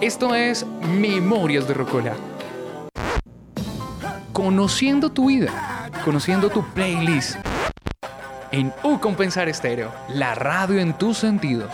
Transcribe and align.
Esto 0.00 0.32
es 0.32 0.64
Memorias 0.64 1.66
de 1.66 1.74
Rocola. 1.74 2.14
Conociendo 4.32 5.10
tu 5.10 5.26
vida, 5.26 5.90
conociendo 6.04 6.50
tu 6.50 6.62
playlist. 6.72 7.34
En 8.52 8.72
U 8.84 9.00
Compensar 9.00 9.48
Estéreo, 9.48 9.92
la 10.10 10.36
radio 10.36 10.78
en 10.78 10.96
tus 10.96 11.18
sentidos. 11.18 11.72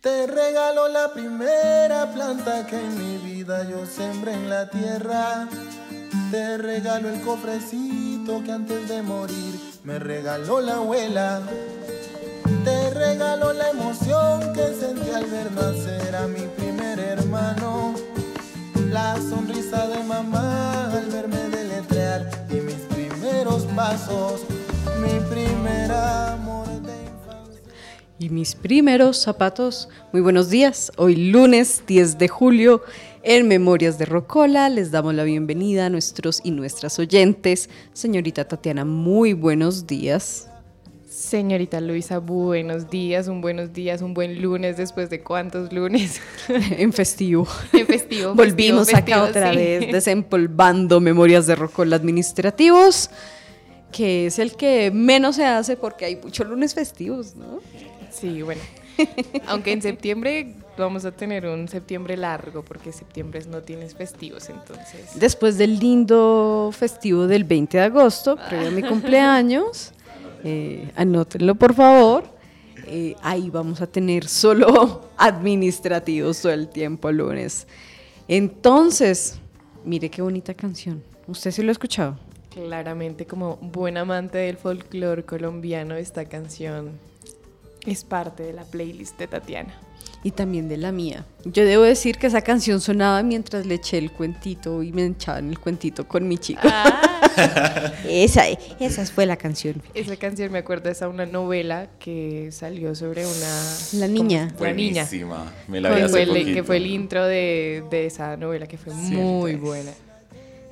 Te 0.00 0.28
regalo 0.28 0.86
la 0.86 1.12
primera 1.12 2.12
planta 2.14 2.68
que 2.68 2.78
en 2.78 2.98
mi 2.98 3.18
vida 3.18 3.68
yo 3.68 3.84
sembré 3.84 4.34
en 4.34 4.48
la 4.48 4.70
tierra. 4.70 5.48
Te 6.30 6.58
regalo 6.58 7.08
el 7.08 7.20
cofrecito 7.20 7.85
que 8.26 8.50
antes 8.50 8.88
de 8.88 9.02
morir 9.02 9.54
me 9.84 10.00
regaló 10.00 10.60
la 10.60 10.74
abuela. 10.74 11.40
Te 12.64 12.90
regalo 12.90 13.52
la 13.52 13.70
emoción 13.70 14.52
que 14.52 14.74
sentí 14.74 15.10
al 15.10 15.26
ver 15.26 15.52
nacer 15.52 16.16
a 16.16 16.26
mi 16.26 16.40
primer 16.56 16.98
hermano. 16.98 17.94
La 18.90 19.16
sonrisa 19.16 19.86
de 19.86 20.02
mamá 20.02 20.92
al 20.92 21.06
verme 21.06 21.38
deletrear 21.50 22.28
y 22.50 22.54
mis 22.54 22.82
primeros 22.96 23.62
pasos, 23.76 24.40
mi 25.00 25.20
primer 25.30 25.92
amor 25.92 26.66
de 26.82 26.94
infancia. 27.04 27.62
y 28.18 28.28
mis 28.28 28.56
primeros 28.56 29.18
zapatos. 29.22 29.88
Muy 30.12 30.20
buenos 30.20 30.50
días. 30.50 30.90
Hoy 30.96 31.14
lunes 31.14 31.84
10 31.86 32.18
de 32.18 32.26
julio 32.26 32.82
en 33.28 33.48
Memorias 33.48 33.98
de 33.98 34.04
Rocola 34.04 34.68
les 34.68 34.92
damos 34.92 35.12
la 35.12 35.24
bienvenida 35.24 35.86
a 35.86 35.90
nuestros 35.90 36.40
y 36.44 36.52
nuestras 36.52 37.00
oyentes. 37.00 37.68
Señorita 37.92 38.46
Tatiana, 38.46 38.84
muy 38.84 39.32
buenos 39.32 39.88
días. 39.88 40.48
Señorita 41.08 41.80
Luisa, 41.80 42.18
buenos 42.18 42.88
días, 42.88 43.26
un 43.26 43.40
buenos 43.40 43.72
días, 43.72 44.00
un 44.00 44.14
buen 44.14 44.40
lunes 44.40 44.76
después 44.76 45.10
de 45.10 45.24
cuántos 45.24 45.72
lunes 45.72 46.20
en 46.48 46.92
festivo. 46.92 47.48
en 47.72 47.86
festivo. 47.88 48.32
Volvimos 48.32 48.88
festivo, 48.88 48.98
acá 48.98 49.26
festivo, 49.26 49.40
otra 49.40 49.50
sí. 49.50 49.56
vez 49.56 49.92
desempolvando 49.92 51.00
Memorias 51.00 51.48
de 51.48 51.56
Rocola 51.56 51.96
administrativos, 51.96 53.10
que 53.90 54.26
es 54.26 54.38
el 54.38 54.54
que 54.54 54.92
menos 54.92 55.34
se 55.34 55.44
hace 55.44 55.76
porque 55.76 56.04
hay 56.04 56.14
muchos 56.14 56.46
lunes 56.46 56.74
festivos, 56.74 57.34
¿no? 57.34 57.58
Sí, 58.12 58.42
bueno. 58.42 58.62
Aunque 59.46 59.72
en 59.72 59.82
septiembre 59.82 60.54
vamos 60.76 61.04
a 61.04 61.12
tener 61.12 61.46
un 61.46 61.68
septiembre 61.68 62.16
largo 62.16 62.62
porque 62.64 62.92
septiembre 62.92 63.40
no 63.48 63.62
tienes 63.62 63.94
festivos, 63.94 64.48
entonces. 64.48 65.18
Después 65.18 65.58
del 65.58 65.78
lindo 65.78 66.70
festivo 66.72 67.26
del 67.26 67.44
20 67.44 67.78
de 67.78 67.84
agosto, 67.84 68.36
previo 68.48 68.68
a 68.68 68.70
mi 68.70 68.82
cumpleaños, 68.82 69.92
eh, 70.44 70.90
anótenlo 70.96 71.54
por 71.54 71.74
favor. 71.74 72.24
eh, 72.88 73.16
ahí 73.22 73.50
vamos 73.50 73.80
a 73.80 73.86
tener 73.86 74.28
solo 74.28 75.10
administrativos 75.16 76.40
todo 76.40 76.52
el 76.52 76.68
tiempo 76.68 77.10
lunes. 77.10 77.66
Entonces, 78.28 79.40
mire 79.84 80.10
qué 80.10 80.22
bonita 80.22 80.54
canción. 80.54 81.02
¿Usted 81.26 81.50
sí 81.50 81.62
lo 81.62 81.70
ha 81.70 81.72
escuchado? 81.72 82.18
Claramente, 82.50 83.26
como 83.26 83.56
buen 83.56 83.96
amante 83.96 84.38
del 84.38 84.56
folclore 84.56 85.24
colombiano, 85.24 85.94
esta 85.94 86.24
canción 86.26 86.92
es 87.86 88.04
parte 88.04 88.42
de 88.42 88.52
la 88.52 88.64
playlist 88.64 89.18
de 89.18 89.26
Tatiana. 89.26 89.80
Y 90.22 90.32
también 90.32 90.68
de 90.68 90.76
la 90.76 90.90
mía. 90.90 91.24
Yo 91.44 91.64
debo 91.64 91.84
decir 91.84 92.16
que 92.18 92.26
esa 92.26 92.40
canción 92.40 92.80
sonaba 92.80 93.22
mientras 93.22 93.64
le 93.64 93.76
eché 93.76 93.98
el 93.98 94.10
cuentito 94.10 94.82
y 94.82 94.90
me 94.92 95.04
echaban 95.06 95.50
el 95.50 95.58
cuentito 95.60 96.08
con 96.08 96.26
mi 96.26 96.36
chico. 96.36 96.62
esa, 98.08 98.42
esa 98.80 99.06
fue 99.06 99.26
la 99.26 99.36
canción. 99.36 99.80
Esa 99.94 100.16
canción 100.16 100.50
me 100.50 100.58
acuerdo 100.58 100.90
es 100.90 101.00
a 101.02 101.08
una 101.08 101.26
novela 101.26 101.88
que 102.00 102.50
salió 102.50 102.94
sobre 102.94 103.24
una... 103.24 103.64
La 103.92 104.08
niña. 104.08 104.52
La 104.58 104.72
niña. 104.72 105.06
Me 105.68 105.80
la 105.80 105.94
vi 105.94 106.00
hace 106.02 106.08
fue 106.08 106.22
el- 106.22 106.28
poquito. 106.30 106.54
que 106.54 106.64
fue 106.64 106.76
el 106.78 106.86
intro 106.86 107.24
de, 107.24 107.84
de 107.90 108.06
esa 108.06 108.36
novela 108.36 108.66
que 108.66 108.78
fue 108.78 108.94
muy 108.94 109.54
buena. 109.56 109.92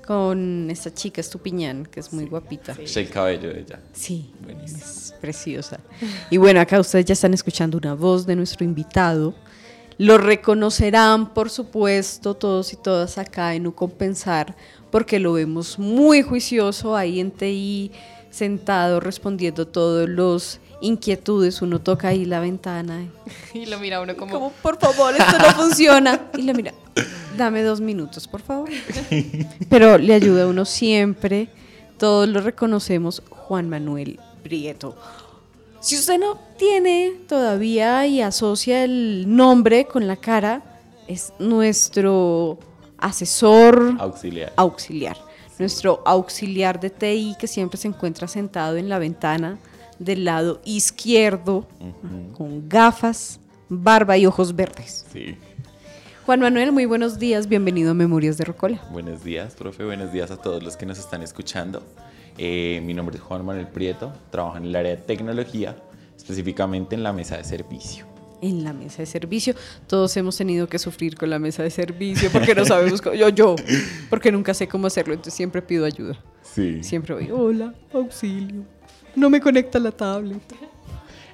Con 0.06 0.69
esta 0.70 0.92
chica 0.92 1.20
Estupiñán, 1.20 1.87
que 1.87 2.00
es 2.00 2.12
muy 2.12 2.26
guapita. 2.26 2.76
Es 2.78 2.97
el 2.97 3.09
cabello 3.09 3.48
de 3.48 3.60
ella. 3.60 3.81
Sí, 3.94 4.31
Buenísimo. 4.42 4.82
es 4.84 5.15
preciosa. 5.20 5.81
Y 6.31 6.37
bueno, 6.37 6.60
acá 6.60 6.78
ustedes 6.78 7.06
ya 7.06 7.15
están 7.15 7.32
escuchando 7.32 7.78
una 7.78 7.94
voz 7.94 8.26
de 8.26 8.37
nuestro 8.37 8.64
invitado. 8.64 9.34
Lo 9.97 10.19
reconocerán, 10.19 11.32
por 11.32 11.48
supuesto, 11.50 12.34
todos 12.34 12.72
y 12.72 12.76
todas 12.76 13.16
acá 13.16 13.54
en 13.54 13.66
Ucompensar, 13.66 14.56
porque 14.91 15.19
lo 15.20 15.32
vemos 15.34 15.78
muy 15.78 16.20
juicioso 16.22 16.97
ahí 16.97 17.20
en 17.20 17.31
TI, 17.31 17.93
sentado 18.31 19.00
respondiendo 19.00 19.66
todos 19.69 20.09
los 20.09 20.60
inquietudes. 20.81 21.62
Uno 21.62 21.81
toca 21.81 22.09
ahí 22.09 22.25
la 22.25 22.41
ventana. 22.41 23.06
Y 23.54 23.66
lo 23.70 23.78
mira 23.78 24.00
uno 24.00 24.16
como... 24.16 24.32
Como, 24.32 24.50
por 24.50 24.78
favor, 24.78 25.14
esto 25.14 25.38
no 25.38 25.50
funciona. 25.56 26.28
Y 26.37 26.43
le 26.43 26.53
mira, 26.53 26.75
dame 27.37 27.62
dos 27.62 27.81
minutos, 27.81 28.28
por 28.28 28.41
favor. 28.41 28.71
Pero 29.69 29.99
le 29.99 30.15
ayuda 30.15 30.44
a 30.44 30.47
uno 30.47 30.65
siempre. 30.65 31.49
Todos 31.99 32.28
lo 32.28 32.41
reconocemos, 32.41 33.22
Juan 33.31 33.69
Manuel 33.69 34.19
Prieto. 34.43 34.97
Si 35.81 35.97
usted 35.97 36.19
no 36.19 36.38
tiene 36.59 37.12
todavía 37.28 38.06
y 38.06 38.21
asocia 38.22 38.84
el 38.84 39.25
nombre 39.27 39.87
con 39.87 40.06
la 40.06 40.16
cara, 40.16 40.62
es 41.09 41.32
nuestro 41.38 42.59
asesor 42.99 43.97
Auxiliar. 43.99 44.53
auxiliar. 44.56 45.16
Nuestro 45.59 46.03
auxiliar 46.06 46.81
de 46.81 46.91
TI 46.91 47.37
que 47.38 47.47
siempre 47.47 47.78
se 47.78 47.88
encuentra 47.88 48.26
sentado 48.26 48.76
en 48.76 48.88
la 48.88 48.99
ventana 48.99 49.59
del 49.99 50.25
lado 50.25 50.61
izquierdo, 50.65 51.66
con 52.37 52.69
gafas, 52.69 53.38
barba 53.69 54.16
y 54.16 54.26
ojos 54.26 54.56
verdes. 54.56 55.06
Sí. 55.12 55.37
Juan 56.26 56.40
Manuel, 56.40 56.72
muy 56.72 56.86
buenos 56.86 57.18
días, 57.18 57.48
bienvenido 57.48 57.90
a 57.90 57.94
Memorias 57.94 58.38
de 58.38 58.44
Rocola. 58.44 58.80
Buenos 58.90 59.22
días, 59.22 59.54
profe. 59.54 59.84
Buenos 59.84 60.10
días 60.10 60.30
a 60.30 60.38
todos 60.38 60.62
los 60.62 60.74
que 60.74 60.86
nos 60.86 60.98
están 60.98 61.20
escuchando. 61.20 61.82
Eh, 62.38 62.80
mi 62.82 62.94
nombre 62.94 63.16
es 63.16 63.22
Juan 63.22 63.44
Manuel 63.44 63.68
Prieto. 63.68 64.10
Trabajo 64.30 64.56
en 64.56 64.64
el 64.64 64.74
área 64.74 64.92
de 64.92 65.02
tecnología, 65.02 65.76
específicamente 66.16 66.94
en 66.94 67.02
la 67.02 67.12
mesa 67.12 67.36
de 67.36 67.44
servicio. 67.44 68.06
En 68.40 68.64
la 68.64 68.72
mesa 68.72 69.02
de 69.02 69.06
servicio, 69.06 69.54
todos 69.86 70.16
hemos 70.16 70.34
tenido 70.38 70.66
que 70.66 70.78
sufrir 70.78 71.14
con 71.14 71.28
la 71.28 71.38
mesa 71.38 71.62
de 71.62 71.68
servicio 71.68 72.30
porque 72.32 72.54
no 72.54 72.64
sabemos 72.64 73.02
cómo, 73.02 73.14
yo, 73.16 73.28
yo, 73.28 73.54
porque 74.08 74.32
nunca 74.32 74.54
sé 74.54 74.66
cómo 74.66 74.86
hacerlo, 74.86 75.12
entonces 75.12 75.34
siempre 75.34 75.60
pido 75.60 75.84
ayuda. 75.84 76.18
Sí. 76.40 76.82
Siempre 76.82 77.12
voy, 77.12 77.30
hola, 77.30 77.74
auxilio, 77.92 78.64
no 79.14 79.28
me 79.28 79.42
conecta 79.42 79.78
la 79.78 79.92
tablet. 79.92 80.42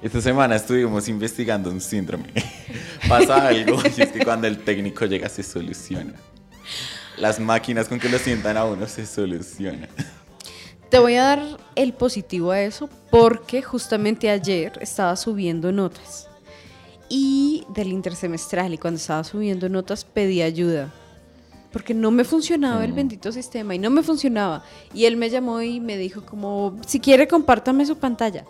Esta 0.01 0.19
semana 0.19 0.55
estuvimos 0.55 1.07
investigando 1.07 1.69
un 1.69 1.79
síndrome. 1.79 2.25
Pasa 3.07 3.47
algo 3.47 3.77
y 3.95 4.01
es 4.01 4.11
que 4.11 4.25
cuando 4.25 4.47
el 4.47 4.57
técnico 4.63 5.05
llega 5.05 5.29
se 5.29 5.43
soluciona. 5.43 6.13
Las 7.17 7.39
máquinas 7.39 7.87
con 7.87 7.99
que 7.99 8.09
lo 8.09 8.17
sientan 8.17 8.57
a 8.57 8.65
uno 8.65 8.87
se 8.87 9.05
solucionan. 9.05 9.89
Te 10.89 10.97
voy 10.97 11.15
a 11.15 11.23
dar 11.23 11.57
el 11.75 11.93
positivo 11.93 12.49
a 12.49 12.61
eso 12.61 12.89
porque 13.11 13.61
justamente 13.61 14.31
ayer 14.31 14.73
estaba 14.81 15.15
subiendo 15.15 15.71
notas 15.71 16.27
y 17.07 17.63
del 17.69 17.89
intersemestral 17.89 18.73
y 18.73 18.79
cuando 18.79 18.97
estaba 18.97 19.23
subiendo 19.23 19.69
notas 19.69 20.03
pedí 20.03 20.41
ayuda 20.41 20.91
porque 21.71 21.93
no 21.93 22.09
me 22.11 22.23
funcionaba 22.23 22.83
el 22.83 22.91
bendito 22.91 23.31
sistema 23.31 23.75
y 23.75 23.79
no 23.79 23.89
me 23.89 24.01
funcionaba 24.01 24.63
y 24.93 25.05
él 25.05 25.15
me 25.15 25.29
llamó 25.29 25.61
y 25.61 25.79
me 25.79 25.95
dijo 25.95 26.25
como 26.25 26.77
si 26.87 26.99
quiere 26.99 27.27
compártame 27.27 27.85
su 27.85 27.97
pantalla. 27.97 28.45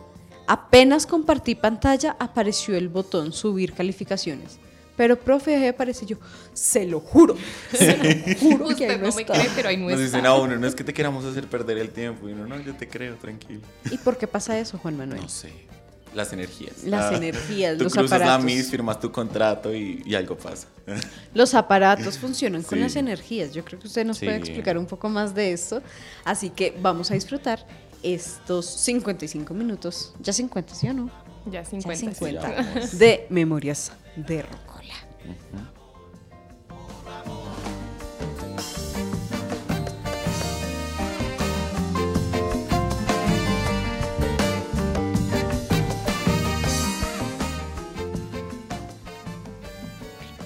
Apenas 0.47 1.05
compartí 1.05 1.55
pantalla 1.55 2.15
apareció 2.19 2.75
el 2.75 2.89
botón 2.89 3.31
subir 3.33 3.73
calificaciones. 3.73 4.59
Pero 4.97 5.17
profe, 5.19 5.55
ahí 5.55 5.67
aparece 5.67 6.05
yo, 6.05 6.17
se 6.53 6.85
lo 6.85 6.99
juro, 6.99 7.35
se 7.73 7.97
lo 7.97 8.39
juro 8.39 8.75
que 8.75 8.85
ahí 8.85 8.91
Usted 8.91 9.01
no 9.01 9.07
no 9.07 9.15
me 9.15 9.21
está". 9.21 9.33
cree, 9.33 9.49
pero 9.55 9.69
ahí 9.69 9.77
no 9.77 9.89
Nos 9.89 9.99
dicen 9.99 10.25
a 10.25 10.35
uno, 10.35 10.57
no 10.57 10.67
es 10.67 10.75
que 10.75 10.83
te 10.83 10.93
queramos 10.93 11.23
hacer 11.25 11.47
perder 11.47 11.77
el 11.77 11.89
tiempo. 11.89 12.27
Y 12.29 12.33
uno, 12.33 12.45
no, 12.45 12.59
yo 12.61 12.75
te 12.75 12.87
creo, 12.87 13.15
tranquilo. 13.15 13.61
¿Y 13.89 13.97
por 13.97 14.17
qué 14.17 14.27
pasa 14.27 14.59
eso, 14.59 14.77
Juan 14.77 14.97
Manuel? 14.97 15.21
No 15.21 15.29
sé. 15.29 15.51
Las 16.13 16.33
energías. 16.33 16.83
Las 16.83 17.13
Ah, 17.13 17.15
energías, 17.15 17.77
tú 17.77 17.85
los 17.85 17.93
cruzas 17.93 18.19
la 18.19 18.25
aparatos. 18.35 18.43
MIS, 18.45 18.69
firmas 18.69 18.99
tu 18.99 19.09
contrato 19.13 19.73
y, 19.73 20.03
y 20.05 20.13
algo 20.13 20.37
pasa. 20.37 20.67
Los 21.33 21.53
aparatos 21.53 22.17
funcionan 22.17 22.63
con 22.63 22.77
Sí. 22.79 22.83
las 22.83 22.97
energías. 22.97 23.53
Yo 23.53 23.63
creo 23.63 23.79
que 23.79 23.87
usted 23.87 24.05
nos 24.05 24.17
Sí. 24.17 24.25
puede 24.25 24.37
explicar 24.39 24.77
un 24.77 24.85
poco 24.87 25.07
más 25.07 25.33
de 25.33 25.53
esto. 25.53 25.81
Así 26.25 26.49
que 26.49 26.75
vamos 26.81 27.09
a 27.11 27.13
disfrutar 27.13 27.65
estos 28.03 28.65
55 28.65 29.53
minutos. 29.53 30.13
Ya 30.21 30.33
50, 30.33 30.75
¿sí 30.75 30.87
o 30.89 30.93
no? 30.93 31.09
Ya 31.45 31.63
Ya 31.63 31.65
50. 31.65 31.95
sí. 31.95 32.05
50 32.13 32.41
vamos. 32.73 32.97
de 32.97 33.27
Memorias 33.29 33.91
de 34.15 34.41
Rocola. 34.43 34.93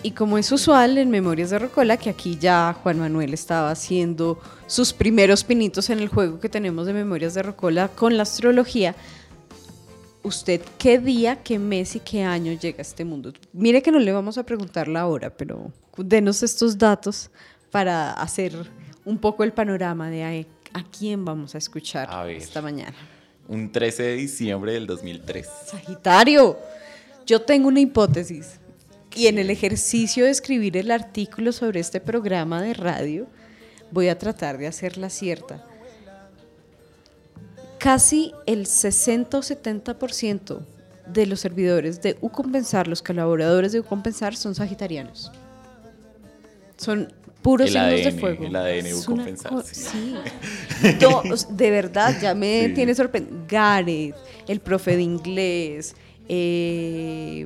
Y 0.05 0.11
como 0.11 0.37
es 0.37 0.51
usual 0.51 0.99
en 0.99 1.09
Memorias 1.09 1.49
de 1.49 1.57
Rocola, 1.57 1.97
que 1.97 2.11
aquí 2.11 2.37
ya 2.39 2.77
Juan 2.83 2.99
Manuel 2.99 3.33
estaba 3.33 3.71
haciendo 3.71 4.39
sus 4.67 4.93
primeros 4.93 5.43
pinitos 5.43 5.89
en 5.89 5.97
el 5.97 6.09
juego 6.09 6.39
que 6.39 6.47
tenemos 6.47 6.85
de 6.85 6.93
Memorias 6.93 7.33
de 7.33 7.41
Rocola 7.41 7.87
con 7.87 8.15
la 8.15 8.21
astrología, 8.21 8.95
¿usted 10.21 10.61
qué 10.77 10.99
día, 10.99 11.41
qué 11.41 11.57
mes 11.57 11.95
y 11.95 12.01
qué 12.01 12.21
año 12.21 12.53
llega 12.53 12.77
a 12.77 12.81
este 12.83 13.03
mundo? 13.03 13.33
Mire 13.51 13.81
que 13.81 13.91
no 13.91 13.97
le 13.97 14.11
vamos 14.11 14.37
a 14.37 14.43
preguntar 14.43 14.87
la 14.87 15.07
hora, 15.07 15.35
pero 15.35 15.71
denos 15.97 16.43
estos 16.43 16.77
datos 16.77 17.31
para 17.71 18.13
hacer 18.13 18.53
un 19.05 19.17
poco 19.17 19.43
el 19.43 19.53
panorama 19.53 20.11
de 20.11 20.23
a, 20.23 20.79
a 20.79 20.83
quién 20.83 21.25
vamos 21.25 21.55
a 21.55 21.57
escuchar 21.57 22.07
A 22.11 22.25
ver. 22.25 22.37
esta 22.37 22.61
mañana. 22.61 22.93
Un 23.47 23.71
13 23.71 24.03
de 24.03 24.13
diciembre 24.17 24.73
del 24.73 24.85
2003. 24.85 25.47
Sagitario, 25.65 26.59
yo 27.25 27.41
tengo 27.41 27.69
una 27.69 27.79
hipótesis 27.79 28.59
y 29.15 29.27
en 29.27 29.39
el 29.39 29.49
ejercicio 29.49 30.25
de 30.25 30.31
escribir 30.31 30.75
el 30.77 30.91
artículo 30.91 31.51
sobre 31.51 31.79
este 31.79 31.99
programa 32.01 32.61
de 32.61 32.73
radio 32.73 33.27
voy 33.91 34.09
a 34.09 34.17
tratar 34.17 34.57
de 34.57 34.67
hacerla 34.67 35.09
cierta. 35.09 35.65
Casi 37.79 38.31
el 38.45 38.65
60 38.65 39.37
o 39.37 39.41
70% 39.41 40.59
de 41.07 41.25
los 41.27 41.39
servidores 41.39 42.01
de 42.01 42.17
Ucompensar, 42.21 42.87
los 42.87 43.01
colaboradores 43.03 43.71
de 43.73 43.79
Ucompensar 43.79 44.35
son 44.35 44.55
sagitarianos. 44.55 45.31
Son 46.77 47.13
puros 47.43 47.67
El 47.67 47.73
signos 47.73 48.03
de 48.15 48.19
fuego. 48.19 48.45
el 48.45 48.55
ADN 48.55 48.93
Ucompensar, 48.95 49.51
co- 49.51 49.61
sí. 49.61 49.75
sí. 49.75 50.15
De 51.51 51.69
verdad, 51.71 52.15
ya 52.19 52.33
me 52.33 52.67
Sí. 52.67 52.73
tiene 52.73 52.95
sorprendido. 52.95 53.37
Gareth, 53.47 54.15
el 54.47 54.59
profe 54.61 54.95
de 54.97 55.03
inglés, 55.03 55.95
eh, 56.27 57.45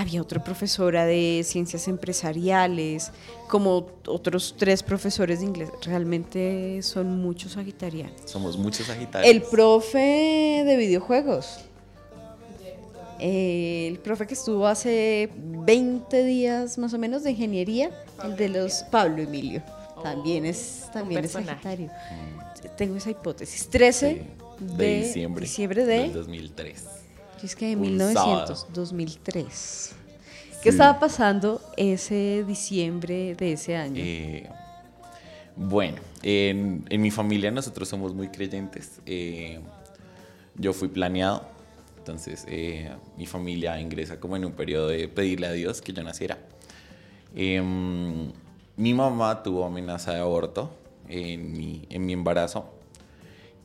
había 0.00 0.22
otra 0.22 0.42
profesora 0.42 1.04
de 1.04 1.42
ciencias 1.44 1.86
empresariales, 1.86 3.12
como 3.48 3.86
otros 4.06 4.54
tres 4.58 4.82
profesores 4.82 5.40
de 5.40 5.46
inglés. 5.46 5.70
Realmente 5.82 6.80
son 6.82 7.20
muchos 7.20 7.52
sagitarianos. 7.52 8.18
Somos 8.24 8.56
muchos 8.56 8.86
sagitarios. 8.86 9.30
El 9.30 9.42
profe 9.42 10.62
de 10.64 10.76
videojuegos. 10.78 11.60
El 13.18 13.98
profe 13.98 14.26
que 14.26 14.32
estuvo 14.32 14.66
hace 14.66 15.28
20 15.36 16.24
días 16.24 16.78
más 16.78 16.94
o 16.94 16.98
menos 16.98 17.22
de 17.22 17.32
ingeniería, 17.32 17.90
el 18.24 18.36
de 18.36 18.48
los 18.48 18.82
Pablo 18.90 19.20
Emilio. 19.22 19.62
También 20.02 20.46
es, 20.46 20.86
también 20.94 21.22
es. 21.26 21.32
Sagitario. 21.32 21.90
Tengo 22.78 22.96
esa 22.96 23.10
hipótesis. 23.10 23.68
13 23.68 24.10
Sí, 24.10 24.64
de, 24.64 24.76
de 24.76 25.02
diciembre, 25.02 25.42
diciembre 25.42 25.84
de, 25.84 25.98
del 25.98 26.12
2003. 26.14 26.99
Yo 27.40 27.46
es 27.46 27.56
que 27.56 27.68
de 27.68 27.76
un 27.76 27.82
1900, 27.82 28.14
sábado. 28.58 28.66
2003. 28.74 29.94
¿Qué 30.62 30.68
estaba 30.68 31.00
pasando 31.00 31.60
ese 31.76 32.44
diciembre 32.46 33.34
de 33.34 33.52
ese 33.52 33.76
año? 33.76 34.02
Eh, 34.04 34.46
bueno, 35.56 36.00
en, 36.22 36.84
en 36.90 37.00
mi 37.00 37.10
familia 37.10 37.50
nosotros 37.50 37.88
somos 37.88 38.14
muy 38.14 38.28
creyentes. 38.28 39.00
Eh, 39.06 39.60
yo 40.56 40.74
fui 40.74 40.88
planeado, 40.88 41.46
entonces 41.96 42.44
eh, 42.48 42.90
mi 43.16 43.24
familia 43.24 43.80
ingresa 43.80 44.20
como 44.20 44.36
en 44.36 44.44
un 44.44 44.52
periodo 44.52 44.88
de 44.88 45.08
pedirle 45.08 45.46
a 45.46 45.52
Dios 45.52 45.80
que 45.80 45.92
yo 45.92 46.02
naciera. 46.02 46.38
Em, 47.34 48.30
mi 48.76 48.92
mamá 48.94 49.42
tuvo 49.42 49.64
amenaza 49.64 50.12
de 50.12 50.20
aborto 50.20 50.70
en 51.08 51.52
mi, 51.52 51.86
en 51.88 52.04
mi 52.04 52.12
embarazo 52.12 52.70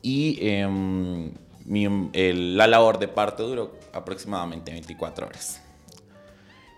y 0.02 0.38
em, 0.40 1.32
mi- 1.66 2.10
el- 2.12 2.56
la 2.56 2.66
labor 2.66 2.98
de 2.98 3.08
parto 3.08 3.46
duró 3.46 3.76
aproximadamente 3.92 4.72
24 4.72 5.26
horas. 5.26 5.60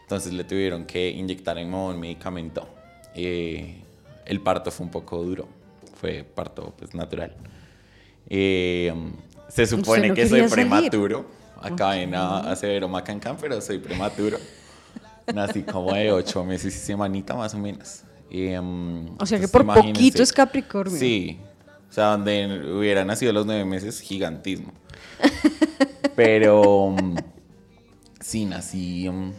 Entonces 0.02 0.32
le 0.32 0.44
tuvieron 0.44 0.86
que 0.86 1.10
inyectar 1.10 1.58
en 1.58 1.72
un 1.74 1.98
medicamento. 2.00 2.66
Eh, 3.14 3.82
el 4.24 4.40
parto 4.40 4.70
fue 4.70 4.86
un 4.86 4.90
poco 4.92 5.22
duro, 5.22 5.48
fue 6.00 6.22
parto 6.24 6.72
pues, 6.78 6.94
natural. 6.94 7.34
Eh, 8.28 8.92
se 9.48 9.66
supone 9.66 10.08
no 10.08 10.14
que 10.14 10.28
soy 10.28 10.40
salir? 10.40 10.50
prematuro. 10.52 11.26
Acá 11.60 11.98
en 12.00 12.14
a, 12.14 12.50
a 12.50 12.56
Severo 12.56 12.88
Macancán, 12.88 13.36
pero 13.40 13.60
soy 13.60 13.78
prematuro. 13.78 14.38
Nací 15.34 15.62
como 15.62 15.92
de 15.92 16.12
ocho 16.12 16.44
meses 16.44 16.74
y 16.74 16.78
semanita 16.78 17.34
más 17.34 17.52
o 17.54 17.58
menos. 17.58 18.02
Eh, 18.30 18.58
o 19.18 19.26
sea 19.26 19.40
que 19.40 19.48
por 19.48 19.66
poquito 19.66 20.22
es 20.22 20.32
Capricornio. 20.32 20.96
Sí, 20.98 21.40
o 21.88 21.92
sea, 21.92 22.06
donde 22.06 22.72
hubiera 22.76 23.04
nacido 23.04 23.30
a 23.30 23.34
los 23.34 23.46
nueve 23.46 23.64
meses, 23.64 24.00
gigantismo. 24.00 24.72
Pero 26.14 26.90
mm, 26.90 27.16
sí, 28.20 28.44
nací 28.44 29.08
mm, 29.08 29.32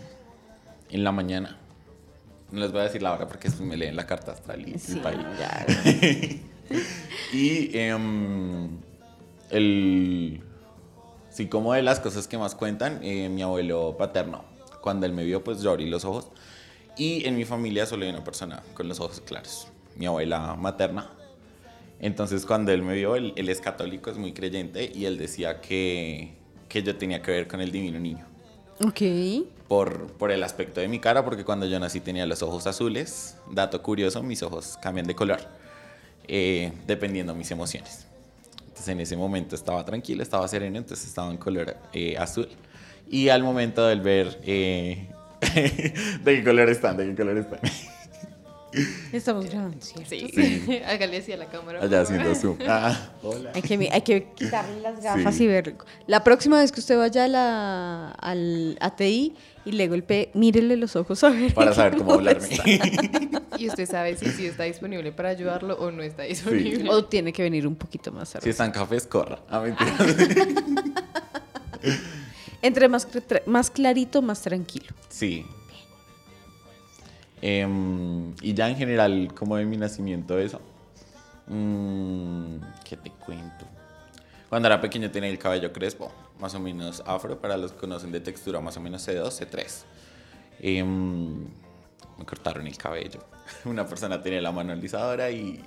en 0.92 1.04
la 1.04 1.12
mañana. 1.12 1.58
No 2.52 2.62
les 2.62 2.72
voy 2.72 2.82
a 2.82 2.84
decir 2.86 3.02
la 3.04 3.14
hora 3.14 3.28
porque 3.28 3.50
me 3.60 3.78
leen 3.78 3.96
la 3.96 4.08
carta 4.08 4.32
astral 4.32 4.68
y 4.68 4.80
Sí, 4.80 4.96
país. 4.96 5.20
ya. 5.40 5.66
Y 7.34 7.76
em, 7.78 8.78
el. 9.50 10.42
Sí, 11.32 11.48
como 11.48 11.74
de 11.74 11.82
las 11.82 12.00
cosas 12.00 12.28
que 12.28 12.38
más 12.38 12.56
cuentan, 12.56 13.00
eh, 13.04 13.30
mi 13.30 13.42
abuelo 13.42 13.96
paterno, 13.98 14.44
cuando 14.82 15.06
él 15.06 15.14
me 15.14 15.24
vio, 15.24 15.44
pues 15.44 15.62
yo 15.62 15.72
abrí 15.72 15.90
los 15.90 16.06
ojos. 16.06 16.28
Y 16.98 17.26
en 17.28 17.38
mi 17.38 17.46
familia 17.46 17.86
solo 17.86 18.04
hay 18.04 18.12
una 18.12 18.24
persona 18.24 18.62
con 18.74 18.88
los 18.88 19.00
ojos 19.00 19.22
claros, 19.22 19.68
mi 19.96 20.06
abuela 20.06 20.56
materna. 20.56 21.12
Entonces, 22.00 22.46
cuando 22.46 22.72
él 22.72 22.82
me 22.82 22.96
vio, 22.96 23.16
él, 23.16 23.34
él 23.36 23.50
es 23.50 23.60
católico, 23.60 24.10
es 24.10 24.18
muy 24.18 24.34
creyente, 24.34 24.92
y 24.94 25.06
él 25.06 25.18
decía 25.18 25.60
que, 25.62 26.34
que 26.70 26.82
yo 26.84 26.96
tenía 26.96 27.22
que 27.22 27.32
ver 27.32 27.48
con 27.48 27.60
el 27.60 27.72
divino 27.72 28.00
niño. 28.00 28.26
Ok. 28.86 29.02
Por, 29.68 30.08
por 30.14 30.32
el 30.32 30.42
aspecto 30.44 30.80
de 30.80 30.88
mi 30.88 31.00
cara, 31.00 31.26
porque 31.26 31.44
cuando 31.44 31.66
yo 31.66 31.80
nací 31.80 32.00
tenía 32.00 32.26
los 32.26 32.42
ojos 32.42 32.66
azules. 32.66 33.36
Dato 33.52 33.82
curioso, 33.84 34.24
mis 34.24 34.42
ojos 34.42 34.78
cambian 34.82 35.06
de 35.06 35.16
color, 35.16 35.40
eh, 36.28 36.72
dependiendo 36.88 37.36
mis 37.36 37.52
emociones. 37.52 38.08
Entonces 38.62 38.88
en 38.88 39.02
ese 39.02 39.18
momento 39.18 39.56
estaba 39.56 39.84
tranquilo, 39.84 40.24
estaba 40.24 40.48
sereno, 40.48 40.78
entonces 40.78 41.08
estaba 41.08 41.30
en 41.30 41.38
color 41.38 41.76
eh, 41.92 42.18
azul. 42.18 42.48
Y 43.10 43.28
al 43.30 43.44
momento 43.44 43.86
del 43.86 44.00
ver 44.00 44.40
eh, 44.44 45.10
de 46.24 46.36
qué 46.38 46.44
color 46.44 46.70
están, 46.70 46.96
de 46.96 47.08
qué 47.08 47.16
color 47.16 47.38
están. 47.38 47.60
Estamos 49.12 49.46
grabando, 49.50 49.78
¿cierto? 49.82 50.10
Sí. 50.10 50.30
Sí. 50.34 50.80
Hágale 50.86 51.18
así 51.18 51.32
a 51.34 51.38
la 51.38 51.48
cámara. 51.48 51.82
Allá 51.82 52.02
haciendo 52.02 52.36
zoom. 52.36 52.58
Ah, 52.68 53.12
hola. 53.24 53.52
Hay 53.56 53.62
que, 53.64 53.78
mi- 53.78 53.88
hay 53.92 54.02
que 54.02 54.28
quitarle 54.36 54.80
las 54.82 55.02
gafas 55.02 55.36
Sí. 55.36 55.46
y 55.46 55.48
ver. 55.48 55.76
La 56.08 56.24
próxima 56.24 56.60
vez 56.60 56.72
que 56.72 56.80
usted 56.80 56.98
vaya 56.98 57.24
a 57.26 57.28
la, 57.28 58.12
al 58.12 58.78
ATI 58.80 59.34
y 59.66 59.72
le 59.72 59.88
golpee, 59.88 60.30
mírele 60.36 60.76
los 60.78 60.96
ojos 60.96 61.24
a 61.24 61.30
ver. 61.30 61.54
Para 61.54 61.74
saber 61.74 61.98
cómo 61.98 62.14
hablarme. 62.14 62.48
está. 62.48 62.64
Y 63.60 63.68
usted 63.68 63.90
sabe 63.90 64.16
si 64.16 64.46
está 64.46 64.64
disponible 64.64 65.12
para 65.12 65.30
ayudarlo 65.30 65.76
o 65.80 65.92
no 65.92 66.02
está 66.02 66.24
disponible. 66.24 66.90
O 66.90 67.04
tiene 67.06 67.34
que 67.34 67.42
venir 67.44 67.68
un 67.68 67.76
poquito 67.76 68.10
más 68.14 68.30
Si 68.30 68.34
tarde. 68.36 68.50
están 68.52 68.72
cafés, 68.72 69.06
corra. 69.06 69.40
Ah, 69.50 69.60
mentira. 69.60 69.98
Entre 72.62 72.88
más, 72.88 73.08
más 73.46 73.70
clarito, 73.70 74.22
más 74.22 74.42
tranquilo. 74.42 74.88
Sí. 75.10 75.46
Em, 77.42 78.34
y 78.42 78.54
ya 78.54 78.70
en 78.70 78.76
general, 78.76 79.34
como 79.34 79.56
de 79.58 79.66
mi 79.66 79.78
nacimiento, 79.78 80.38
eso. 80.38 80.62
Mm, 81.48 82.58
¿Qué 82.84 82.98
te 82.98 83.12
cuento? 83.12 83.66
Cuando 84.50 84.68
era 84.68 84.82
pequeño 84.82 85.12
tenía 85.12 85.30
el 85.30 85.38
cabello 85.38 85.72
crespo, 85.72 86.12
más 86.40 86.56
o 86.56 86.60
menos 86.60 87.04
afro, 87.06 87.40
para 87.40 87.56
los 87.58 87.72
que 87.72 87.80
conocen 87.80 88.12
de 88.12 88.20
textura, 88.20 88.60
más 88.62 88.78
o 88.78 88.82
menos 88.82 89.08
C2, 89.08 89.32
C3. 89.32 89.84
Em, 90.60 91.46
me 92.18 92.26
cortaron 92.26 92.68
el 92.68 92.78
cabello. 92.78 93.24
Una 93.66 93.86
persona 93.86 94.22
tenía 94.22 94.42
la 94.42 94.52
mano 94.52 94.74
alisadora 94.74 95.32
y. 95.32 95.64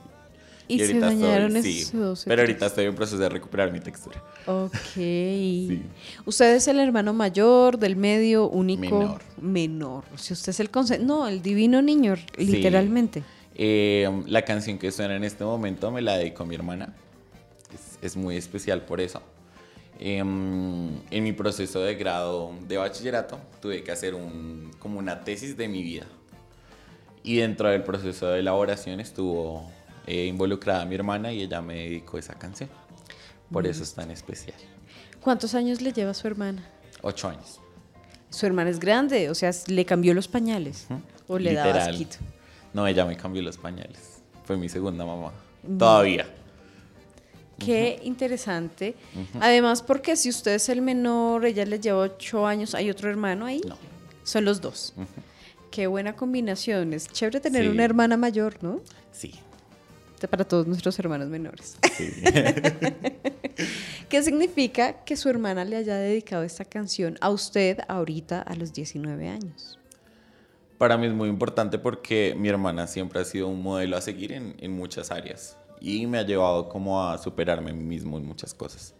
Y, 0.68 0.78
se 0.78 0.84
ahorita 0.86 1.06
dañaron 1.06 1.56
estoy, 1.56 1.78
esos 1.78 1.90
sí, 1.90 1.96
dos, 1.96 2.24
Pero 2.24 2.42
ahorita 2.42 2.66
estoy 2.66 2.84
en 2.86 2.94
proceso 2.94 3.18
de 3.18 3.28
recuperar 3.28 3.72
mi 3.72 3.80
textura. 3.80 4.22
Ok. 4.46 4.72
Usted 6.26 6.54
es 6.54 6.68
el 6.68 6.78
hermano 6.78 7.12
mayor, 7.12 7.78
del 7.78 7.96
medio, 7.96 8.48
único. 8.48 8.98
Menor. 8.98 9.22
Menor. 9.40 10.04
Si 10.16 10.32
usted 10.32 10.50
es 10.50 10.60
el 10.60 10.70
conse- 10.70 11.00
No, 11.00 11.26
el 11.28 11.42
divino 11.42 11.82
niño, 11.82 12.14
literalmente. 12.36 13.22
Eh, 13.54 14.08
la 14.26 14.42
canción 14.42 14.78
que 14.78 14.90
suena 14.92 15.16
en 15.16 15.24
este 15.24 15.44
momento 15.44 15.90
me 15.90 16.00
la 16.00 16.16
dedico 16.16 16.44
a 16.44 16.46
mi 16.46 16.54
hermana. 16.54 16.94
Es, 17.74 17.98
es 18.02 18.16
muy 18.16 18.36
especial 18.36 18.82
por 18.82 19.00
eso. 19.00 19.20
Em, 20.04 20.96
en 21.12 21.22
mi 21.22 21.32
proceso 21.32 21.80
de 21.80 21.94
grado 21.94 22.52
de 22.66 22.76
bachillerato 22.76 23.38
tuve 23.60 23.84
que 23.84 23.92
hacer 23.92 24.14
un, 24.14 24.72
como 24.80 24.98
una 24.98 25.22
tesis 25.22 25.56
de 25.56 25.68
mi 25.68 25.82
vida. 25.82 26.06
Y 27.22 27.36
dentro 27.36 27.68
del 27.68 27.84
proceso 27.84 28.26
de 28.26 28.40
elaboración 28.40 28.98
estuvo 28.98 29.70
eh, 30.06 30.26
involucrada 30.26 30.84
mi 30.84 30.94
hermana 30.94 31.32
y 31.32 31.42
ella 31.42 31.60
me 31.60 31.74
dedicó 31.74 32.18
esa 32.18 32.34
canción. 32.34 32.68
Por 33.50 33.66
eso 33.66 33.82
es 33.82 33.92
tan 33.94 34.10
especial. 34.10 34.56
¿Cuántos 35.20 35.54
años 35.54 35.80
le 35.82 35.92
lleva 35.92 36.10
a 36.12 36.14
su 36.14 36.26
hermana? 36.26 36.64
Ocho 37.02 37.28
años. 37.28 37.60
Su 38.30 38.46
hermana 38.46 38.70
es 38.70 38.80
grande, 38.80 39.28
o 39.28 39.34
sea, 39.34 39.50
le 39.66 39.84
cambió 39.84 40.14
los 40.14 40.26
pañales. 40.26 40.86
O 41.28 41.38
le 41.38 41.52
daba 41.54 41.66
Literal. 41.68 41.90
asquito. 41.90 42.16
No, 42.72 42.86
ella 42.86 43.04
me 43.04 43.16
cambió 43.16 43.42
los 43.42 43.58
pañales. 43.58 44.22
Fue 44.44 44.56
mi 44.56 44.68
segunda 44.68 45.04
mamá. 45.04 45.32
Mm. 45.62 45.78
Todavía. 45.78 46.26
Qué 47.58 48.00
interesante. 48.02 48.96
Además, 49.38 49.82
porque 49.82 50.16
si 50.16 50.28
usted 50.30 50.54
es 50.54 50.68
el 50.68 50.82
menor, 50.82 51.44
ella 51.46 51.64
le 51.64 51.78
lleva 51.78 52.00
ocho 52.00 52.46
años, 52.46 52.74
¿hay 52.74 52.90
otro 52.90 53.08
hermano 53.08 53.46
ahí? 53.46 53.60
No. 53.68 53.76
Son 54.24 54.44
los 54.44 54.60
dos. 54.60 54.94
qué 55.70 55.86
buena 55.86 56.14
combinación. 56.16 56.92
Es 56.92 57.06
chévere 57.08 57.40
tener 57.40 57.62
Sí. 57.64 57.68
una 57.68 57.84
hermana 57.84 58.16
mayor, 58.16 58.56
¿no? 58.62 58.80
Sí. 59.12 59.34
Para 60.28 60.44
todos 60.44 60.66
nuestros 60.66 60.98
hermanos 60.98 61.28
menores. 61.28 61.76
sí. 61.96 62.22
¿Qué 64.08 64.22
significa 64.22 65.04
que 65.04 65.16
su 65.16 65.28
hermana 65.28 65.64
le 65.64 65.76
haya 65.76 65.96
dedicado 65.96 66.42
esta 66.42 66.64
canción 66.64 67.16
a 67.20 67.30
usted 67.30 67.78
ahorita 67.88 68.42
a 68.42 68.54
los 68.54 68.72
19 68.72 69.28
años? 69.28 69.78
Para 70.78 70.98
mí 70.98 71.06
es 71.06 71.12
muy 71.12 71.28
importante 71.28 71.78
porque 71.78 72.34
mi 72.36 72.48
hermana 72.48 72.86
siempre 72.86 73.20
ha 73.20 73.24
sido 73.24 73.48
un 73.48 73.62
modelo 73.62 73.96
a 73.96 74.00
seguir 74.00 74.32
en, 74.32 74.56
en 74.58 74.72
muchas 74.72 75.10
áreas 75.10 75.56
y 75.80 76.06
me 76.06 76.18
ha 76.18 76.22
llevado 76.22 76.68
como 76.68 77.08
a 77.08 77.18
superarme 77.18 77.70
a 77.70 77.74
mí 77.74 77.82
mismo 77.82 78.16
en 78.16 78.26
muchas 78.26 78.54
cosas. 78.54 78.94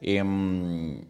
Em, 0.00 1.04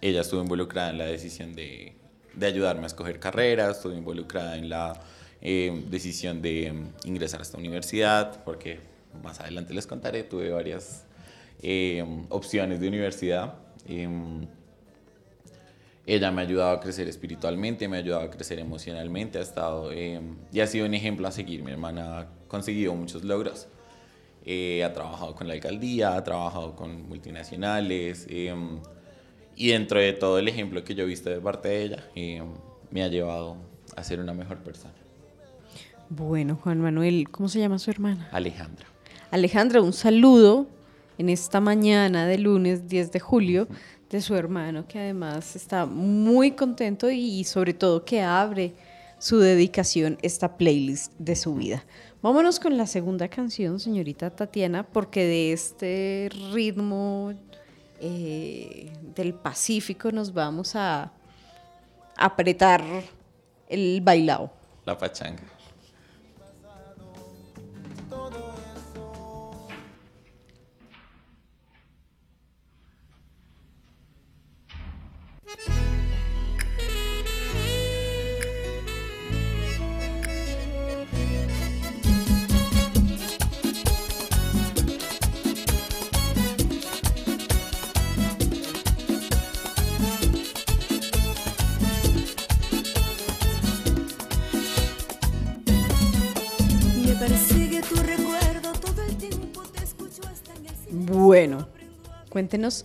ella 0.00 0.20
estuvo 0.20 0.42
involucrada 0.42 0.90
en 0.90 0.98
la 0.98 1.06
decisión 1.06 1.54
de, 1.54 1.96
de 2.34 2.46
ayudarme 2.46 2.84
a 2.84 2.86
escoger 2.86 3.18
carreras, 3.18 3.76
estuvo 3.76 3.94
involucrada 3.94 4.56
en 4.56 4.68
la 4.68 5.00
em, 5.44 5.88
decisión 5.90 6.42
de 6.42 6.66
em, 6.66 6.88
ingresar 7.04 7.40
a 7.40 7.42
esta 7.44 7.58
universidad, 7.58 8.42
porque 8.44 8.80
más 9.22 9.38
adelante 9.38 9.72
les 9.74 9.86
contaré, 9.86 10.24
tuve 10.24 10.50
varias 10.50 11.04
em, 11.62 12.26
opciones 12.30 12.80
de 12.80 12.88
universidad. 12.88 13.54
Em, 13.86 14.46
ella 16.06 16.30
me 16.32 16.42
ha 16.42 16.44
ayudado 16.44 16.72
a 16.72 16.80
crecer 16.80 17.08
espiritualmente, 17.08 17.86
me 17.88 17.96
ha 17.96 18.00
ayudado 18.00 18.22
a 18.22 18.30
crecer 18.30 18.58
emocionalmente, 18.58 19.38
ha 19.38 19.42
estado 19.42 19.92
eh, 19.92 20.20
y 20.52 20.60
ha 20.60 20.66
sido 20.66 20.86
un 20.86 20.94
ejemplo 20.94 21.28
a 21.28 21.30
seguir. 21.30 21.62
Mi 21.62 21.70
hermana 21.70 22.20
ha 22.20 22.28
conseguido 22.48 22.94
muchos 22.94 23.22
logros. 23.24 23.68
Eh, 24.46 24.84
ha 24.84 24.92
trabajado 24.92 25.34
con 25.34 25.48
la 25.48 25.54
alcaldía, 25.54 26.16
ha 26.16 26.24
trabajado 26.24 26.76
con 26.76 27.08
multinacionales 27.08 28.26
eh, 28.28 28.54
y 29.56 29.68
dentro 29.68 30.00
de 30.00 30.12
todo 30.12 30.38
el 30.38 30.48
ejemplo 30.48 30.84
que 30.84 30.94
yo 30.94 31.04
he 31.04 31.06
visto 31.06 31.30
de 31.30 31.40
parte 31.40 31.68
de 31.68 31.82
ella, 31.82 32.04
eh, 32.14 32.42
me 32.90 33.02
ha 33.02 33.08
llevado 33.08 33.56
a 33.96 34.04
ser 34.04 34.20
una 34.20 34.34
mejor 34.34 34.58
persona. 34.58 34.94
Bueno, 36.08 36.58
Juan 36.62 36.80
Manuel, 36.80 37.30
¿cómo 37.30 37.48
se 37.48 37.60
llama 37.60 37.78
su 37.78 37.90
hermana? 37.90 38.28
Alejandra. 38.32 38.86
Alejandra, 39.30 39.80
un 39.80 39.92
saludo 39.92 40.66
en 41.18 41.28
esta 41.28 41.60
mañana 41.60 42.26
de 42.26 42.38
lunes 42.38 42.88
10 42.88 43.12
de 43.12 43.20
julio 43.20 43.68
de 44.10 44.20
su 44.20 44.34
hermano, 44.34 44.86
que 44.86 44.98
además 44.98 45.56
está 45.56 45.86
muy 45.86 46.52
contento 46.52 47.10
y 47.10 47.42
sobre 47.44 47.74
todo 47.74 48.04
que 48.04 48.22
abre 48.22 48.74
su 49.18 49.38
dedicación 49.38 50.18
esta 50.22 50.56
playlist 50.56 51.12
de 51.18 51.34
su 51.34 51.54
vida. 51.54 51.84
Vámonos 52.20 52.60
con 52.60 52.76
la 52.76 52.86
segunda 52.86 53.28
canción, 53.28 53.80
señorita 53.80 54.30
Tatiana, 54.30 54.86
porque 54.86 55.24
de 55.24 55.52
este 55.52 56.28
ritmo 56.52 57.32
eh, 58.00 58.92
del 59.14 59.34
Pacífico 59.34 60.12
nos 60.12 60.32
vamos 60.32 60.76
a 60.76 61.10
apretar 62.16 62.82
el 63.68 64.00
bailao. 64.02 64.52
La 64.84 64.98
pachanga. 64.98 65.53
Cuéntenos 102.34 102.84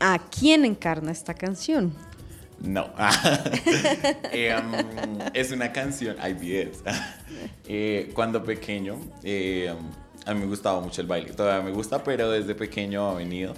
a 0.00 0.18
quién 0.18 0.64
encarna 0.64 1.12
esta 1.12 1.32
canción. 1.32 1.94
No. 2.60 2.92
Eh, 4.32 4.52
um, 4.52 5.20
es 5.32 5.52
una 5.52 5.70
canción, 5.72 6.16
hay 6.20 6.34
videos. 6.34 6.78
Eh, 7.66 8.10
cuando 8.14 8.42
pequeño, 8.42 8.98
eh, 9.22 9.72
um, 9.72 9.90
a 10.26 10.34
mí 10.34 10.40
me 10.40 10.46
gustaba 10.46 10.80
mucho 10.80 11.00
el 11.00 11.06
baile. 11.06 11.32
Todavía 11.32 11.62
me 11.64 11.70
gusta, 11.70 12.02
pero 12.02 12.30
desde 12.30 12.54
pequeño 12.54 13.08
ha 13.08 13.14
venido. 13.14 13.54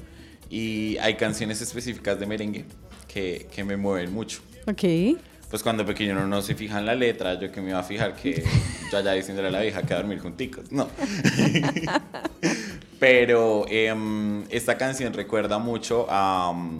Y 0.51 0.97
hay 0.99 1.15
canciones 1.15 1.61
específicas 1.61 2.21
de 2.21 2.27
merengue 2.27 2.65
que, 3.09 3.49
que 3.51 3.65
me 3.65 3.77
mueven 3.77 4.13
mucho. 4.13 4.43
Ok. 4.67 5.19
Pues 5.51 5.63
cuando 5.63 5.87
pequeño 5.87 6.13
uno 6.13 6.27
no 6.27 6.43
se 6.43 6.55
fija 6.55 6.79
en 6.79 6.87
la 6.87 6.95
letra, 6.95 7.39
yo 7.41 7.51
que 7.51 7.61
me 7.61 7.71
iba 7.71 7.79
a 7.79 7.85
fijar 7.85 8.15
que 8.15 8.45
yo 8.93 8.99
allá 8.99 9.13
diciéndole 9.13 9.49
a 9.49 9.51
la 9.51 9.61
vieja 9.61 9.83
que 9.83 9.95
a 9.95 9.97
dormir 9.97 10.19
junticos. 10.21 10.71
No. 10.71 10.89
Pero 12.99 13.67
em, 13.69 14.45
esta 14.51 14.77
canción 14.79 15.13
recuerda 15.13 15.59
mucho 15.59 16.07
a 16.09 16.51
um, 16.51 16.79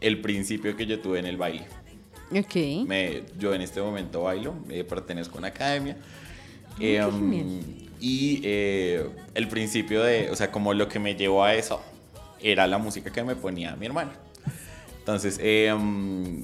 el 0.00 0.20
principio 0.20 0.76
que 0.76 0.86
yo 0.86 1.00
tuve 1.00 1.18
en 1.18 1.26
el 1.26 1.36
baile. 1.36 1.66
Ok. 2.32 2.86
Me- 2.86 3.22
yo 3.38 3.52
en 3.54 3.60
este 3.60 3.80
momento 3.82 4.22
bailo, 4.22 4.54
eh, 4.70 4.84
pertenezco 4.84 5.34
a 5.36 5.38
una 5.38 5.48
academia. 5.48 5.96
qué 6.78 6.96
Em, 6.96 7.10
genial. 7.10 7.60
y 8.00 8.40
eh, 8.44 9.06
el 9.34 9.48
principio 9.48 10.02
de, 10.02 10.30
o 10.30 10.36
sea, 10.36 10.50
como 10.50 10.72
lo 10.72 10.88
que 10.88 10.98
me 10.98 11.14
llevó 11.14 11.44
a 11.44 11.54
eso 11.54 11.82
era 12.40 12.66
la 12.66 12.78
música 12.78 13.12
que 13.12 13.22
me 13.22 13.36
ponía 13.36 13.76
mi 13.76 13.84
hermana. 13.86 14.12
Entonces, 15.00 15.38
em, 15.42 16.42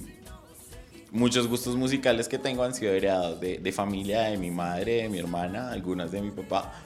muchos 1.11 1.47
gustos 1.49 1.75
musicales 1.77 2.29
que 2.29 2.39
tengo 2.39 2.65
han 2.65 2.75
sido 2.75 2.93
heredados 2.93 3.41
de, 3.41 3.59
de 3.59 3.73
familia, 3.73 4.25
de 4.25 4.37
mi 4.37 4.51
madre, 4.51 5.03
de 5.05 5.09
mi 5.09 5.19
hermana, 5.19 5.71
algunas 5.71 6.11
de 6.11 6.21
mi 6.21 6.31
papá. 6.33 6.83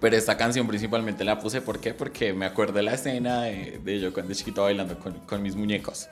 Pero 0.00 0.16
esta 0.16 0.36
canción 0.36 0.66
principalmente 0.66 1.24
la 1.24 1.38
puse, 1.38 1.60
¿por 1.60 1.80
qué? 1.80 1.94
Porque 1.94 2.32
me 2.32 2.46
acuerdo 2.46 2.74
de 2.74 2.82
la 2.82 2.94
escena 2.94 3.42
de, 3.42 3.80
de 3.84 4.00
yo 4.00 4.12
cuando 4.12 4.34
chiquito 4.34 4.62
bailando 4.62 4.98
con, 4.98 5.12
con 5.20 5.42
mis 5.42 5.54
muñecos. 5.56 6.08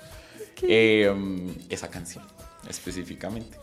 Em, 0.63 1.55
esa 1.69 1.89
canción, 1.89 2.25
específicamente. 2.69 3.57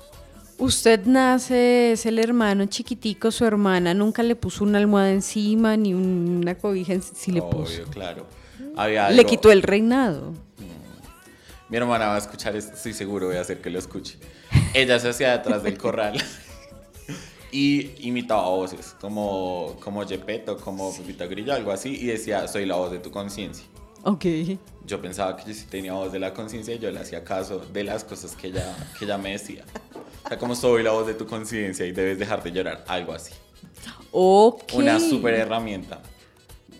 Usted 0.57 1.05
nace, 1.05 1.93
es 1.93 2.05
el 2.05 2.19
hermano 2.19 2.65
chiquitico, 2.65 3.31
su 3.31 3.45
hermana 3.45 3.93
nunca 3.93 4.21
le 4.23 4.35
puso 4.35 4.65
una 4.65 4.77
almohada 4.77 5.09
encima 5.11 5.77
ni 5.77 5.93
una 5.93 6.55
cobija, 6.55 6.93
en- 6.93 7.01
sí 7.01 7.31
le 7.31 7.41
puso. 7.41 7.73
Obvio, 7.73 7.85
claro. 7.87 8.27
Había 8.75 9.09
Le 9.11 9.23
quitó 9.25 9.51
el 9.51 9.61
reinado. 9.63 10.33
Mi 11.69 11.77
hermana 11.77 12.07
va 12.07 12.15
a 12.15 12.17
escuchar 12.17 12.55
esto, 12.55 12.73
estoy 12.75 12.93
seguro, 12.93 13.27
voy 13.27 13.37
a 13.37 13.41
hacer 13.41 13.61
que 13.61 13.69
lo 13.69 13.77
escuche. 13.79 14.17
Ella 14.73 14.99
se 14.99 15.09
hacía 15.09 15.37
detrás 15.37 15.61
del 15.63 15.77
corral 15.77 16.21
y 17.51 17.91
imitaba 18.07 18.49
voces, 18.49 18.95
como, 19.01 19.75
como 19.79 20.05
Gepetto, 20.05 20.57
como 20.57 20.95
Pepito 20.95 21.27
Grillo, 21.27 21.53
algo 21.53 21.71
así, 21.71 21.95
y 21.95 22.05
decía, 22.07 22.47
soy 22.47 22.65
la 22.65 22.75
voz 22.75 22.91
de 22.91 22.99
tu 22.99 23.11
conciencia. 23.11 23.65
Ok. 24.03 24.25
Yo 24.85 25.01
pensaba 25.01 25.35
que 25.35 25.47
yo 25.47 25.53
sí 25.53 25.65
tenía 25.69 25.93
voz 25.93 26.11
de 26.11 26.19
la 26.19 26.33
conciencia 26.33 26.73
y 26.73 26.79
yo 26.79 26.89
le 26.91 26.99
hacía 26.99 27.23
caso 27.23 27.59
de 27.59 27.83
las 27.83 28.03
cosas 28.03 28.35
que 28.35 28.47
ella, 28.47 28.75
que 28.97 29.05
ella 29.05 29.17
me 29.17 29.31
decía. 29.31 29.65
O 30.25 30.27
sea, 30.29 30.37
como 30.37 30.55
soy 30.55 30.83
la 30.83 30.91
voz 30.91 31.07
de 31.07 31.13
tu 31.13 31.25
conciencia 31.25 31.85
y 31.85 31.91
debes 31.91 32.17
dejar 32.17 32.41
de 32.43 32.51
llorar, 32.51 32.83
algo 32.87 33.13
así. 33.13 33.33
Ok. 34.11 34.73
Una 34.73 34.99
super 34.99 35.33
herramienta. 35.33 36.01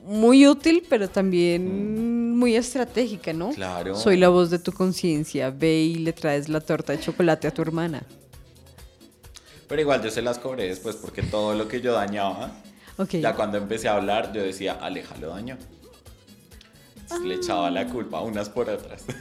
Muy 0.06 0.48
útil, 0.48 0.84
pero 0.90 1.10
también 1.10 2.38
muy 2.38 2.56
estratégica, 2.56 3.34
¿no? 3.34 3.50
Claro. 3.50 3.96
Soy 3.96 4.18
la 4.18 4.30
voz 4.30 4.50
de 4.50 4.58
tu 4.58 4.72
conciencia. 4.72 5.52
Ve 5.52 5.82
y 5.82 5.96
le 5.96 6.14
traes 6.14 6.50
la 6.50 6.62
torta 6.62 6.94
de 6.94 7.00
chocolate 7.00 7.48
a 7.48 7.52
tu 7.52 7.62
hermana. 7.62 8.04
Pero 9.70 9.82
igual 9.82 10.04
yo 10.04 10.12
se 10.12 10.22
las 10.22 10.38
cobré 10.40 10.66
después 10.68 10.98
porque 10.98 11.22
todo 11.24 11.56
lo 11.56 11.68
que 11.70 11.80
yo 11.80 11.94
dañaba, 11.94 12.52
Ok. 12.98 13.12
ya 13.12 13.34
cuando 13.36 13.58
empecé 13.58 13.88
a 13.88 13.96
hablar, 13.96 14.34
yo 14.34 14.44
decía, 14.44 14.74
Aleja 14.74 15.16
lo 15.18 15.30
dañó. 15.30 15.58
Entonces, 17.04 17.28
Le 17.28 17.36
echaba 17.36 17.72
la 17.72 17.88
culpa 17.88 18.20
unas 18.22 18.50
por 18.50 18.70
otras. 18.70 19.06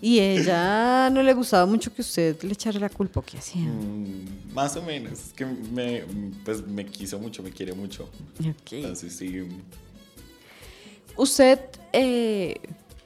Y 0.00 0.18
ella 0.18 1.10
no 1.10 1.22
le 1.22 1.32
gustaba 1.32 1.64
mucho 1.64 1.94
que 1.94 2.02
usted 2.02 2.40
le 2.42 2.52
echara 2.54 2.80
la 2.80 2.88
culpa. 2.88 3.20
¿o 3.20 3.22
¿Qué 3.22 3.38
hacía? 3.38 3.62
Mm, 3.62 4.52
Más 4.52 4.74
o 4.76 4.82
menos. 4.82 5.12
Es 5.12 5.32
que 5.32 5.44
me, 5.46 6.02
pues, 6.44 6.66
me 6.66 6.84
quiso 6.86 7.18
mucho, 7.20 7.40
me 7.42 7.50
quiere 7.52 7.72
mucho. 7.72 8.08
Ok. 8.40 8.72
Entonces 8.72 9.14
sí. 9.14 9.46
Usted 11.16 11.60
eh, 11.92 12.56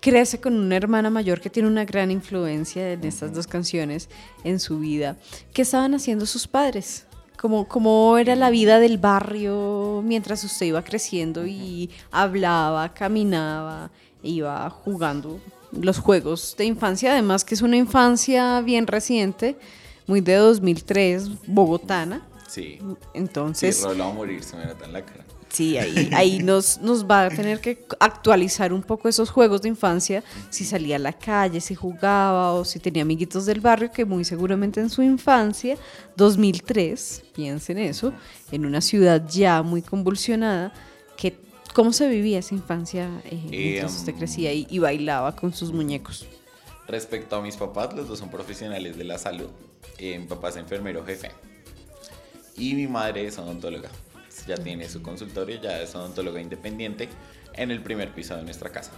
crece 0.06 0.40
con 0.40 0.54
una 0.54 0.76
hermana 0.76 1.10
mayor 1.10 1.40
que 1.40 1.50
tiene 1.50 1.68
una 1.68 1.84
gran 1.84 2.12
influencia 2.12 2.92
en 2.92 3.02
estas 3.02 3.34
dos 3.34 3.48
canciones 3.48 4.08
en 4.44 4.60
su 4.60 4.78
vida. 4.78 5.16
¿Qué 5.52 5.62
estaban 5.62 5.94
haciendo 5.94 6.26
sus 6.26 6.46
padres? 6.46 7.06
¿Cómo, 7.36 7.66
¿Cómo 7.66 8.16
era 8.16 8.36
la 8.36 8.50
vida 8.50 8.78
del 8.78 8.98
barrio 8.98 10.04
mientras 10.04 10.44
usted 10.44 10.66
iba 10.66 10.84
creciendo 10.84 11.44
y 11.44 11.90
hablaba, 12.12 12.94
caminaba, 12.94 13.90
iba 14.22 14.70
jugando 14.70 15.40
los 15.72 15.98
juegos 15.98 16.54
de 16.56 16.66
infancia? 16.66 17.10
Además 17.10 17.44
que 17.44 17.56
es 17.56 17.62
una 17.62 17.76
infancia 17.76 18.60
bien 18.60 18.86
reciente, 18.86 19.58
muy 20.06 20.20
de 20.20 20.36
2003, 20.36 21.48
bogotana. 21.48 22.24
Sí. 22.46 22.78
Entonces, 23.12 23.78
sí, 23.78 23.82
Rolo 23.82 24.04
va 24.04 24.10
a 24.10 24.14
morir, 24.14 24.44
se 24.44 24.56
me 24.56 24.66
nota 24.66 24.84
en 24.84 24.92
la 24.92 25.04
cara. 25.04 25.25
Sí, 25.56 25.78
ahí, 25.78 26.10
ahí 26.12 26.38
nos, 26.42 26.82
nos 26.82 27.06
va 27.06 27.24
a 27.24 27.30
tener 27.30 27.60
que 27.60 27.86
actualizar 27.98 28.74
un 28.74 28.82
poco 28.82 29.08
esos 29.08 29.30
juegos 29.30 29.62
de 29.62 29.70
infancia, 29.70 30.22
si 30.50 30.66
salía 30.66 30.96
a 30.96 30.98
la 30.98 31.14
calle, 31.14 31.62
si 31.62 31.74
jugaba 31.74 32.52
o 32.52 32.62
si 32.66 32.78
tenía 32.78 33.00
amiguitos 33.00 33.46
del 33.46 33.62
barrio, 33.62 33.90
que 33.90 34.04
muy 34.04 34.26
seguramente 34.26 34.80
en 34.80 34.90
su 34.90 35.00
infancia, 35.00 35.78
2003, 36.14 37.24
piensen 37.34 37.78
eso, 37.78 38.12
en 38.52 38.66
una 38.66 38.82
ciudad 38.82 39.26
ya 39.26 39.62
muy 39.62 39.80
convulsionada, 39.80 40.74
que 41.16 41.38
¿cómo 41.72 41.94
se 41.94 42.06
vivía 42.06 42.40
esa 42.40 42.54
infancia 42.54 43.08
eh, 43.24 43.40
mientras 43.48 43.92
Em, 43.92 43.98
usted 43.98 44.14
crecía 44.14 44.52
y, 44.52 44.66
y 44.68 44.78
bailaba 44.78 45.34
con 45.34 45.54
sus 45.54 45.72
muñecos? 45.72 46.26
Respecto 46.86 47.34
a 47.34 47.40
mis 47.40 47.56
papás, 47.56 47.94
los 47.94 48.08
dos 48.08 48.18
son 48.18 48.28
profesionales 48.28 48.98
de 48.98 49.04
la 49.04 49.16
salud. 49.16 49.48
Eh, 49.96 50.18
mi 50.18 50.26
papá 50.26 50.50
es 50.50 50.56
enfermero 50.56 51.02
jefe. 51.02 51.30
Y 52.58 52.74
mi 52.74 52.86
madre 52.86 53.26
es 53.26 53.38
odontóloga. 53.38 53.88
Ya 54.46 54.56
tiene 54.56 54.88
su 54.88 55.02
consultorio, 55.02 55.60
ya 55.60 55.80
es 55.82 55.94
odontóloga 55.94 56.40
independiente 56.40 57.08
en 57.54 57.70
el 57.70 57.82
primer 57.82 58.14
piso 58.14 58.36
de 58.36 58.42
nuestra 58.44 58.70
casa. 58.70 58.92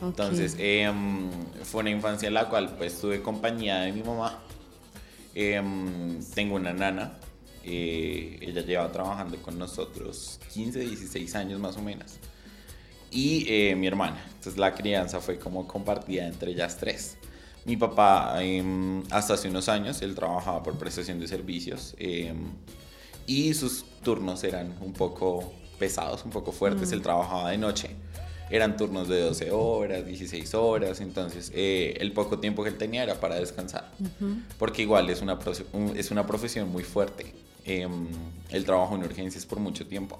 Ok. 0.00 0.02
Entonces, 0.02 0.56
em, 0.58 1.30
fue 1.64 1.80
una 1.80 1.90
infancia 1.90 2.28
en 2.28 2.34
la 2.34 2.48
cual 2.48 2.74
pues 2.76 3.00
tuve 3.00 3.22
compañía 3.22 3.80
de 3.80 3.92
mi 3.92 4.02
mamá. 4.02 4.42
Em, 5.34 6.20
tengo 6.34 6.56
una 6.56 6.72
nana. 6.72 7.18
eh, 7.70 8.38
ella 8.40 8.62
lleva 8.62 8.90
trabajando 8.90 9.36
con 9.42 9.58
nosotros 9.58 10.40
15, 10.54 10.80
16 10.80 11.34
años 11.34 11.60
más 11.60 11.76
o 11.76 11.82
menos. 11.82 12.18
Y 13.10 13.44
eh, 13.48 13.74
mi 13.76 13.86
hermana. 13.86 14.22
Entonces 14.28 14.56
la 14.58 14.74
crianza 14.74 15.20
fue 15.20 15.38
como 15.38 15.66
compartida 15.68 16.26
entre 16.26 16.52
ellas 16.52 16.76
tres. 16.78 17.18
Mi 17.66 17.76
papá, 17.76 18.42
em, 18.42 19.02
hasta 19.10 19.34
hace 19.34 19.48
unos 19.48 19.68
años, 19.68 20.00
él 20.02 20.14
trabajaba 20.14 20.62
por 20.62 20.78
prestación 20.78 21.20
de 21.20 21.28
servicios. 21.28 21.94
Y 23.28 23.54
sus 23.54 23.84
turnos 24.02 24.42
eran 24.42 24.74
un 24.80 24.94
poco 24.94 25.52
pesados, 25.78 26.24
un 26.24 26.32
poco 26.32 26.50
fuertes. 26.50 26.90
Él 26.90 27.02
trabajaba 27.02 27.50
de 27.50 27.58
noche. 27.58 27.90
Eran 28.50 28.78
turnos 28.78 29.06
de 29.06 29.20
12 29.20 29.50
horas, 29.50 30.06
16 30.06 30.54
horas. 30.54 31.00
Entonces, 31.02 31.52
eh, 31.54 31.94
el 32.00 32.12
poco 32.12 32.38
tiempo 32.38 32.64
que 32.64 32.70
él 32.70 32.78
tenía 32.78 33.02
era 33.02 33.20
para 33.20 33.36
descansar. 33.36 33.92
Porque 34.58 34.82
igual 34.82 35.10
es 35.10 35.20
una, 35.20 35.38
es 35.94 36.10
una 36.10 36.26
profesión 36.26 36.72
muy 36.72 36.82
fuerte. 36.82 37.34
Em, 37.66 38.08
él 38.48 38.64
trabajó 38.64 38.94
en 38.96 39.04
urgencias 39.04 39.44
por 39.44 39.60
mucho 39.60 39.86
tiempo. 39.86 40.18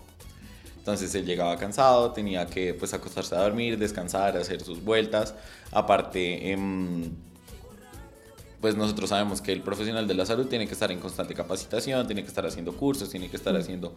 Entonces 0.76 1.14
él 1.14 1.24
llegaba 1.24 1.56
cansado, 1.56 2.12
tenía 2.12 2.46
que 2.46 2.74
pues 2.74 2.92
acostarse 2.92 3.34
a 3.34 3.40
dormir, 3.40 3.78
descansar, 3.78 4.36
hacer 4.36 4.62
sus 4.62 4.84
vueltas. 4.84 5.34
Aparte, 5.72 6.50
em, 6.50 7.10
pues 8.60 8.76
nosotros 8.76 9.10
sabemos 9.10 9.40
que 9.40 9.52
el 9.52 9.62
profesional 9.62 10.08
de 10.08 10.14
la 10.14 10.26
salud 10.26 10.46
tiene 10.46 10.66
que 10.66 10.72
estar 10.72 10.90
en 10.90 10.98
constante 10.98 11.34
capacitación, 11.34 12.06
tiene 12.06 12.22
que 12.22 12.28
estar 12.28 12.44
haciendo 12.44 12.76
cursos, 12.76 13.10
tiene 13.10 13.28
que 13.28 13.36
estar 13.36 13.56
haciendo 13.56 13.94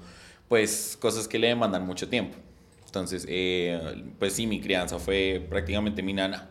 pues 0.47 0.97
cosas 0.99 1.27
que 1.27 1.39
le 1.39 1.47
demandan 1.47 1.85
mucho 1.85 2.07
tiempo. 2.07 2.37
Entonces, 2.85 3.25
eh, 3.29 4.03
pues 4.19 4.33
sí, 4.33 4.45
mi 4.45 4.59
crianza 4.59 4.99
fue 4.99 5.45
prácticamente 5.49 6.03
mi 6.03 6.13
nana, 6.13 6.49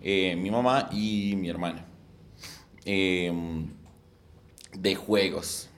eh, 0.00 0.34
mi 0.34 0.50
mamá 0.50 0.88
y 0.90 1.34
mi 1.36 1.48
hermana. 1.48 1.84
Em, 2.84 3.68
de 4.72 4.94
juegos, 4.94 5.68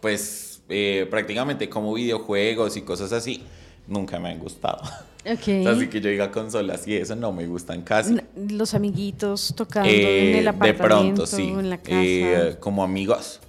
pues 0.00 0.62
eh, 0.68 1.06
prácticamente 1.08 1.68
como 1.68 1.94
videojuegos 1.94 2.76
y 2.76 2.82
cosas 2.82 3.12
así, 3.12 3.44
nunca 3.86 4.18
me 4.18 4.30
han 4.30 4.38
gustado. 4.38 4.82
Ok. 5.24 5.66
Así 5.68 5.86
que 5.88 6.00
yo 6.00 6.10
diga 6.10 6.30
consolas 6.32 6.86
y 6.88 6.96
eso 6.96 7.14
no 7.14 7.32
me 7.32 7.46
gustan 7.46 7.82
casi. 7.82 8.16
Los 8.34 8.74
amiguitos 8.74 9.54
tocando 9.56 9.88
Eh, 9.88 10.30
en 10.30 10.36
el 10.38 10.44
de 10.44 10.48
apartamento, 10.50 11.24
pronto, 11.24 11.26
sí. 11.26 11.42
en 11.44 11.70
la 11.70 11.78
casa. 11.78 11.94
Eh, 11.94 12.56
como 12.58 12.82
amigos. 12.82 13.40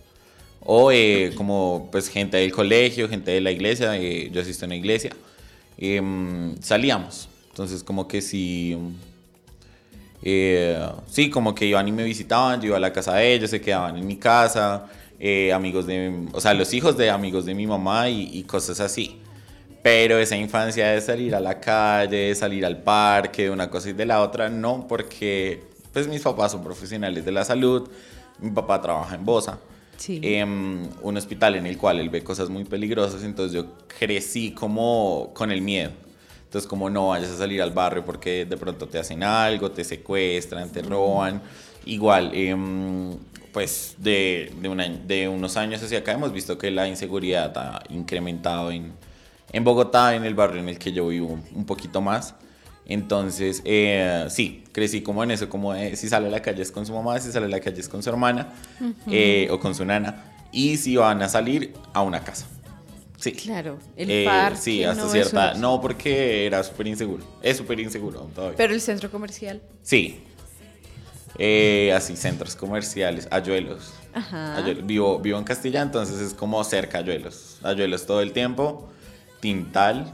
O 0.62 0.92
eh, 0.92 1.34
como 1.36 1.90
pues 1.92 2.08
gente 2.10 2.38
del 2.38 2.52
colegio, 2.52 3.10
gente 3.10 3.32
de 3.32 3.42
la 3.42 3.52
iglesia. 3.52 3.98
eh, 3.98 4.30
yo 4.32 4.42
asisto 4.42 4.66
a 4.66 4.68
una 4.68 4.76
iglesia. 4.76 5.12
em, 5.78 6.56
salíamos. 6.62 7.28
Entonces 7.50 7.84
como 7.84 8.08
que 8.08 8.22
sí... 8.22 8.78
eh, 10.22 10.80
sí, 11.08 11.30
como 11.30 11.54
que 11.56 11.66
iban 11.66 11.88
y 11.88 11.92
me 11.92 12.04
visitaban, 12.04 12.62
yo 12.62 12.68
iba 12.68 12.78
a 12.78 12.80
la 12.80 12.94
casa 12.94 13.16
de 13.16 13.34
ellos, 13.34 13.50
se 13.50 13.60
quedaban 13.62 13.98
en 13.98 14.06
mi 14.08 14.16
casa, 14.18 14.86
eh, 15.20 15.52
amigos 15.54 15.86
de, 15.88 16.28
o 16.32 16.40
sea, 16.42 16.54
los 16.54 16.74
hijos 16.74 16.98
de 16.98 17.10
amigos 17.10 17.46
de 17.46 17.54
mi 17.56 17.68
mamá 17.68 18.10
y, 18.10 18.30
y 18.34 18.44
cosas 18.44 18.80
así. 18.80 19.18
Pero 19.84 20.18
esa 20.18 20.38
infancia 20.38 20.88
de 20.92 21.02
salir 21.02 21.36
a 21.36 21.42
la 21.42 21.60
calle, 21.60 22.34
salir 22.36 22.66
al 22.66 22.78
parque, 22.82 23.44
de 23.44 23.50
una 23.52 23.70
cosa 23.70 23.90
y 23.90 23.94
de 23.94 24.06
la 24.06 24.22
otra, 24.22 24.50
no, 24.50 24.88
porque 24.88 25.62
pues 25.92 26.08
mis 26.08 26.22
papás 26.22 26.54
son 26.54 26.64
profesionales 26.64 27.26
de 27.26 27.32
la 27.32 27.44
salud, 27.44 27.90
mi 28.40 28.50
papá 28.52 28.82
trabaja 28.82 29.16
en 29.16 29.26
Bosa, 29.26 29.60
Sí. 29.98 30.20
em, 30.24 30.88
un 31.02 31.18
hospital 31.18 31.56
en 31.56 31.66
el 31.68 31.78
cual 31.78 32.00
él 32.00 32.10
ve 32.10 32.24
cosas 32.24 32.50
muy 32.50 32.64
peligrosas, 32.64 33.24
entonces 33.24 33.54
yo 33.54 33.66
crecí 34.00 34.52
como 34.52 35.32
con 35.34 35.52
el 35.52 35.62
miedo. 35.62 35.92
Entonces 36.46 36.68
como 36.68 36.90
no 36.90 37.10
vayas 37.10 37.32
a 37.32 37.38
salir 37.38 37.62
al 37.62 37.72
barrio 37.72 38.06
porque 38.06 38.46
de 38.46 38.58
pronto 38.58 38.88
te 38.88 39.00
hacen 39.00 39.22
algo, 39.24 39.72
te 39.72 39.84
secuestran, 39.84 40.70
te 40.72 40.82
roban. 40.82 41.42
Igual, 41.86 42.32
em, 42.34 43.18
pues 43.52 43.96
de, 43.98 44.52
de, 44.62 45.00
de 45.06 45.28
unos 45.28 45.58
años 45.58 45.82
hacia 45.84 46.00
acá 46.00 46.14
hemos 46.14 46.32
visto 46.32 46.58
que 46.58 46.72
la 46.72 46.88
inseguridad 46.88 47.56
ha 47.58 47.84
incrementado 47.90 48.72
en, 48.72 48.94
en 49.54 49.64
Bogotá, 49.64 50.16
en 50.16 50.26
el 50.26 50.34
barrio 50.36 50.60
en 50.60 50.68
el 50.70 50.78
que 50.78 50.92
yo 50.92 51.08
vivo 51.08 51.40
un 51.56 51.66
poquito 51.66 52.02
más. 52.02 52.36
Entonces, 52.86 53.62
eh, 53.64 54.26
sí, 54.30 54.66
crecí 54.74 55.02
como 55.02 55.24
en 55.24 55.32
eso, 55.32 55.48
como 55.48 55.74
de, 55.74 55.96
si 55.96 56.10
sale 56.10 56.28
a 56.28 56.30
la 56.30 56.42
calle 56.42 56.62
es 56.62 56.72
con 56.72 56.86
su 56.86 56.92
mamá, 56.94 57.18
si 57.22 57.32
sale 57.32 57.46
a 57.46 57.50
la 57.50 57.62
calle 57.62 57.80
es 57.80 57.88
con 57.88 58.04
su 58.04 58.10
hermana 58.10 58.50
eh, 59.08 59.48
o 59.52 59.60
con 59.60 59.74
su 59.74 59.86
nana. 59.86 60.26
Y 60.52 60.76
si 60.78 60.98
van 60.98 61.22
a 61.22 61.30
salir 61.30 61.74
a 61.94 62.02
una 62.02 62.24
casa. 62.24 62.46
Sí. 63.18 63.32
Claro, 63.32 63.80
el 63.96 64.12
Eh, 64.12 64.26
parque. 64.26 64.60
Sí, 64.60 64.84
hasta 64.84 65.04
no, 65.06 65.10
cierta. 65.10 65.52
eso 65.52 65.60
no. 65.62 65.76
No, 65.76 65.82
porque 65.82 66.46
era 66.46 66.62
súper 66.62 66.88
inseguro. 66.88 67.24
Es 67.42 67.56
súper 67.56 67.80
inseguro 67.80 68.20
todavía. 68.36 68.58
Pero 68.58 68.74
el 68.74 68.82
centro 68.82 69.10
comercial. 69.10 69.62
Sí. 69.82 70.20
Eh, 71.40 71.92
así, 71.96 72.16
centros 72.16 72.56
comerciales, 72.56 73.28
Ayuelos. 73.32 73.94
Ajá. 74.14 74.58
Ayuelos. 74.58 74.86
Vivo, 74.86 75.20
vivo 75.20 75.38
en 75.40 75.44
Castilla, 75.46 75.82
entonces 75.82 76.20
es 76.20 76.34
como 76.34 76.62
cerca 76.66 77.00
Ayuelos. 77.00 77.58
Ayuelos 77.64 78.06
todo 78.06 78.22
el 78.22 78.34
tiempo. 78.34 78.90
Tintal. 79.44 80.14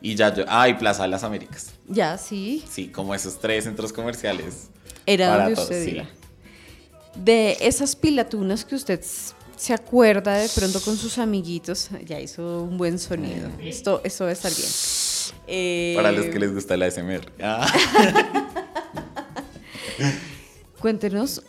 Y 0.00 0.14
ya 0.14 0.34
yo. 0.34 0.44
Ah, 0.48 0.70
y 0.70 0.74
Plaza 0.74 1.02
de 1.02 1.10
las 1.10 1.22
Américas. 1.22 1.72
Ya, 1.86 2.16
sí. 2.16 2.64
Sí, 2.66 2.88
como 2.88 3.14
esos 3.14 3.38
tres 3.38 3.64
centros 3.64 3.92
comerciales. 3.92 4.70
Era 5.04 5.36
donde 5.36 5.54
todos, 5.54 5.68
usted 5.68 5.84
sí. 5.84 5.90
iba. 5.96 6.08
De 7.14 7.58
esas 7.60 7.94
pilatunas 7.96 8.64
que 8.64 8.74
usted 8.74 9.02
se 9.54 9.74
acuerda 9.74 10.36
de 10.36 10.48
pronto 10.48 10.80
con 10.80 10.96
sus 10.96 11.18
amiguitos, 11.18 11.90
ya 12.06 12.18
hizo 12.18 12.62
un 12.62 12.78
buen 12.78 12.98
sonido. 12.98 13.50
Esto, 13.60 14.00
esto 14.02 14.24
va 14.24 14.30
a 14.30 14.32
estar 14.32 14.50
bien. 14.50 14.70
Eh, 15.46 15.92
Para 15.94 16.10
los 16.10 16.24
que 16.24 16.38
les 16.38 16.54
gusta 16.54 16.78
la 16.78 16.90
SMR. 16.90 17.30
Ah. 17.42 17.70
Cuéntenos 20.80 21.42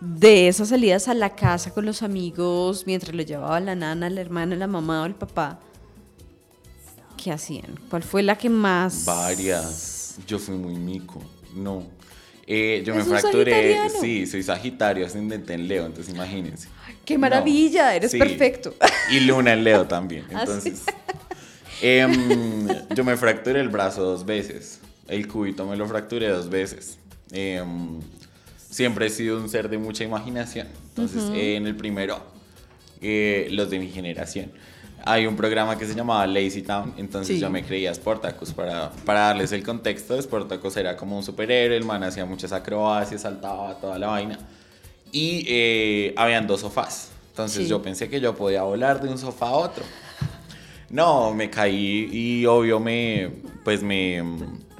de 0.00 0.48
esas 0.48 0.70
salidas 0.70 1.08
a 1.08 1.14
la 1.14 1.34
casa 1.34 1.72
con 1.72 1.84
los 1.84 2.02
amigos 2.02 2.84
mientras 2.86 3.14
lo 3.14 3.22
llevaba 3.22 3.60
la 3.60 3.74
nana, 3.74 4.08
la 4.08 4.20
hermana, 4.20 4.56
la 4.56 4.66
mamá 4.66 5.02
o 5.02 5.06
el 5.06 5.14
papá. 5.14 5.60
¿Qué 7.22 7.30
hacían? 7.30 7.78
¿Cuál 7.90 8.02
fue 8.02 8.22
la 8.22 8.36
que 8.36 8.48
más? 8.48 9.04
Varias. 9.04 10.16
Yo 10.26 10.38
fui 10.38 10.56
muy 10.56 10.74
mico. 10.74 11.22
No. 11.54 11.84
Eh, 12.46 12.82
yo 12.84 12.94
me 12.94 13.02
¿Es 13.02 13.06
un 13.06 13.12
fracturé. 13.12 13.90
Sí, 14.00 14.26
soy 14.26 14.42
Sagitario, 14.42 15.06
ascendente 15.06 15.52
en 15.52 15.68
Leo, 15.68 15.86
entonces 15.86 16.12
imagínense. 16.14 16.68
¡Qué 17.04 17.18
maravilla! 17.18 17.90
No, 17.90 17.90
Eres 17.90 18.10
sí. 18.10 18.18
perfecto. 18.18 18.74
Y 19.10 19.20
Luna 19.20 19.52
en 19.52 19.64
Leo 19.64 19.86
también. 19.86 20.24
Ah. 20.32 20.40
Entonces. 20.40 20.82
em, 21.82 22.68
yo 22.94 23.04
me 23.04 23.16
fracturé 23.16 23.60
el 23.60 23.68
brazo 23.68 24.02
dos 24.02 24.24
veces. 24.24 24.80
El 25.06 25.28
cúbito 25.28 25.66
me 25.66 25.76
lo 25.76 25.86
fracturé 25.86 26.28
dos 26.28 26.48
veces. 26.48 26.98
Em, 27.32 28.00
siempre 28.70 29.06
he 29.06 29.10
sido 29.10 29.38
un 29.38 29.48
ser 29.48 29.68
de 29.68 29.78
mucha 29.78 30.04
imaginación. 30.04 30.68
Entonces, 30.90 31.24
eh, 31.34 31.56
en 31.56 31.66
el 31.66 31.76
primero, 31.76 32.20
eh, 33.02 33.48
los 33.50 33.68
de 33.70 33.78
mi 33.78 33.88
generación. 33.88 34.50
Hay 35.04 35.26
un 35.26 35.34
programa 35.34 35.78
que 35.78 35.86
se 35.86 35.94
llamaba 35.94 36.26
Lazy 36.26 36.60
Town, 36.62 36.92
entonces 36.98 37.36
Sí. 37.36 37.40
yo 37.40 37.48
me 37.48 37.64
creía 37.64 37.92
Sportacus. 37.94 38.52
Para, 38.52 38.90
para 39.06 39.20
darles 39.20 39.50
el 39.52 39.62
contexto, 39.62 40.20
Sportacus 40.20 40.76
era 40.76 40.94
como 40.96 41.16
un 41.16 41.22
superhéroe, 41.22 41.76
el 41.76 41.84
man 41.84 42.02
hacía 42.04 42.26
muchas 42.26 42.52
acrobacias, 42.52 43.22
saltaba 43.22 43.74
toda 43.80 43.98
la 43.98 44.08
vaina. 44.08 44.38
Y 45.10 45.44
eh, 45.48 46.14
habían 46.16 46.46
dos 46.46 46.60
sofás. 46.60 47.10
Entonces 47.30 47.62
Sí. 47.64 47.68
yo 47.70 47.80
pensé 47.80 48.10
que 48.10 48.20
yo 48.20 48.34
podía 48.36 48.62
volar 48.62 49.00
de 49.00 49.08
un 49.08 49.16
sofá 49.16 49.46
a 49.48 49.52
otro. 49.52 49.84
No, 50.90 51.32
me 51.32 51.48
caí 51.48 52.08
y 52.12 52.46
obvio 52.46 52.78
me, 52.80 53.30
pues 53.64 53.82
me, 53.82 54.22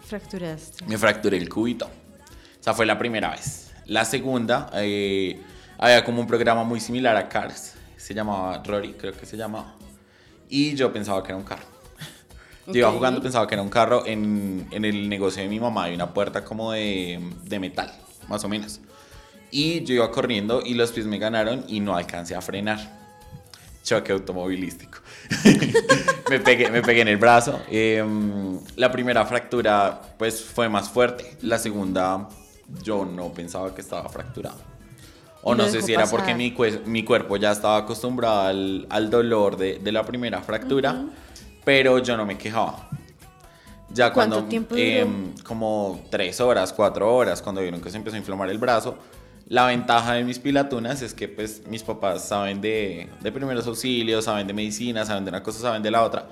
Fracturaste. 0.05 0.85
me 0.87 0.99
fracturé 0.99 1.37
el 1.39 1.49
cúbito. 1.49 1.87
O 1.87 2.63
sea, 2.63 2.75
fue 2.75 2.85
la 2.85 2.99
primera 2.99 3.31
vez. 3.31 3.70
La 3.91 4.05
segunda, 4.05 4.71
eh, 4.75 5.43
había 5.77 6.05
como 6.05 6.21
un 6.21 6.29
programa 6.29 6.63
muy 6.63 6.79
similar 6.79 7.17
a 7.17 7.29
Cars. 7.29 7.75
Se 7.97 8.15
llamaba 8.15 8.63
Rory, 8.65 8.93
creo 8.93 9.13
que 9.13 9.27
se 9.27 9.37
llamaba. 9.37 9.75
Y 10.49 10.77
yo 10.77 10.93
pensaba 10.93 11.25
que 11.25 11.31
era 11.31 11.37
un 11.37 11.43
carro. 11.43 11.65
Yo 12.69 12.75
iba 12.75 12.93
jugando, 12.93 13.21
pensaba 13.21 13.49
que 13.49 13.57
era 13.57 13.63
un 13.63 13.69
carro. 13.69 14.07
En, 14.07 14.69
en 14.71 14.85
el 14.85 15.09
negocio 15.09 15.43
de 15.43 15.49
mi 15.49 15.59
mamá 15.59 15.85
hay 15.85 15.95
una 15.97 16.15
puerta 16.15 16.45
como 16.45 16.71
de, 16.71 17.19
de 17.43 17.59
metal, 17.59 17.93
más 18.29 18.45
o 18.45 18.49
menos. 18.49 18.81
Y 19.51 19.83
yo 19.83 19.95
iba 19.95 20.13
corriendo 20.13 20.63
y 20.65 20.75
los 20.75 20.93
pies 20.93 21.07
me 21.07 21.19
ganaron 21.19 21.65
y 21.67 21.81
no 21.81 21.97
alcancé 21.97 22.37
a 22.37 22.41
frenar. 22.41 22.79
choque 23.83 24.13
automovilístico. 24.13 24.99
me, 26.31 26.39
pegué, 26.39 26.71
me 26.71 26.83
pegué 26.83 27.01
en 27.01 27.09
el 27.09 27.17
brazo. 27.17 27.61
Em, 27.69 28.61
la 28.77 28.93
primera 28.93 29.27
fractura 29.27 30.01
pues 30.17 30.45
fue 30.45 30.69
más 30.69 30.89
fuerte. 30.91 31.37
La 31.43 31.59
segunda 31.59 32.29
yo 32.83 33.05
no 33.05 33.33
pensaba 33.33 33.75
que 33.75 33.81
estaba 33.81 34.09
fracturada. 34.09 34.59
O 35.43 35.55
no 35.55 35.67
sé 35.69 35.81
si 35.81 35.93
era 35.93 36.03
pasar. 36.03 36.19
porque 36.19 36.35
mi, 36.35 36.55
mi 36.87 37.03
cuerpo 37.03 37.37
ya 37.37 37.53
estaba 37.53 37.79
acostumbrado 37.79 38.43
al, 38.43 38.87
al 38.91 39.09
dolor 39.09 39.57
de, 39.57 39.79
de 39.79 39.93
la 39.93 40.05
primera 40.05 40.43
fractura, 40.43 41.05
pero 41.65 41.99
yo 41.99 42.17
no 42.17 42.27
me 42.27 42.37
quejaba. 42.37 42.91
Ya 43.93 44.13
¿Cuánto 44.13 44.37
cuando, 44.37 44.49
tiempo 44.49 44.75
duró? 44.75 44.87
em, 44.87 45.35
como 45.43 46.01
tres 46.11 46.41
horas, 46.41 46.73
cuatro 46.73 47.13
horas, 47.15 47.43
cuando 47.43 47.61
vieron 47.63 47.81
que 47.81 47.91
se 47.91 47.97
empezó 47.97 48.17
a 48.17 48.19
inflamar 48.19 48.51
el 48.51 48.59
brazo, 48.59 48.99
la 49.49 49.67
ventaja 49.67 50.13
de 50.13 50.23
mis 50.25 50.39
pilatunas 50.39 51.03
es 51.03 51.13
que 51.13 51.27
pues 51.27 51.67
mis 51.67 51.83
papás 51.83 52.29
saben 52.29 52.61
de, 52.61 53.09
de 53.21 53.33
primeros 53.33 53.67
auxilios, 53.67 54.27
saben 54.27 54.47
de 54.47 54.53
medicina, 54.53 55.05
saben 55.05 55.25
de 55.25 55.31
una 55.31 55.43
cosa, 55.43 55.59
saben 55.59 55.83
de 55.83 55.91
la 55.91 56.05
otra. 56.05 56.29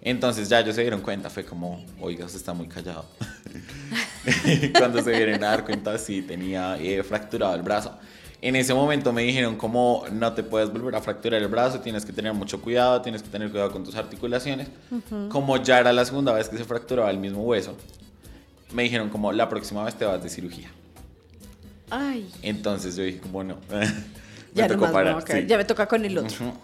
Entonces 0.00 0.48
ya 0.48 0.60
ellos 0.60 0.74
se 0.74 0.80
dieron 0.80 1.00
cuenta, 1.00 1.28
fue 1.28 1.44
como, 1.44 1.84
oiga, 2.00 2.24
usted 2.24 2.38
está 2.38 2.54
muy 2.54 2.66
callado. 2.68 3.04
Cuando 4.78 5.02
se 5.02 5.10
dieron 5.12 5.42
a 5.42 5.48
dar 5.48 5.64
cuenta, 5.64 5.96
sí, 5.98 6.22
tenía 6.22 6.76
eh, 6.78 7.02
fracturado 7.02 7.54
el 7.54 7.62
brazo. 7.62 7.98
En 8.40 8.56
ese 8.56 8.74
momento 8.74 9.12
me 9.12 9.22
dijeron 9.22 9.56
como, 9.56 10.04
no 10.10 10.32
te 10.32 10.42
puedes 10.42 10.72
volver 10.72 10.96
a 10.96 11.00
fracturar 11.00 11.40
el 11.40 11.48
brazo, 11.48 11.80
tienes 11.80 12.04
que 12.04 12.12
tener 12.12 12.32
mucho 12.34 12.60
cuidado, 12.60 13.00
tienes 13.00 13.22
que 13.22 13.28
tener 13.28 13.50
cuidado 13.50 13.70
con 13.70 13.84
tus 13.84 13.94
articulaciones. 13.94 14.68
Como 15.28 15.56
ya 15.62 15.78
era 15.78 15.92
la 15.92 16.04
segunda 16.04 16.32
vez 16.32 16.48
que 16.48 16.56
se 16.56 16.64
fracturaba 16.64 17.08
el 17.10 17.18
mismo 17.18 17.42
hueso, 17.42 17.76
me 18.72 18.82
dijeron 18.82 19.10
como, 19.10 19.32
la 19.32 19.48
próxima 19.48 19.84
vez 19.84 19.94
te 19.94 20.04
vas 20.04 20.22
de 20.22 20.28
cirugía. 20.28 20.70
Ay, 21.90 22.28
Entonces 22.42 22.96
yo 22.96 23.02
dije, 23.04 23.20
como 23.20 23.44
no, 23.44 23.58
me 23.70 23.86
ya 24.54 24.66
tocó 24.66 24.86
nomás 24.86 24.92
parar. 24.92 25.24
sí. 25.26 25.46
Ya 25.46 25.56
me 25.56 25.64
toca 25.64 25.86
con 25.86 26.04
el 26.04 26.18
otro. 26.18 26.34
Ujú. 26.34 26.54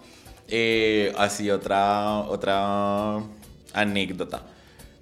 Eh, 0.47 1.13
así 1.17 1.49
otra, 1.51 2.21
otra 2.21 3.19
anécdota. 3.73 4.41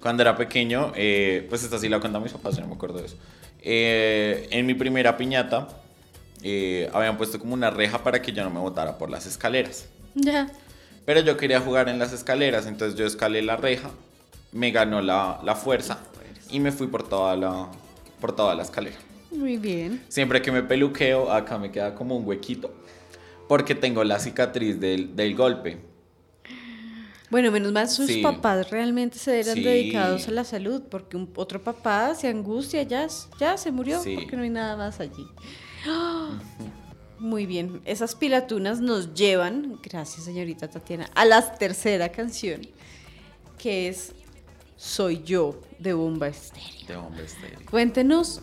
Cuando 0.00 0.22
era 0.22 0.36
pequeño, 0.36 0.92
eh, 0.94 1.46
pues 1.48 1.64
esta 1.64 1.78
sí 1.78 1.88
la 1.88 2.00
cuentan 2.00 2.22
mis 2.22 2.32
papás, 2.32 2.56
yo 2.56 2.62
no 2.62 2.68
me 2.68 2.74
acuerdo 2.74 2.98
de 2.98 3.06
eso. 3.06 3.16
Eh, 3.60 4.46
en 4.50 4.66
mi 4.66 4.74
primera 4.74 5.16
piñata 5.16 5.68
eh, 6.42 6.88
habían 6.92 7.16
puesto 7.16 7.38
como 7.38 7.54
una 7.54 7.70
reja 7.70 8.04
para 8.04 8.22
que 8.22 8.32
yo 8.32 8.44
no 8.44 8.50
me 8.50 8.60
botara 8.60 8.96
por 8.98 9.10
las 9.10 9.26
escaleras. 9.26 9.88
Ya. 10.14 10.48
Pero 11.04 11.20
yo 11.20 11.36
quería 11.36 11.60
jugar 11.60 11.88
en 11.88 11.98
las 11.98 12.12
escaleras, 12.12 12.66
entonces 12.66 12.98
yo 12.98 13.06
escalé 13.06 13.42
la 13.42 13.56
reja, 13.56 13.90
me 14.52 14.70
ganó 14.70 15.00
la, 15.00 15.40
la 15.42 15.56
fuerza 15.56 15.98
y 16.50 16.60
me 16.60 16.70
fui 16.70 16.86
por 16.86 17.08
toda 17.08 17.36
la, 17.36 17.68
por 18.20 18.36
toda 18.36 18.54
la 18.54 18.62
escalera. 18.62 18.96
Muy 19.30 19.56
bien. 19.56 20.02
Siempre 20.08 20.40
que 20.40 20.52
me 20.52 20.62
peluqueo, 20.62 21.30
acá 21.30 21.58
me 21.58 21.70
queda 21.70 21.94
como 21.94 22.16
un 22.16 22.26
huequito. 22.26 22.72
Porque 23.46 23.74
tengo 23.74 24.04
la 24.04 24.18
cicatriz 24.18 24.78
del, 24.80 25.16
del 25.16 25.34
golpe. 25.34 25.78
Bueno, 27.30 27.50
menos 27.50 27.72
mal 27.72 27.88
sus 27.88 28.06
Sí. 28.06 28.22
papás 28.22 28.70
realmente 28.70 29.18
se 29.18 29.38
eran 29.38 29.56
Sí. 29.56 29.62
dedicados 29.62 30.28
a 30.28 30.30
la 30.30 30.44
salud, 30.44 30.82
porque 30.90 31.16
un, 31.16 31.30
otro 31.36 31.62
papá 31.62 32.14
se 32.14 32.28
angustia, 32.28 32.82
ya, 32.84 33.06
ya 33.38 33.56
se 33.58 33.70
murió, 33.70 34.02
Sí. 34.02 34.14
porque 34.14 34.36
no 34.36 34.42
hay 34.42 34.50
nada 34.50 34.76
más 34.76 34.98
allí. 35.00 35.26
Muy 37.18 37.46
bien, 37.46 37.80
esas 37.84 38.14
pilatunas 38.14 38.80
nos 38.80 39.12
llevan, 39.14 39.78
gracias 39.82 40.24
señorita 40.24 40.68
Tatiana, 40.68 41.10
a 41.14 41.24
la 41.24 41.54
tercera 41.56 42.10
canción, 42.10 42.60
que 43.58 43.88
es 43.88 44.12
Soy 44.76 45.22
yo 45.24 45.60
de 45.80 45.92
Bomba 45.92 46.28
Estéreo. 46.28 46.86
De 46.86 46.96
hombre 46.96 47.24
estéril. 47.24 47.66
Cuéntenos 47.68 48.40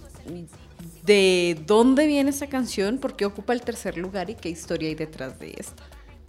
de 1.06 1.58
dónde 1.66 2.06
viene 2.08 2.30
esta 2.30 2.48
canción, 2.48 2.98
por 2.98 3.16
qué 3.16 3.26
ocupa 3.26 3.54
el 3.54 3.62
tercer 3.62 3.98
lugar 3.98 4.30
y 4.30 4.36
qué 4.36 4.50
historia 4.50 4.90
hay 4.90 4.96
detrás 4.96 5.40
de 5.40 5.56
esta. 5.58 5.84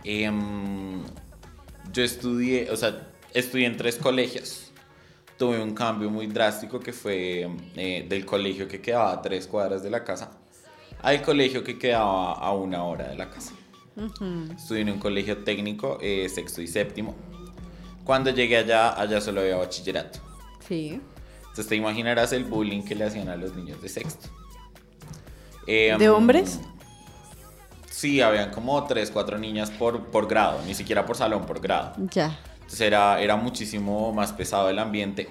Em, 0.04 1.02
yo 1.96 2.02
estudié, 2.02 2.70
o 2.70 2.76
sea, 2.76 3.08
estudié 3.32 3.66
en 3.66 3.76
tres 3.76 3.96
colegios. 3.96 4.70
Tuve 5.38 5.62
un 5.62 5.74
cambio 5.74 6.10
muy 6.10 6.26
drástico 6.26 6.78
que 6.78 6.92
fue 6.92 7.48
eh, 7.74 8.06
del 8.08 8.24
colegio 8.24 8.68
que 8.68 8.80
quedaba 8.80 9.12
a 9.12 9.22
tres 9.22 9.46
cuadras 9.46 9.82
de 9.82 9.90
la 9.90 10.04
casa 10.04 10.30
al 11.02 11.22
colegio 11.22 11.62
que 11.62 11.78
quedaba 11.78 12.32
a 12.32 12.52
una 12.52 12.84
hora 12.84 13.08
de 13.08 13.16
la 13.16 13.30
casa. 13.30 13.52
Estudié 14.56 14.82
en 14.82 14.90
un 14.90 14.98
colegio 14.98 15.38
técnico, 15.44 15.98
eh, 16.00 16.28
sexto 16.28 16.60
y 16.62 16.66
séptimo. 16.66 17.14
Cuando 18.04 18.30
llegué 18.30 18.56
allá, 18.56 18.98
allá 19.00 19.20
solo 19.20 19.40
había 19.40 19.56
bachillerato. 19.56 20.18
Sí. 20.66 21.00
Entonces 21.40 21.66
te 21.68 21.76
imaginarás 21.76 22.32
el 22.32 22.44
bullying 22.44 22.82
que 22.82 22.94
le 22.94 23.04
hacían 23.04 23.28
a 23.28 23.36
los 23.36 23.54
niños 23.54 23.80
de 23.80 23.88
sexto. 23.88 24.28
Em, 25.66 25.98
¿De 25.98 26.08
hombres? 26.08 26.60
Sí, 28.06 28.20
habían 28.20 28.50
como 28.52 28.84
tres, 28.84 29.10
cuatro 29.10 29.36
niñas 29.36 29.68
por, 29.72 30.00
por 30.06 30.28
grado, 30.28 30.60
ni 30.64 30.74
siquiera 30.74 31.04
por 31.04 31.16
salón, 31.16 31.44
por 31.44 31.58
grado. 31.60 31.92
Ya. 32.12 32.38
Entonces 32.54 32.80
era, 32.82 33.20
era 33.20 33.34
muchísimo 33.34 34.12
más 34.12 34.32
pesado 34.32 34.70
el 34.70 34.78
ambiente. 34.78 35.28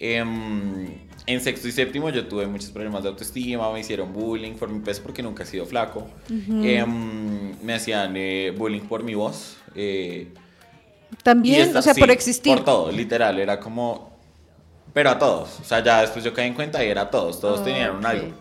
Em, 0.00 0.98
en 1.26 1.40
sexto 1.40 1.68
y 1.68 1.72
séptimo 1.72 2.10
yo 2.10 2.26
tuve 2.26 2.46
muchos 2.48 2.70
problemas 2.70 3.04
de 3.04 3.08
autoestima, 3.10 3.70
me 3.72 3.80
hicieron 3.80 4.12
bullying 4.12 4.54
por 4.54 4.68
mi 4.68 4.80
peso 4.80 5.00
porque 5.02 5.22
nunca 5.22 5.44
he 5.44 5.46
sido 5.46 5.64
flaco. 5.64 6.08
Em, 6.28 7.54
me 7.64 7.74
hacían 7.74 8.14
eh, 8.16 8.52
bullying 8.56 8.80
por 8.88 9.04
mi 9.04 9.14
voz. 9.14 9.56
eh, 9.76 10.32
También, 11.22 11.62
esta- 11.62 11.78
o 11.78 11.82
sea, 11.82 11.94
sí, 11.94 12.00
por 12.00 12.10
existir. 12.10 12.52
Por 12.56 12.64
todo, 12.64 12.90
literal, 12.90 13.38
era 13.38 13.60
como... 13.60 14.10
Pero 14.92 15.10
a 15.10 15.18
todos. 15.20 15.60
O 15.60 15.64
sea, 15.64 15.84
ya 15.84 16.00
después 16.00 16.24
yo 16.24 16.34
caí 16.34 16.48
en 16.48 16.54
cuenta 16.54 16.84
y 16.84 16.88
era 16.88 17.02
a 17.02 17.10
todos, 17.10 17.40
todos 17.40 17.62
tenían 17.64 17.94
un 17.94 18.04
algo. 18.06 18.32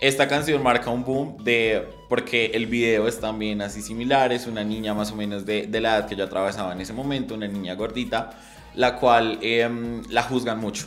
Esta 0.00 0.26
canción 0.28 0.62
marca 0.62 0.90
un 0.90 1.04
boom 1.04 1.42
de 1.42 1.88
porque 2.14 2.52
el 2.54 2.66
video 2.66 3.08
es 3.08 3.18
también 3.18 3.60
así 3.60 3.82
similar, 3.82 4.32
es 4.32 4.46
una 4.46 4.62
niña 4.62 4.94
más 4.94 5.10
o 5.10 5.16
menos 5.16 5.44
de, 5.44 5.66
de 5.66 5.80
la 5.80 5.96
edad 5.96 6.08
que 6.08 6.14
yo 6.14 6.22
atravesaba 6.22 6.72
en 6.72 6.80
ese 6.80 6.92
momento, 6.92 7.34
una 7.34 7.48
niña 7.48 7.74
gordita, 7.74 8.30
la 8.76 8.94
cual 9.00 9.40
em, 9.42 10.00
la 10.10 10.22
juzgan 10.22 10.60
mucho. 10.60 10.86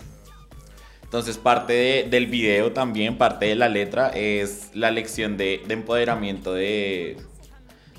Entonces 1.04 1.38
parte 1.38 1.74
de- 1.74 2.04
del 2.10 2.28
video 2.28 2.72
también, 2.72 3.18
parte 3.18 3.48
de 3.48 3.56
la 3.56 3.68
letra, 3.68 4.08
es 4.16 4.70
la 4.74 4.90
lección 4.90 5.36
de, 5.36 5.62
de 5.68 5.74
empoderamiento 5.74 6.54
de, 6.54 7.18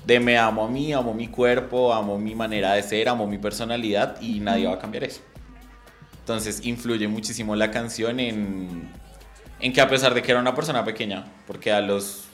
de 0.07 0.19
me 0.19 0.39
amo 0.39 0.65
a 0.65 0.67
mí, 0.67 0.91
amo 0.91 1.13
mi 1.13 1.27
cuerpo, 1.27 1.93
amo 1.93 2.17
mi 2.17 2.33
manera 2.33 2.73
de 2.73 2.81
ser, 2.81 3.09
amo 3.09 3.27
mi 3.27 3.37
personalidad 3.37 4.19
y 4.23 4.39
nadie 4.39 4.65
va 4.65 4.73
a 4.73 4.79
cambiar 4.79 5.03
eso. 5.03 5.21
Entonces 6.21 6.65
influye 6.65 7.07
muchísimo 7.07 7.55
la 7.55 7.69
canción 7.69 8.19
en, 8.19 8.89
en 9.59 9.71
que 9.71 9.81
a 9.81 9.87
pesar 9.87 10.15
de 10.15 10.23
que 10.23 10.31
era 10.31 10.41
una 10.41 10.55
persona 10.55 10.83
pequeña, 10.83 11.25
porque 11.45 11.71
a 11.71 11.79
los 11.81 12.25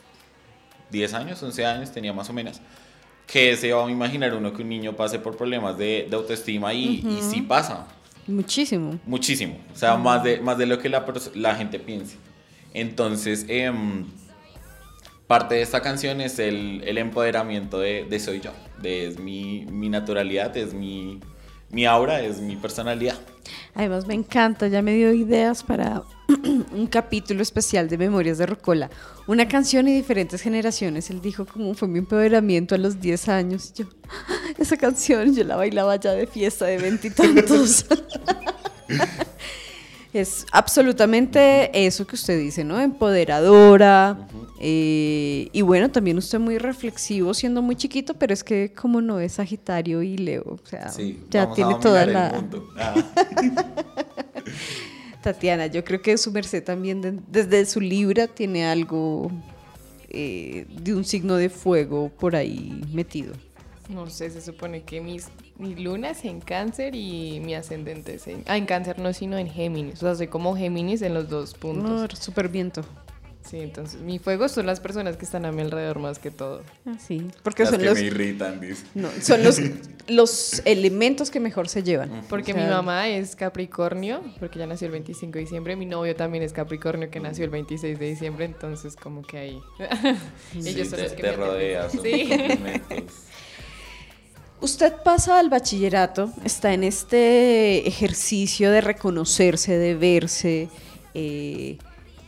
10 0.91 1.13
años, 1.13 1.41
11 1.43 1.65
años 1.65 1.91
tenía 1.91 2.13
más 2.13 2.29
o 2.29 2.33
menos, 2.33 2.61
que 3.27 3.55
se 3.57 3.73
va 3.73 3.85
a 3.85 3.89
imaginar 3.89 4.33
uno 4.35 4.53
que 4.53 4.61
un 4.61 4.69
niño 4.69 4.95
pase 4.95 5.19
por 5.19 5.35
problemas 5.35 5.77
de, 5.77 6.07
de 6.09 6.15
autoestima 6.15 6.73
y, 6.73 7.03
y 7.07 7.19
sí 7.21 7.41
pasa, 7.41 7.87
Muchísimo. 8.27 8.99
muchísimo, 9.05 9.57
o 9.73 9.75
sea, 9.77 9.97
más 9.97 10.23
de, 10.23 10.39
más 10.39 10.57
de 10.57 10.65
lo 10.65 10.79
que 10.79 10.89
la, 10.89 11.05
la 11.35 11.55
gente 11.55 11.79
piense. 11.79 12.17
Entonces, 12.73 13.45
em, 13.47 14.05
parte 15.27 15.55
de 15.55 15.61
esta 15.61 15.81
canción 15.81 16.21
es 16.21 16.39
el, 16.39 16.83
el 16.85 16.97
empoderamiento 16.97 17.79
de, 17.79 18.05
de 18.05 18.19
soy 18.19 18.41
yo, 18.41 18.51
de 18.81 19.07
es 19.07 19.19
mi, 19.19 19.65
mi 19.65 19.89
naturalidad, 19.89 20.55
es 20.57 20.73
mi, 20.73 21.19
mi 21.69 21.85
aura, 21.85 22.21
es 22.21 22.39
mi 22.39 22.55
personalidad. 22.55 23.17
Además 23.73 24.07
me 24.07 24.13
encanta, 24.13 24.67
ya 24.67 24.81
me 24.81 24.93
dio 24.93 25.13
ideas 25.13 25.63
para 25.63 26.03
un 26.71 26.87
capítulo 26.87 27.41
especial 27.41 27.89
de 27.89 27.97
Memorias 27.97 28.37
de 28.37 28.45
Rocola. 28.45 28.89
Una 29.27 29.47
canción 29.47 29.87
y 29.87 29.93
diferentes 29.93 30.41
generaciones. 30.41 31.09
Él 31.09 31.21
dijo 31.21 31.45
cómo 31.45 31.73
fue 31.73 31.87
mi 31.87 31.99
empoderamiento 31.99 32.75
a 32.75 32.77
los 32.77 32.99
10 33.01 33.29
años. 33.29 33.73
Yo, 33.73 33.85
esa 34.57 34.77
canción 34.77 35.35
yo 35.35 35.43
la 35.43 35.55
bailaba 35.55 35.95
ya 35.97 36.11
de 36.11 36.27
fiesta 36.27 36.65
de 36.65 36.77
veintitantos. 36.77 37.85
es 40.19 40.45
absolutamente 40.51 41.85
eso 41.85 42.07
que 42.07 42.15
usted 42.15 42.39
dice, 42.39 42.63
¿no? 42.63 42.79
Empoderadora. 42.79 44.27
eh, 44.59 45.49
y 45.51 45.61
bueno, 45.61 45.91
también 45.91 46.17
usted 46.17 46.39
muy 46.39 46.57
reflexivo 46.57 47.33
siendo 47.33 47.61
muy 47.61 47.75
chiquito, 47.75 48.13
pero 48.13 48.33
es 48.33 48.43
que 48.43 48.73
como 48.73 49.01
no 49.01 49.19
es 49.19 49.33
Sagitario 49.33 50.01
y 50.01 50.17
Leo, 50.17 50.57
o 50.63 50.67
sea, 50.67 50.89
Sí, 50.89 51.19
ya 51.29 51.51
tiene 51.53 51.75
toda 51.75 52.03
el 52.03 52.13
la... 52.13 52.43
Ah. 52.77 52.93
Tatiana, 55.21 55.65
yo 55.67 55.83
creo 55.83 56.01
que 56.01 56.17
su 56.17 56.31
merced 56.31 56.63
también 56.63 57.01
de- 57.01 57.19
desde 57.31 57.65
su 57.65 57.81
libra 57.81 58.27
tiene 58.27 58.65
algo 58.67 59.31
eh, 60.09 60.67
de 60.81 60.93
un 60.93 61.03
signo 61.03 61.35
de 61.35 61.49
fuego 61.49 62.09
por 62.19 62.35
ahí 62.35 62.79
metido. 62.93 63.33
No 63.89 64.09
sé, 64.09 64.29
se 64.31 64.41
supone 64.41 64.83
que 64.83 65.01
mis, 65.01 65.27
mi 65.57 65.75
luna 65.75 66.11
es 66.11 66.25
en 66.25 66.41
cáncer 66.41 66.95
y 66.95 67.39
mi 67.39 67.53
ascendente 67.55 68.15
es 68.15 68.27
en... 68.27 68.43
Ah, 68.47 68.57
en 68.57 68.65
cáncer 68.65 68.99
no, 68.99 69.13
sino 69.13 69.37
en 69.37 69.49
Géminis. 69.49 69.95
O 69.95 70.05
sea, 70.07 70.15
soy 70.15 70.27
como 70.27 70.55
Géminis 70.55 71.01
en 71.01 71.13
los 71.13 71.29
dos 71.29 71.53
puntos. 71.53 71.89
No, 71.89 72.07
super 72.15 72.49
viento. 72.49 72.83
Sí, 73.47 73.59
entonces 73.59 74.01
mi 74.01 74.17
fuego 74.17 74.49
son 74.49 74.65
las 74.65 74.79
personas 74.79 75.17
que 75.17 75.25
están 75.25 75.45
a 75.45 75.51
mi 75.51 75.61
alrededor 75.61 75.99
más 75.99 76.17
que 76.17 76.31
todo. 76.31 76.63
Ah, 76.87 76.95
sí, 76.97 77.27
porque 77.43 77.61
Las 77.61 77.71
son 77.73 77.79
que 77.79 77.85
los, 77.85 77.99
me 77.99 78.05
irritan, 78.05 78.59
dice. 78.59 78.87
no, 78.95 79.07
son 79.21 79.43
los, 79.43 79.61
los 80.07 80.63
elementos 80.65 81.29
que 81.29 81.39
mejor 81.39 81.69
se 81.69 81.83
llevan. 81.83 82.23
Porque 82.27 82.53
O 82.53 82.55
sea, 82.55 82.63
mi 82.63 82.69
mamá 82.71 83.07
es 83.07 83.35
Capricornio, 83.35 84.23
porque 84.39 84.57
ya 84.57 84.65
nació 84.65 84.87
el 84.87 84.93
25 84.93 85.33
de 85.33 85.39
diciembre. 85.41 85.75
Mi 85.75 85.85
novio 85.85 86.15
también 86.15 86.43
es 86.43 86.53
Capricornio, 86.53 87.11
que 87.11 87.19
nació 87.19 87.45
el 87.45 87.51
26 87.51 87.99
de 87.99 88.05
diciembre. 88.07 88.45
Entonces, 88.45 88.95
como 88.95 89.21
que 89.21 89.37
ahí. 89.37 89.59
Sí, 90.51 90.67
Ellos 90.69 90.87
son 90.89 90.97
te, 90.97 91.03
los 91.03 91.13
que 91.13 91.21
te 91.21 91.29
me 91.29 91.37
rodeas. 91.37 91.91
Sí. 92.01 92.29
Usted 94.61 94.93
pasa 95.03 95.39
al 95.39 95.49
bachillerato, 95.49 96.31
está 96.43 96.73
en 96.73 96.83
este 96.83 97.87
ejercicio 97.87 98.71
de 98.71 98.81
reconocerse, 98.81 99.77
de 99.77 99.95
verse, 99.95 100.69
eh, 101.13 101.77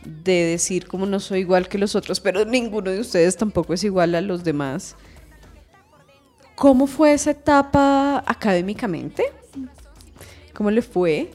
de 0.04 0.32
decir 0.32 0.86
como 0.86 1.06
no 1.06 1.20
soy 1.20 1.40
igual 1.40 1.68
que 1.68 1.78
los 1.78 1.94
otros, 1.96 2.20
pero 2.20 2.44
ninguno 2.44 2.90
de 2.90 3.00
ustedes 3.00 3.36
tampoco 3.36 3.74
es 3.74 3.82
igual 3.82 4.14
a 4.14 4.20
los 4.20 4.44
demás. 4.44 4.94
¿Cómo 6.54 6.86
fue 6.86 7.12
esa 7.12 7.30
etapa 7.30 8.22
académicamente? 8.26 9.24
¿Cómo 10.54 10.70
le 10.70 10.82
fue? 10.82 11.30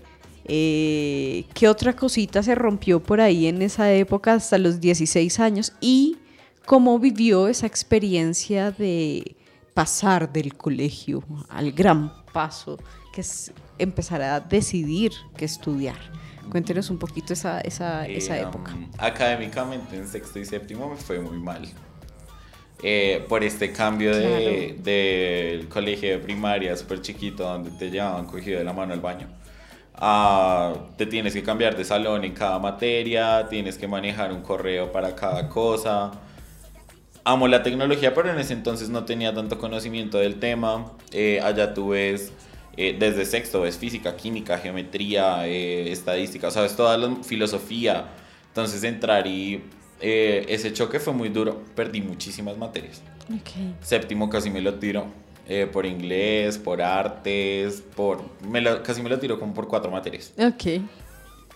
Eh, 0.46 1.46
¿Qué 1.54 1.68
otra 1.68 1.96
cosita 1.96 2.44
se 2.44 2.56
rompió 2.56 3.02
por 3.02 3.22
ahí 3.22 3.48
en 3.48 3.62
esa 3.62 3.92
época 3.94 4.34
hasta 4.34 4.58
los 4.58 4.80
16 4.80 5.40
años? 5.40 5.74
¿Y 5.82 6.18
cómo 6.66 7.00
vivió 7.00 7.48
esa 7.48 7.66
experiencia 7.66 8.72
de 8.72 9.36
pasar 9.74 10.32
del 10.32 10.56
colegio 10.58 11.24
al 11.50 11.72
gran 11.74 12.12
paso, 12.32 12.82
que 13.12 13.22
es 13.22 13.54
empezar 13.78 14.22
a 14.22 14.40
decidir 14.40 15.12
qué 15.36 15.46
estudiar? 15.46 16.00
Cuéntenos 16.50 16.90
un 16.90 17.00
poquito 17.00 17.34
esa, 17.34 17.62
esa, 17.62 18.08
esa 18.08 18.38
Eh, 18.38 18.42
época. 18.42 18.74
um, 18.74 18.92
académicamente 18.98 19.96
en 19.98 20.08
sexto 20.08 20.40
y 20.40 20.46
séptimo 20.46 20.90
me 20.90 20.98
fue 20.98 21.20
muy 21.20 21.40
mal. 21.40 21.74
Eh, 22.86 23.26
por 23.30 23.44
este 23.44 23.72
cambio 23.72 24.14
de, 24.16 24.76
del 24.84 25.70
colegio 25.70 26.10
de 26.12 26.20
primaria 26.20 26.76
súper 26.76 27.02
chiquito 27.02 27.44
donde 27.44 27.72
te 27.72 27.90
llevaban 27.90 28.26
cogido 28.26 28.58
de 28.60 28.66
la 28.66 28.74
mano 28.74 28.94
al 28.94 29.00
baño. 29.02 29.30
a 29.96 30.74
te 30.98 31.06
tienes 31.08 31.34
que 31.34 31.44
cambiar 31.44 31.78
de 31.78 31.86
salón 31.86 32.24
en 32.26 32.34
cada 32.34 32.60
materia, 32.60 33.48
tienes 33.50 33.78
que 33.78 33.88
manejar 33.88 34.32
un 34.34 34.42
correo 34.42 34.92
para 34.92 35.16
cada 35.16 35.50
cosa. 35.50 36.12
Amo 37.26 37.48
la 37.48 37.64
tecnología, 37.64 38.14
pero 38.14 38.30
en 38.32 38.40
ese 38.40 38.54
entonces 38.54 38.90
no 38.90 39.06
tenía 39.06 39.34
tanto 39.34 39.58
conocimiento 39.58 40.18
del 40.18 40.40
tema. 40.40 40.92
Eh, 41.12 41.40
allá 41.42 41.74
tú 41.74 41.90
ves, 41.90 42.34
eh, 42.76 42.96
desde 43.00 43.26
sexto, 43.26 43.62
ves 43.62 43.78
física, 43.78 44.18
química, 44.18 44.58
geometría, 44.58 45.48
eh, 45.48 45.90
estadística, 45.92 46.50
o 46.50 46.52
sea, 46.52 46.64
ves 46.64 46.76
toda 46.76 46.98
la 46.98 47.16
filosofía. 47.24 48.08
Entonces 48.50 48.84
entrar 48.84 49.26
y 49.26 49.64
eh, 50.02 50.46
ese 50.50 50.74
choque 50.74 51.00
fue 51.00 51.14
muy 51.14 51.30
duro. 51.30 51.64
Perdí 51.76 52.02
muchísimas 52.02 52.58
materias. 52.58 53.02
Ok. 53.34 53.52
Séptimo 53.82 54.30
casi 54.30 54.50
me 54.50 54.60
lo 54.60 54.74
tiro 54.76 55.06
eh, 55.48 55.66
por 55.72 55.86
inglés, 55.86 56.58
por 56.58 56.82
artes, 56.82 57.82
por... 57.96 58.22
Me 58.42 58.60
lo- 58.60 58.84
casi 58.84 59.02
me 59.02 59.10
lo 59.10 59.18
tiro 59.18 59.40
como 59.40 59.54
por 59.54 59.70
cuatro 59.70 59.90
materias. 59.90 60.34
Ok. 60.38 60.82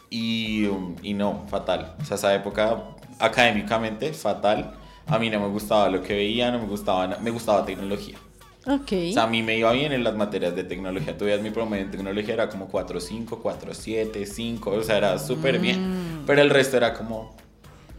Y, 0.10 0.66
y 1.04 1.14
no, 1.14 1.46
fatal. 1.50 1.96
O 2.02 2.06
sea, 2.06 2.16
esa 2.16 2.34
época 2.34 2.84
académicamente 3.20 4.14
fatal. 4.14 4.74
A 5.08 5.20
mí 5.20 5.30
no 5.30 5.40
me 5.40 5.48
gustaba 5.48 5.90
lo 5.90 6.02
que 6.04 6.14
veía, 6.16 6.52
no 6.52 6.60
me 6.60 6.66
gustaba, 6.68 7.18
me 7.20 7.32
gustaba 7.32 7.66
tecnología. 7.66 8.18
Ok. 8.66 8.92
O 9.10 9.14
sea, 9.14 9.24
a 9.24 9.28
mí 9.28 9.42
me 9.44 9.58
iba 9.58 9.72
bien 9.72 9.94
en 9.94 10.04
las 10.04 10.16
materias 10.16 10.54
de 10.56 10.66
tecnología. 10.66 11.18
Tú 11.18 11.24
veías 11.26 11.42
mi 11.42 11.52
promedio 11.52 11.86
en 11.86 11.92
tecnología 11.92 12.34
era 12.34 12.50
como 12.50 12.68
4.5, 12.70 13.42
4.7, 13.42 14.26
5. 14.26 14.70
O 14.72 14.84
sea, 14.84 14.98
era 14.98 15.18
súper 15.20 15.60
bien. 15.60 16.24
Pero 16.26 16.42
el 16.42 16.50
resto 16.50 16.76
era 16.76 16.94
como 16.94 17.34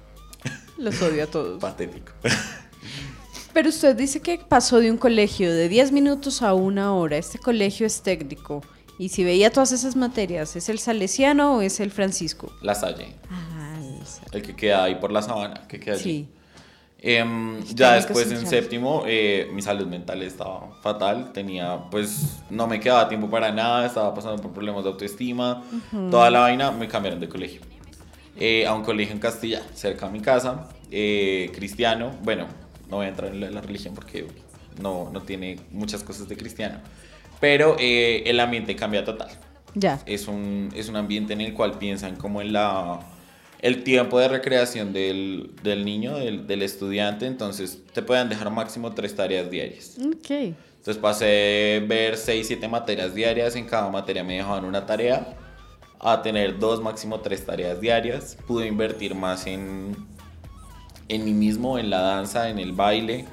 Los 0.77 1.01
odio 1.01 1.25
a 1.25 1.27
todos. 1.27 1.61
patético. 1.61 2.13
Pero 3.55 3.71
usted 3.71 3.97
dice 3.97 4.21
que 4.21 4.39
pasó 4.39 4.79
de 4.79 4.91
un 4.91 4.99
colegio 4.99 5.53
de 5.53 5.69
10 5.71 5.91
minutos 5.93 6.43
a 6.43 6.53
una 6.53 6.93
hora. 6.95 7.17
Este 7.17 7.39
colegio 7.39 7.87
es 7.87 8.03
técnico. 8.03 8.63
Y 8.99 9.09
si 9.09 9.25
veía 9.25 9.51
todas 9.51 9.73
esas 9.73 9.97
materias, 9.97 10.55
¿es 10.55 10.69
el 10.69 10.79
Salesiano 10.79 11.57
o 11.57 11.61
es 11.63 11.81
el 11.81 11.91
Francisco? 11.91 12.53
La 12.61 12.75
Salle. 12.75 13.15
Ah, 13.31 13.79
El 14.33 14.43
que 14.43 14.55
queda 14.55 14.85
ahí 14.85 14.97
por 14.97 15.11
la 15.13 15.23
sabana, 15.23 15.67
que 15.67 15.81
queda 15.81 15.95
allí. 15.95 16.03
sí. 16.03 16.29
Técnico 17.01 17.75
ya 17.77 17.93
después 17.95 18.31
en 18.33 18.47
séptimo 18.47 19.05
eh, 19.07 19.49
mi 19.53 19.63
salud 19.63 19.87
mental 19.87 20.23
estaba 20.23 20.69
fatal, 20.83 21.33
tenía 21.33 21.79
pues 21.91 22.41
no 22.51 22.67
me 22.67 22.81
quedaba 22.81 23.09
tiempo 23.09 23.31
para 23.31 23.53
nada, 23.53 23.87
estaba 23.87 24.13
pasando 24.15 24.43
por 24.43 24.53
problemas 24.53 24.83
de 24.85 24.91
autoestima, 24.91 25.63
toda 26.11 26.29
la 26.31 26.41
vaina, 26.41 26.71
me 26.73 26.89
cambiaron 26.89 27.21
de 27.21 27.29
colegio. 27.29 27.61
Eh, 28.41 28.67
a 28.67 28.75
un 28.75 28.83
colegio 28.85 29.13
en 29.15 29.21
Castilla, 29.21 29.63
cerca 29.75 30.07
de 30.07 30.13
mi 30.13 30.21
casa, 30.21 30.69
eh, 30.91 31.51
cristiano, 31.55 32.13
bueno, 32.23 32.47
no 32.91 32.97
voy 32.97 33.07
a 33.07 33.09
entrar 33.11 33.33
en 33.33 33.41
la, 33.41 33.51
la 33.51 33.61
religión 33.61 33.95
porque 33.95 34.27
no, 34.81 35.11
no 35.13 35.23
tiene 35.23 35.59
muchas 35.73 36.03
cosas 36.05 36.29
de 36.29 36.37
cristiano, 36.37 36.79
pero 37.41 37.77
eh, 37.79 38.23
el 38.27 38.39
ambiente 38.41 38.75
cambia 38.77 39.05
total 39.05 39.29
Ya. 39.75 40.01
es 40.07 40.27
un, 40.29 40.71
es 40.75 40.89
un 40.89 40.97
ambiente 40.97 41.33
en 41.33 41.41
el 41.41 41.53
cual 41.55 41.79
piensan 41.79 42.17
como 42.17 42.41
en 42.41 42.53
la 42.53 43.01
el 43.61 43.83
tiempo 43.83 44.19
de 44.21 44.29
recreación 44.29 44.93
del, 44.93 45.51
del 45.63 45.85
niño, 45.85 46.17
del, 46.17 46.47
del 46.47 46.63
estudiante, 46.63 47.27
entonces 47.27 47.83
te 47.93 48.03
pueden 48.03 48.29
dejar 48.29 48.51
máximo 48.51 48.93
tres 48.93 49.15
tareas 49.17 49.51
diarias. 49.51 49.97
Ok. 49.99 50.31
Entonces 50.31 50.99
pasé 50.99 51.25
de 51.25 51.85
ver 51.87 52.17
seis, 52.17 52.47
siete 52.47 52.69
materias 52.69 53.15
diarias, 53.15 53.57
en 53.57 53.67
cada 53.67 53.91
materia 53.91 54.23
me 54.23 54.37
dejaban 54.37 54.65
una 54.65 54.87
tarea, 54.87 55.37
a 56.01 56.23
tener 56.23 56.59
dos, 56.61 56.81
máximo 56.81 57.19
tres 57.21 57.45
tareas 57.45 57.81
diarias. 57.81 58.39
Pude 58.47 58.69
invertir 58.69 59.17
más 59.17 59.47
en, 59.49 59.97
en 61.09 61.25
mí 61.25 61.33
mismo, 61.33 61.79
en 61.79 61.91
la 61.91 62.01
danza, 62.01 62.49
en 62.51 62.61
el 62.61 62.73
baile, 62.73 63.25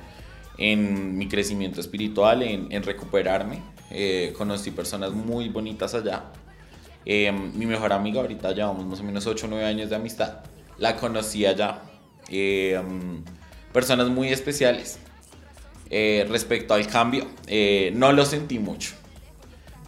en 0.58 1.16
mi 1.16 1.28
crecimiento 1.28 1.80
espiritual, 1.80 2.42
en, 2.42 2.72
en 2.72 2.82
recuperarme. 2.82 3.62
Eh, 3.92 4.34
conocí 4.36 4.72
personas 4.72 5.12
muy 5.12 5.50
bonitas 5.50 5.94
allá. 5.94 6.32
Eh, 7.06 7.32
mi 7.32 7.66
mejor 7.66 7.94
amiga, 7.94 8.22
ahorita 8.22 8.52
llevamos 8.52 8.86
más 8.86 9.00
o 9.00 9.04
menos 9.04 9.28
8 9.28 9.46
o 9.46 9.50
9 9.50 9.66
años 9.66 9.90
de 9.90 9.96
amistad, 9.96 10.40
la 10.78 10.96
conocí 10.96 11.46
allá. 11.46 11.82
Eh, 12.30 12.82
personas 13.72 14.10
muy 14.10 14.30
especiales. 14.30 15.00
Eh, 15.92 16.26
respecto 16.30 16.74
al 16.74 16.88
cambio, 16.88 17.28
no 17.94 18.12
lo 18.12 18.26
sentí 18.26 18.58
mucho. 18.60 18.96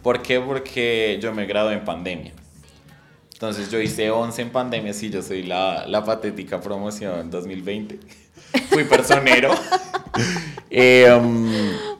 ¿Por 0.02 0.22
qué? 0.22 0.40
Porque 0.40 1.18
yo 1.20 1.34
me 1.34 1.44
gradué 1.46 1.74
en 1.74 1.84
pandemia. 1.84 2.32
Entonces 3.32 3.70
yo 3.70 3.80
hice 3.80 4.10
11 4.10 4.42
en 4.42 4.50
pandemia, 4.50 4.92
sí, 4.92 5.10
yo 5.10 5.22
soy 5.22 5.42
la, 5.42 5.86
la 5.86 6.04
patética 6.04 6.60
promoción 6.60 7.30
2020. 7.30 7.98
Fui 8.70 8.84
personero. 8.84 9.52
Eh, 10.70 11.10
um, 11.10 11.50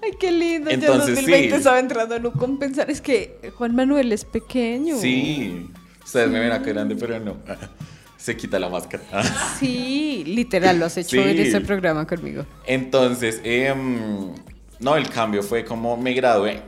Ay, 0.08 0.16
qué 0.18 0.30
lindo. 0.32 0.70
Entonces, 0.70 1.06
ya 1.08 1.14
2020 1.14 1.48
sí. 1.50 1.56
estaba 1.56 1.78
entrando 1.78 2.14
a 2.14 2.18
no 2.18 2.32
compensar. 2.32 2.90
Es 2.90 3.00
que 3.00 3.50
Juan 3.56 3.74
Manuel 3.74 4.12
es 4.12 4.24
pequeño. 4.24 4.96
sí, 4.98 5.68
ustedes 6.04 6.30
me 6.30 6.40
ven 6.40 6.52
acá 6.52 6.70
grande, 6.70 6.96
pero 6.96 7.18
no. 7.20 7.36
Se 8.16 8.36
quita 8.36 8.58
la 8.58 8.68
máscara. 8.68 9.02
Sí, 9.60 10.24
literal, 10.26 10.78
lo 10.78 10.86
has 10.86 10.96
hecho 10.96 11.10
Sí. 11.22 11.28
en 11.28 11.38
este 11.38 11.60
programa 11.60 12.06
conmigo. 12.06 12.44
Entonces, 12.66 13.40
em, 13.44 14.32
no, 14.80 14.96
el 14.96 15.08
cambio 15.08 15.42
fue 15.42 15.64
como 15.64 15.96
me 15.96 16.12
gradué. 16.14 16.60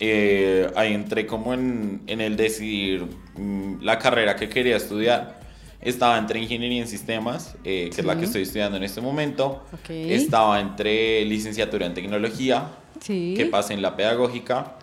Eh, 0.00 0.68
ahí 0.74 0.92
entré 0.94 1.26
como 1.26 1.54
en, 1.54 2.02
en 2.08 2.20
el 2.20 2.36
decidir 2.36 3.06
mm, 3.36 3.82
la 3.82 3.98
carrera 3.98 4.34
que 4.36 4.48
quería 4.48 4.76
estudiar. 4.76 5.40
Estaba 5.82 6.16
entre 6.16 6.40
ingeniería 6.40 6.80
en 6.82 6.86
sistemas, 6.88 7.56
eh, 7.64 7.90
que 7.92 8.00
es 8.00 8.06
la 8.06 8.16
que 8.16 8.24
estoy 8.26 8.42
estudiando 8.42 8.76
en 8.76 8.84
este 8.84 9.00
momento. 9.00 9.64
Estaba 9.88 10.60
entre 10.60 11.24
licenciatura 11.24 11.86
en 11.86 11.94
tecnología, 11.94 12.68
Sí. 13.00 13.34
que 13.36 13.46
pasé 13.46 13.74
en 13.74 13.82
la 13.82 13.96
pedagógica. 13.96 14.76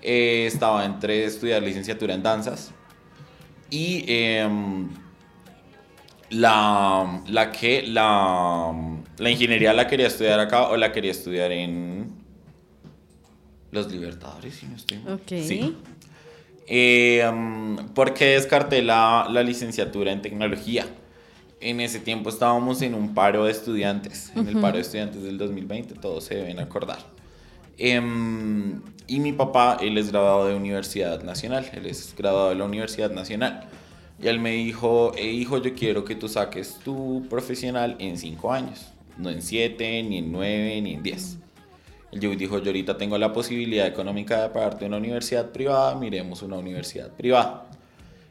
Eh, 0.00 0.46
estaba 0.46 0.84
entre 0.86 1.24
estudiar 1.26 1.62
licenciatura 1.62 2.14
en 2.14 2.22
danzas. 2.22 2.72
Y 3.70 4.04
em, 4.08 4.88
la, 6.30 7.22
la 7.26 7.52
que 7.52 7.82
la, 7.82 8.72
la 9.18 9.30
ingeniería 9.30 9.72
la 9.74 9.86
quería 9.86 10.06
estudiar 10.06 10.40
acá 10.40 10.68
o 10.68 10.76
la 10.76 10.92
quería 10.92 11.10
estudiar 11.10 11.52
en 11.52 12.10
Los 13.70 13.90
Libertadores, 13.92 14.54
si 14.54 14.66
no 14.66 14.76
estoy 14.76 14.98
mal. 14.98 15.20
Sí. 15.26 15.76
Eh, 16.68 17.24
¿Por 17.94 18.14
qué 18.14 18.26
descarté 18.26 18.82
la, 18.82 19.26
la 19.30 19.42
licenciatura 19.42 20.12
en 20.12 20.22
tecnología? 20.22 20.86
En 21.60 21.80
ese 21.80 21.98
tiempo 21.98 22.28
estábamos 22.28 22.82
en 22.82 22.94
un 22.94 23.14
paro 23.14 23.46
de 23.46 23.50
estudiantes, 23.52 24.30
en 24.36 24.46
el 24.46 24.58
paro 24.60 24.76
de 24.76 24.82
estudiantes 24.82 25.22
del 25.24 25.38
2020, 25.38 25.94
todos 25.94 26.24
se 26.24 26.36
deben 26.36 26.60
acordar. 26.60 26.98
Em, 27.78 28.80
y 29.06 29.18
mi 29.20 29.32
papá, 29.32 29.78
él 29.80 29.96
es 29.98 30.10
graduado 30.12 30.46
de 30.46 30.54
Universidad 30.54 31.22
Nacional, 31.22 31.68
él 31.72 31.86
es 31.86 32.14
graduado 32.16 32.50
de 32.50 32.54
la 32.56 32.64
Universidad 32.64 33.10
Nacional. 33.10 33.68
Y 34.22 34.26
él 34.28 34.38
me 34.40 34.50
dijo, 34.52 35.12
"Eh, 35.16 35.30
hijo, 35.32 35.58
yo 35.62 35.74
quiero 35.74 36.04
que 36.04 36.14
tú 36.14 36.28
saques 36.28 36.78
tu 36.84 37.26
profesional 37.30 37.96
en 37.98 38.18
cinco 38.18 38.52
años, 38.52 38.88
no 39.16 39.30
en 39.30 39.42
siete, 39.42 40.02
ni 40.02 40.18
en 40.18 40.30
nueve, 40.30 40.80
ni 40.80 40.94
en 40.94 41.02
diez. 41.02 41.38
Joey 42.20 42.36
dijo, 42.36 42.58
yo 42.58 42.66
ahorita 42.66 42.96
tengo 42.96 43.18
la 43.18 43.32
posibilidad 43.32 43.86
económica 43.86 44.42
de 44.42 44.48
pagarte 44.50 44.86
una 44.86 44.96
universidad 44.96 45.50
privada, 45.50 45.94
miremos 45.94 46.42
una 46.42 46.56
universidad 46.56 47.10
privada. 47.10 47.66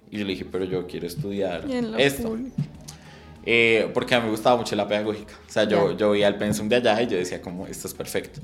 Y 0.09 0.19
yo 0.19 0.25
le 0.25 0.31
dije, 0.31 0.45
pero 0.45 0.65
yo 0.65 0.87
quiero 0.87 1.07
estudiar 1.07 1.65
esto. 1.97 2.37
Eh, 3.49 3.89
porque 3.93 4.13
a 4.13 4.19
mí 4.19 4.25
me 4.25 4.31
gustaba 4.31 4.57
mucho 4.57 4.75
la 4.75 4.87
pedagógica. 4.87 5.33
O 5.47 5.49
sea, 5.49 5.63
yo, 5.63 5.95
yo 5.95 6.11
veía 6.11 6.27
el 6.27 6.35
pensum 6.35 6.67
de 6.67 6.75
allá 6.75 7.01
y 7.01 7.07
yo 7.07 7.17
decía, 7.17 7.41
como, 7.41 7.65
esto 7.65 7.87
es 7.87 7.93
perfecto. 7.93 8.41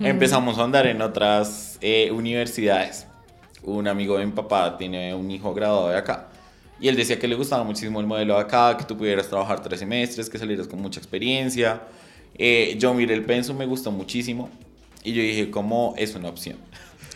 Empezamos 0.00 0.58
a 0.58 0.64
andar 0.64 0.86
en 0.86 1.00
otras 1.00 1.78
eh, 1.80 2.10
universidades. 2.10 3.06
Un 3.62 3.88
amigo 3.88 4.18
de 4.18 4.26
mi 4.26 4.32
papá 4.32 4.76
tiene 4.76 5.14
un 5.14 5.30
hijo 5.30 5.54
graduado 5.54 5.88
de 5.88 5.96
acá. 5.96 6.28
Y 6.78 6.88
él 6.88 6.96
decía 6.96 7.18
que 7.18 7.28
le 7.28 7.34
gustaba 7.34 7.62
muchísimo 7.64 8.00
el 8.00 8.06
modelo 8.06 8.34
de 8.34 8.40
acá, 8.40 8.76
que 8.76 8.84
tú 8.84 8.96
pudieras 8.96 9.28
trabajar 9.28 9.62
tres 9.62 9.78
semestres, 9.78 10.28
que 10.28 10.36
salieras 10.36 10.66
con 10.66 10.82
mucha 10.82 10.98
experiencia. 10.98 11.80
Eh, 12.36 12.76
yo 12.78 12.92
miré 12.92 13.14
el 13.14 13.24
pensum, 13.24 13.56
me 13.56 13.66
gustó 13.66 13.90
muchísimo. 13.90 14.50
Y 15.04 15.12
yo 15.12 15.22
dije, 15.22 15.50
¿cómo 15.50 15.94
es 15.96 16.14
una 16.14 16.28
opción? 16.28 16.56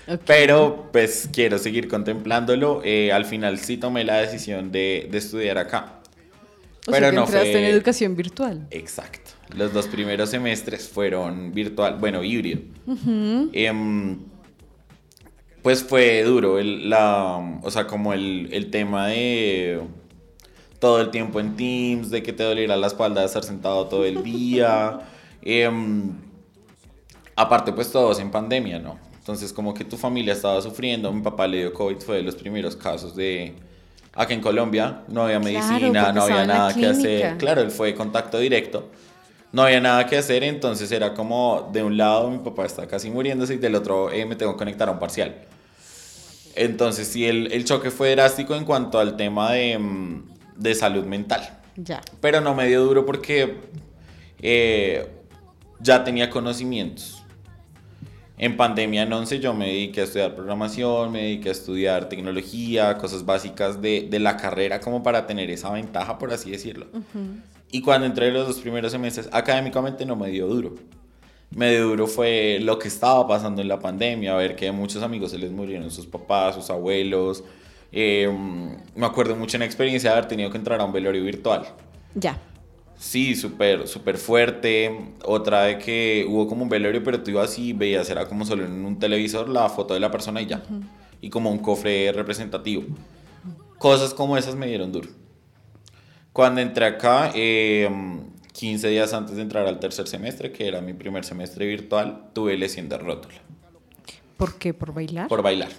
Pero 0.27 0.88
pues 0.92 1.29
quiero 1.33 1.59
seguir 1.59 1.88
contemplándolo. 1.88 2.83
Eh, 2.85 3.12
al 3.12 3.25
final 3.25 3.59
sí 3.59 3.77
tomé 3.77 4.05
la 4.05 4.18
decisión 4.18 4.70
de, 4.72 5.09
de 5.11 5.18
estudiar 5.18 5.59
acá. 5.59 6.01
O 6.87 6.92
Pero 6.92 6.99
sea, 6.99 7.11
que 7.11 7.16
no 7.16 7.25
entraste 7.25 7.53
fue... 7.53 7.61
en 7.61 7.75
educación 7.75 8.16
virtual. 8.16 8.66
Exacto. 8.70 9.33
Los 9.57 9.72
dos 9.72 9.88
primeros 9.88 10.31
semestres 10.31 10.88
fueron 10.88 11.53
virtual, 11.53 11.96
bueno, 11.99 12.22
híbrido. 12.22 12.61
Em, 13.53 14.18
pues 15.62 15.83
fue 15.83 16.22
duro, 16.22 16.59
el, 16.61 16.88
la, 16.88 17.59
o 17.62 17.70
sea, 17.70 17.87
como 17.88 18.12
el, 18.12 18.49
el 18.53 18.70
tema 18.70 19.09
de 19.09 19.81
todo 20.79 21.01
el 21.01 21.11
tiempo 21.11 21.40
en 21.40 21.57
Teams, 21.57 22.11
de 22.11 22.22
que 22.22 22.33
te 22.33 22.44
doliera 22.44 22.77
la 22.77 22.87
espalda 22.87 23.20
de 23.22 23.27
estar 23.27 23.42
sentado 23.42 23.87
todo 23.87 24.05
el 24.05 24.22
día. 24.22 25.01
Em, 25.49 26.12
aparte, 27.37 27.72
pues 27.72 27.92
todos 27.92 28.18
en 28.18 28.31
pandemia, 28.31 28.79
¿no? 28.79 28.99
Entonces, 29.18 29.53
como 29.53 29.75
que 29.75 29.85
tu 29.85 29.96
familia 29.96 30.33
estaba 30.33 30.61
sufriendo, 30.62 31.12
mi 31.12 31.22
papá 31.22 31.46
le 31.46 31.59
dio 31.59 31.72
COVID, 31.75 31.99
fue 31.99 32.16
de 32.16 32.22
los 32.22 32.35
primeros 32.35 32.77
casos 32.77 33.14
de... 33.14 33.55
Acá 34.14 34.33
en 34.33 34.40
Colombia 34.40 35.03
no 35.09 35.25
había 35.25 35.38
Claro, 35.38 35.44
medicina, 35.44 36.05
porque 36.05 36.12
no 36.14 36.22
había 36.22 36.46
nada 36.46 36.72
que 36.72 36.87
hacer. 36.87 37.37
Claro, 37.37 37.61
él 37.61 37.70
fue 37.70 37.94
contacto 37.94 38.38
directo. 38.38 38.88
No 39.53 39.62
había 39.62 39.81
nada 39.81 40.07
que 40.07 40.16
hacer, 40.16 40.42
entonces 40.42 40.90
era 40.90 41.12
como 41.12 41.68
de 41.72 41.83
un 41.83 41.96
lado 41.96 42.31
mi 42.31 42.38
papá 42.38 42.64
está 42.64 42.87
casi 42.87 43.11
muriéndose 43.11 43.55
y 43.55 43.57
del 43.59 43.75
otro 43.75 44.11
eh, 44.11 44.25
me 44.25 44.35
tengo 44.37 44.53
que 44.53 44.59
conectar 44.59 44.88
a 44.88 44.92
un 44.92 44.99
parcial. 44.99 45.35
Entonces 46.55 47.09
sí, 47.09 47.27
el, 47.27 47.53
el 47.53 47.64
choque 47.64 47.90
fue 47.90 48.11
drástico 48.16 48.55
en 48.55 48.64
cuanto 48.64 48.99
al 48.99 49.16
tema 49.16 49.53
de, 49.53 49.79
mm, 49.79 50.25
de 50.57 50.75
salud 50.75 51.05
mental. 51.05 51.59
Ya. 51.77 52.01
Pero 52.20 52.40
no 52.40 52.55
me 52.55 52.66
dio 52.66 52.83
duro 52.85 53.05
porque 53.05 53.57
eh, 54.40 55.09
ya 55.81 56.05
tenía 56.05 56.31
conocimientos. 56.31 57.16
En 58.38 58.57
pandemia 58.57 59.03
en 59.03 59.12
11 59.12 59.40
yo 59.40 59.55
me 59.55 59.66
dediqué 59.68 60.03
a 60.03 60.05
estudiar 60.05 60.35
programación, 60.35 61.11
me 61.11 61.22
dediqué 61.22 61.49
a 61.49 61.53
estudiar 61.53 62.09
tecnología, 62.09 62.99
cosas 62.99 63.25
básicas 63.25 63.81
de, 63.81 64.09
de 64.11 64.18
la 64.18 64.37
carrera 64.37 64.81
como 64.81 65.03
para 65.03 65.27
tener 65.27 65.51
esa 65.51 65.70
ventaja, 65.70 66.18
por 66.18 66.33
así 66.33 66.51
decirlo. 66.51 66.87
Y 67.70 67.81
cuando 67.81 68.07
entré 68.07 68.31
los 68.31 68.46
dos 68.46 68.59
primeros 68.59 68.92
semestres, 68.92 69.29
académicamente 69.33 70.05
no 70.05 70.16
me 70.16 70.29
dio 70.29 70.46
duro. 70.46 70.75
Me 71.51 71.70
dio 71.70 71.88
duro 71.88 72.07
fue 72.07 72.59
lo 72.61 72.79
que 72.79 72.88
estaba 72.88 73.27
pasando 73.27 73.62
en 73.62 73.68
la 73.68 73.79
pandemia, 73.79 74.35
ver 74.35 74.55
que 74.55 74.68
a 74.68 74.72
muchos 74.72 75.03
amigos 75.03 75.31
se 75.31 75.38
les 75.38 75.51
murieron 75.51 75.90
sus 75.90 76.07
papás, 76.07 76.57
sus 76.57 76.68
abuelos. 76.68 77.42
Eh, 77.90 78.31
me 78.94 79.07
acuerdo 79.07 79.35
mucho 79.35 79.57
en 79.57 79.61
la 79.61 79.66
experiencia 79.66 80.11
de 80.11 80.16
haber 80.16 80.29
tenido 80.29 80.51
que 80.51 80.59
entrar 80.59 80.79
a 80.81 80.85
un 80.85 80.92
velorio 80.92 81.25
virtual. 81.25 81.66
Ya. 82.14 82.38
Sí, 82.99 83.35
súper, 83.35 83.87
súper 83.87 84.17
fuerte. 84.17 85.13
Otra 85.25 85.63
de 85.65 85.79
que 85.79 86.27
hubo 86.29 86.49
como 86.49 86.63
un 86.63 86.69
velorio, 86.69 87.03
pero 87.05 87.23
tú 87.23 87.31
ibas 87.31 87.59
y 87.59 87.73
veías, 87.73 88.09
era 88.11 88.27
como 88.27 88.45
solo 88.45 88.65
en 88.65 88.85
un 88.85 88.99
televisor 88.99 89.49
la 89.49 89.69
foto 89.69 89.95
de 89.95 90.01
la 90.01 90.11
persona 90.11 90.41
y 90.41 90.47
ya. 90.47 90.63
Y 91.21 91.31
como 91.31 91.51
un 91.51 91.59
cofre 91.59 92.11
representativo. 92.13 92.85
Cosas 93.79 94.15
como 94.15 94.37
esas 94.37 94.55
me 94.55 94.67
dieron 94.67 94.93
duro. 94.93 95.11
Cuando 96.33 96.61
entré 96.61 96.87
acá, 96.87 97.33
eh, 97.35 97.89
15 98.53 98.89
días 98.89 99.13
antes 99.13 99.37
de 99.37 99.43
entrar 99.43 99.67
al 99.67 99.79
tercer 99.79 100.09
semestre, 100.09 100.51
que 100.51 100.67
era 100.67 100.81
mi 100.81 100.95
primer 100.95 101.25
semestre 101.25 101.67
virtual, 101.67 102.31
tuve 102.33 102.57
lesión 102.57 102.89
de 102.89 102.97
rótula 102.97 103.35
¿Por 104.37 104.55
qué? 104.57 104.73
¿Por 104.75 104.95
bailar? 104.95 105.29
por 105.29 105.43
bailar. 105.43 105.71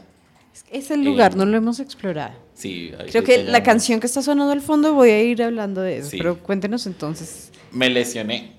Ese 0.71 0.97
lugar 0.97 1.33
Eh, 1.33 1.35
no 1.37 1.45
lo 1.45 1.57
hemos 1.57 1.79
explorado. 1.79 2.33
Sí, 2.53 2.91
Creo 3.11 3.23
que 3.23 3.43
la 3.43 3.63
canción 3.63 3.99
que 3.99 4.07
está 4.07 4.21
sonando 4.21 4.51
al 4.51 4.61
fondo 4.61 4.93
voy 4.93 5.09
a 5.11 5.21
ir 5.23 5.41
hablando 5.43 5.81
de 5.81 5.97
eso. 5.99 6.09
Sí. 6.09 6.17
Pero 6.17 6.37
cuéntenos 6.39 6.85
entonces. 6.87 7.51
me 7.71 7.89
lesioné. 7.89 8.53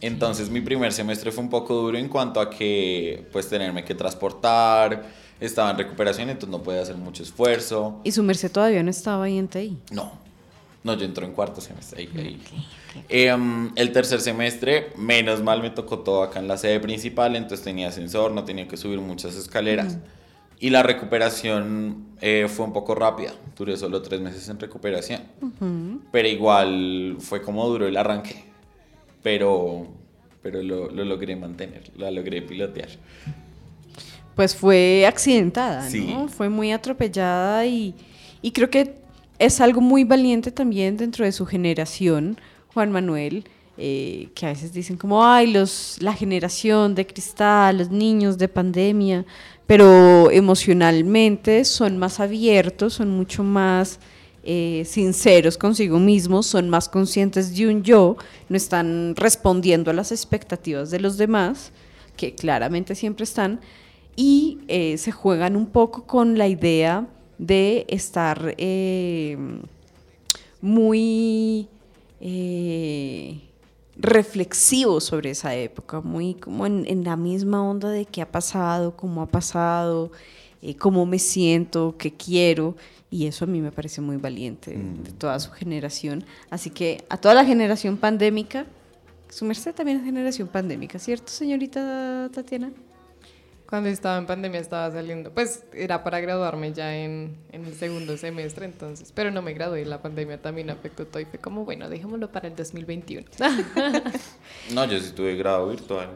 Entonces 0.00 0.48
mi 0.48 0.60
primer 0.60 0.92
semestre 0.92 1.30
fue 1.30 1.44
un 1.44 1.50
poco 1.50 1.74
duro 1.74 1.98
en 1.98 2.08
cuanto 2.08 2.40
a 2.40 2.48
que 2.48 3.26
pues 3.32 3.48
tenerme 3.48 3.84
que 3.84 3.94
transportar, 3.94 5.04
estaba 5.40 5.70
en 5.72 5.76
recuperación, 5.78 6.30
entonces 6.30 6.50
no 6.50 6.62
podía 6.62 6.80
hacer 6.82 6.96
mucho 6.96 7.22
esfuerzo. 7.22 8.00
¿Y 8.04 8.12
su 8.12 8.22
merced 8.22 8.50
todavía 8.50 8.82
no 8.82 8.90
estaba 8.90 9.24
ahí 9.24 9.36
en 9.36 9.48
TI? 9.48 9.76
No, 9.90 10.12
no, 10.84 10.94
yo 10.96 11.04
entré 11.04 11.26
en 11.26 11.32
cuarto 11.32 11.60
semestre. 11.60 12.00
ahí- 12.02 12.10
ahí. 12.16 12.40
Em, 13.08 13.72
el 13.76 13.92
tercer 13.92 14.20
semestre, 14.20 14.92
menos 14.96 15.42
mal 15.42 15.60
me 15.60 15.70
tocó 15.70 15.98
todo 15.98 16.22
acá 16.22 16.38
en 16.38 16.48
la 16.48 16.56
sede 16.56 16.78
principal, 16.80 17.34
entonces 17.36 17.62
tenía 17.64 17.88
ascensor, 17.88 18.30
no 18.32 18.44
tenía 18.44 18.68
que 18.68 18.76
subir 18.76 19.00
muchas 19.00 19.34
escaleras. 19.34 19.98
Y 20.64 20.70
la 20.70 20.82
recuperación 20.82 22.06
eh, 22.22 22.46
fue 22.48 22.64
un 22.64 22.72
poco 22.72 22.94
rápida, 22.94 23.34
duré 23.54 23.76
solo 23.76 24.00
tres 24.00 24.22
meses 24.22 24.48
en 24.48 24.58
recuperación. 24.58 25.20
Pero 26.10 26.26
igual 26.26 27.16
fue 27.18 27.42
como 27.42 27.68
duro 27.68 27.86
el 27.86 27.94
arranque, 27.98 28.44
pero, 29.22 29.88
pero 30.42 30.62
lo, 30.62 30.90
lo 30.90 31.04
logré 31.04 31.36
mantener, 31.36 31.90
la 31.98 32.10
logré 32.10 32.40
pilotear. 32.40 32.88
Pues 34.34 34.56
fue 34.56 35.04
accidentada, 35.06 35.86
Sí. 35.90 36.06
¿no? 36.10 36.28
Fue 36.28 36.48
muy 36.48 36.72
atropellada 36.72 37.66
y, 37.66 37.94
y 38.40 38.52
creo 38.52 38.70
que 38.70 38.94
es 39.38 39.60
algo 39.60 39.82
muy 39.82 40.04
valiente 40.04 40.50
también 40.50 40.96
dentro 40.96 41.26
de 41.26 41.32
su 41.32 41.44
generación, 41.44 42.38
Juan 42.72 42.90
Manuel, 42.90 43.44
eh, 43.76 44.28
que 44.34 44.46
a 44.46 44.50
veces 44.50 44.72
dicen 44.72 44.96
como, 44.96 45.26
ay, 45.26 45.52
los, 45.52 45.98
la 46.00 46.14
generación 46.14 46.94
de 46.94 47.06
cristal, 47.06 47.76
los 47.76 47.90
niños 47.90 48.38
de 48.38 48.48
pandemia, 48.48 49.26
pero 49.66 50.30
emocionalmente 50.30 51.64
son 51.64 51.98
más 51.98 52.20
abiertos, 52.20 52.94
son 52.94 53.10
mucho 53.10 53.42
más 53.42 53.98
eh, 54.42 54.84
sinceros 54.86 55.56
consigo 55.56 55.98
mismos, 55.98 56.46
son 56.46 56.68
más 56.68 56.88
conscientes 56.88 57.56
de 57.56 57.68
un 57.68 57.82
yo, 57.82 58.16
no 58.50 58.56
están 58.56 59.16
respondiendo 59.16 59.90
a 59.90 59.94
las 59.94 60.12
expectativas 60.12 60.90
de 60.90 61.00
los 61.00 61.16
demás, 61.16 61.72
que 62.16 62.34
claramente 62.34 62.94
siempre 62.94 63.24
están, 63.24 63.60
y 64.16 64.58
eh, 64.68 64.98
se 64.98 65.12
juegan 65.12 65.56
un 65.56 65.66
poco 65.66 66.06
con 66.06 66.36
la 66.36 66.46
idea 66.46 67.06
de 67.38 67.86
estar 67.88 68.54
eh, 68.58 69.38
muy 70.60 71.68
reflexivo 73.96 75.00
sobre 75.00 75.30
esa 75.30 75.54
época, 75.54 76.00
muy 76.00 76.34
como 76.34 76.66
en, 76.66 76.84
en 76.86 77.04
la 77.04 77.16
misma 77.16 77.62
onda 77.62 77.90
de 77.90 78.06
qué 78.06 78.22
ha 78.22 78.30
pasado, 78.30 78.96
cómo 78.96 79.22
ha 79.22 79.26
pasado, 79.26 80.10
eh, 80.62 80.76
cómo 80.76 81.06
me 81.06 81.18
siento, 81.18 81.94
qué 81.98 82.12
quiero, 82.12 82.76
y 83.10 83.26
eso 83.26 83.44
a 83.44 83.48
mí 83.48 83.60
me 83.60 83.70
parece 83.70 84.00
muy 84.00 84.16
valiente 84.16 84.72
de 84.72 85.12
toda 85.12 85.38
su 85.38 85.50
generación. 85.52 86.24
Así 86.50 86.70
que 86.70 87.04
a 87.08 87.16
toda 87.16 87.34
la 87.34 87.44
generación 87.44 87.96
pandémica, 87.96 88.66
su 89.28 89.44
merced 89.44 89.74
también 89.74 89.98
es 89.98 90.04
generación 90.04 90.48
pandémica, 90.48 90.98
¿cierto, 90.98 91.30
señorita 91.30 92.30
Tatiana? 92.32 92.72
Cuando 93.68 93.88
estaba 93.88 94.18
en 94.18 94.26
pandemia 94.26 94.60
estaba 94.60 94.90
saliendo, 94.92 95.32
pues 95.32 95.64
era 95.72 96.04
para 96.04 96.20
graduarme 96.20 96.72
ya 96.72 96.94
en, 96.96 97.36
en 97.50 97.64
el 97.64 97.74
segundo 97.74 98.16
semestre, 98.18 98.66
entonces, 98.66 99.10
pero 99.12 99.30
no 99.30 99.40
me 99.42 99.54
gradué, 99.54 99.84
la 99.86 100.02
pandemia 100.02 100.40
también 100.40 100.70
afectó 100.70 101.06
todo 101.06 101.20
y 101.20 101.24
fue 101.24 101.38
como, 101.40 101.64
bueno, 101.64 101.88
dejémoslo 101.88 102.30
para 102.30 102.48
el 102.48 102.54
2021. 102.56 103.26
No, 104.66 104.84
yo 104.86 104.98
sí 105.00 105.12
tuve 105.12 105.36
grado 105.36 105.68
virtual, 105.68 106.10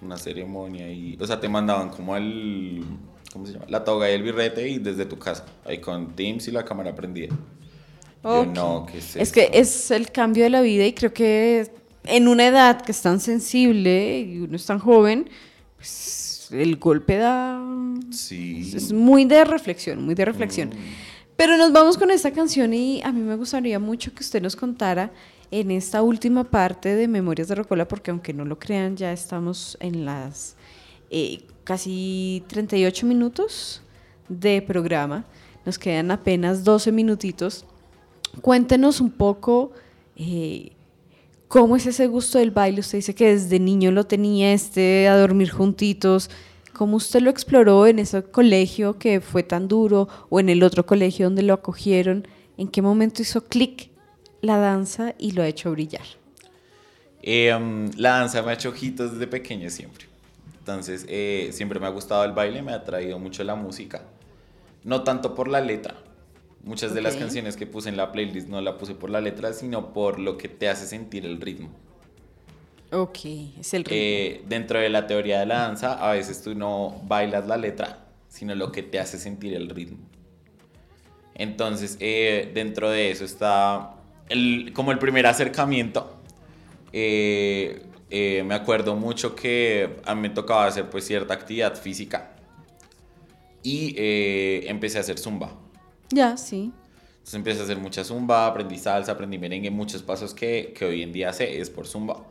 una 0.00 0.16
ceremonia 0.18 0.90
y, 0.90 1.16
o 1.20 1.26
sea, 1.26 1.40
te 1.40 1.48
mandaban 1.48 1.90
como 1.90 2.16
el, 2.16 2.84
¿cómo 3.32 3.46
se 3.46 3.54
llama? 3.54 3.66
La 3.68 3.84
toga 3.84 4.10
y 4.10 4.14
el 4.14 4.22
birrete 4.22 4.68
y 4.68 4.78
desde 4.78 5.04
tu 5.06 5.18
casa, 5.18 5.44
ahí 5.64 5.78
con 5.80 6.14
Teams 6.14 6.48
y 6.48 6.52
la 6.52 6.64
cámara 6.64 6.94
prendida. 6.94 7.34
Yo 8.22 8.42
Ok. 8.42 8.46
no, 8.46 8.86
¿qué 8.90 8.98
es 8.98 9.16
Es 9.16 9.32
que 9.32 9.50
es 9.52 9.90
el 9.90 10.10
cambio 10.12 10.44
de 10.44 10.50
la 10.50 10.60
vida 10.60 10.86
y 10.86 10.92
creo 10.94 11.12
que 11.12 11.70
en 12.04 12.28
una 12.28 12.46
edad 12.46 12.82
que 12.82 12.92
es 12.92 13.02
tan 13.02 13.20
sensible 13.20 14.20
y 14.20 14.38
uno 14.40 14.56
es 14.56 14.66
tan 14.66 14.78
joven, 14.78 15.28
pues 15.76 15.88
el 16.52 16.76
golpe 16.76 17.16
da... 17.16 17.60
Sí. 18.10 18.72
Es 18.74 18.92
muy 18.92 19.24
de 19.24 19.44
reflexión, 19.44 20.04
muy 20.04 20.14
de 20.14 20.24
reflexión. 20.24 20.70
Pero 21.36 21.56
nos 21.56 21.72
vamos 21.72 21.96
con 21.96 22.10
esta 22.10 22.30
canción 22.30 22.74
y 22.74 23.02
a 23.02 23.10
mí 23.10 23.20
me 23.20 23.36
gustaría 23.36 23.78
mucho 23.78 24.14
que 24.14 24.22
usted 24.22 24.42
nos 24.42 24.54
contara 24.54 25.10
en 25.50 25.70
esta 25.70 26.02
última 26.02 26.44
parte 26.44 26.94
de 26.94 27.08
Memorias 27.08 27.48
de 27.48 27.54
Rocola, 27.54 27.88
porque 27.88 28.10
aunque 28.10 28.32
no 28.32 28.44
lo 28.44 28.58
crean, 28.58 28.96
ya 28.96 29.12
estamos 29.12 29.76
en 29.80 30.04
las 30.04 30.56
eh, 31.10 31.42
casi 31.64 32.42
38 32.48 33.06
minutos 33.06 33.82
de 34.28 34.62
programa. 34.62 35.24
Nos 35.64 35.78
quedan 35.78 36.10
apenas 36.10 36.64
12 36.64 36.92
minutitos. 36.92 37.64
Cuéntenos 38.40 39.00
un 39.00 39.10
poco 39.10 39.72
eh, 40.16 40.72
cómo 41.52 41.76
es 41.76 41.84
ese 41.84 42.06
gusto 42.06 42.38
del 42.38 42.50
baile. 42.50 42.80
Usted 42.80 42.96
dice 42.96 43.14
que 43.14 43.34
desde 43.34 43.60
niño 43.60 43.90
lo 43.90 44.04
tenía, 44.04 44.54
este 44.54 45.06
a 45.06 45.18
dormir 45.18 45.50
juntitos. 45.50 46.30
¿Cómo 46.72 46.96
usted 46.96 47.20
lo 47.20 47.28
exploró 47.28 47.86
en 47.86 47.98
ese 47.98 48.22
colegio 48.22 48.98
que 48.98 49.20
fue 49.20 49.42
tan 49.42 49.68
duro 49.68 50.08
o 50.30 50.40
en 50.40 50.48
el 50.48 50.62
otro 50.62 50.86
colegio 50.86 51.26
donde 51.26 51.42
lo 51.42 51.52
acogieron? 51.52 52.26
¿En 52.56 52.68
qué 52.68 52.80
momento 52.80 53.20
hizo 53.20 53.44
clic 53.44 53.90
la 54.40 54.56
danza 54.56 55.14
y 55.18 55.32
lo 55.32 55.42
ha 55.42 55.46
hecho 55.46 55.70
brillar? 55.72 56.06
Um, 57.22 57.90
la 57.98 58.12
danza 58.20 58.40
me 58.40 58.52
ha 58.52 58.54
hecho 58.54 58.70
ojitos 58.70 59.12
desde 59.12 59.26
pequeño 59.26 59.68
siempre. 59.68 60.06
Entonces, 60.58 61.04
eh, 61.06 61.50
siempre 61.52 61.78
me 61.78 61.86
ha 61.86 61.90
gustado 61.90 62.24
el 62.24 62.32
baile, 62.32 62.62
me 62.62 62.72
ha 62.72 62.82
traído 62.82 63.18
mucho 63.18 63.44
la 63.44 63.56
música. 63.56 64.00
No 64.84 65.02
tanto 65.02 65.34
por 65.34 65.48
la 65.48 65.60
letra. 65.60 65.96
Muchas 66.64 66.94
de 66.94 67.00
las 67.02 67.16
canciones 67.16 67.56
que 67.56 67.66
puse 67.66 67.88
en 67.88 67.96
la 67.96 68.12
playlist 68.12 68.48
no 68.48 68.60
la 68.60 68.78
puse 68.78 68.94
por 68.94 69.10
la 69.10 69.20
letra, 69.20 69.52
sino 69.52 69.92
por 69.92 70.18
lo 70.20 70.38
que 70.38 70.48
te 70.48 70.68
hace 70.68 70.86
sentir 70.86 71.26
el 71.26 71.40
ritmo. 71.40 71.70
Ok, 72.92 73.18
es 73.58 73.74
el 73.74 73.84
ritmo. 73.84 73.96
Eh, 73.98 74.44
dentro 74.48 74.78
de 74.78 74.88
la 74.88 75.06
teoría 75.06 75.40
de 75.40 75.46
la 75.46 75.60
danza, 75.60 75.94
a 75.94 76.12
veces 76.12 76.40
tú 76.42 76.54
no 76.54 77.00
bailas 77.06 77.46
la 77.46 77.56
letra, 77.56 78.06
sino 78.28 78.54
lo 78.54 78.70
que 78.70 78.82
te 78.82 79.00
hace 79.00 79.18
sentir 79.18 79.54
el 79.54 79.70
ritmo. 79.70 79.98
Entonces, 81.34 81.96
eh, 81.98 82.50
dentro 82.54 82.90
de 82.90 83.10
eso 83.10 83.24
está 83.24 83.94
el- 84.28 84.72
como 84.74 84.92
el 84.92 84.98
primer 84.98 85.26
acercamiento. 85.26 86.18
Eh, 86.92 87.82
me 88.44 88.54
acuerdo 88.54 88.94
mucho 88.94 89.34
que 89.34 89.96
a 90.04 90.14
mí 90.14 90.20
me 90.20 90.30
tocaba 90.30 90.66
hacer 90.66 90.88
pues 90.90 91.06
cierta 91.06 91.32
actividad 91.32 91.74
física 91.74 92.36
y 93.62 93.94
empecé 94.68 94.98
a 94.98 95.00
hacer 95.00 95.18
zumba. 95.18 95.58
Ya, 96.12 96.36
sí. 96.36 96.72
Entonces 97.12 97.34
empecé 97.34 97.60
a 97.60 97.64
hacer 97.64 97.78
mucha 97.78 98.04
zumba, 98.04 98.46
aprendí 98.46 98.78
salsa, 98.78 99.12
aprendí 99.12 99.38
merengue, 99.38 99.70
muchos 99.70 100.02
pasos 100.02 100.34
que, 100.34 100.74
que 100.76 100.84
hoy 100.84 101.02
en 101.02 101.12
día 101.12 101.32
sé 101.32 101.60
es 101.60 101.70
por 101.70 101.86
zumba. 101.86 102.24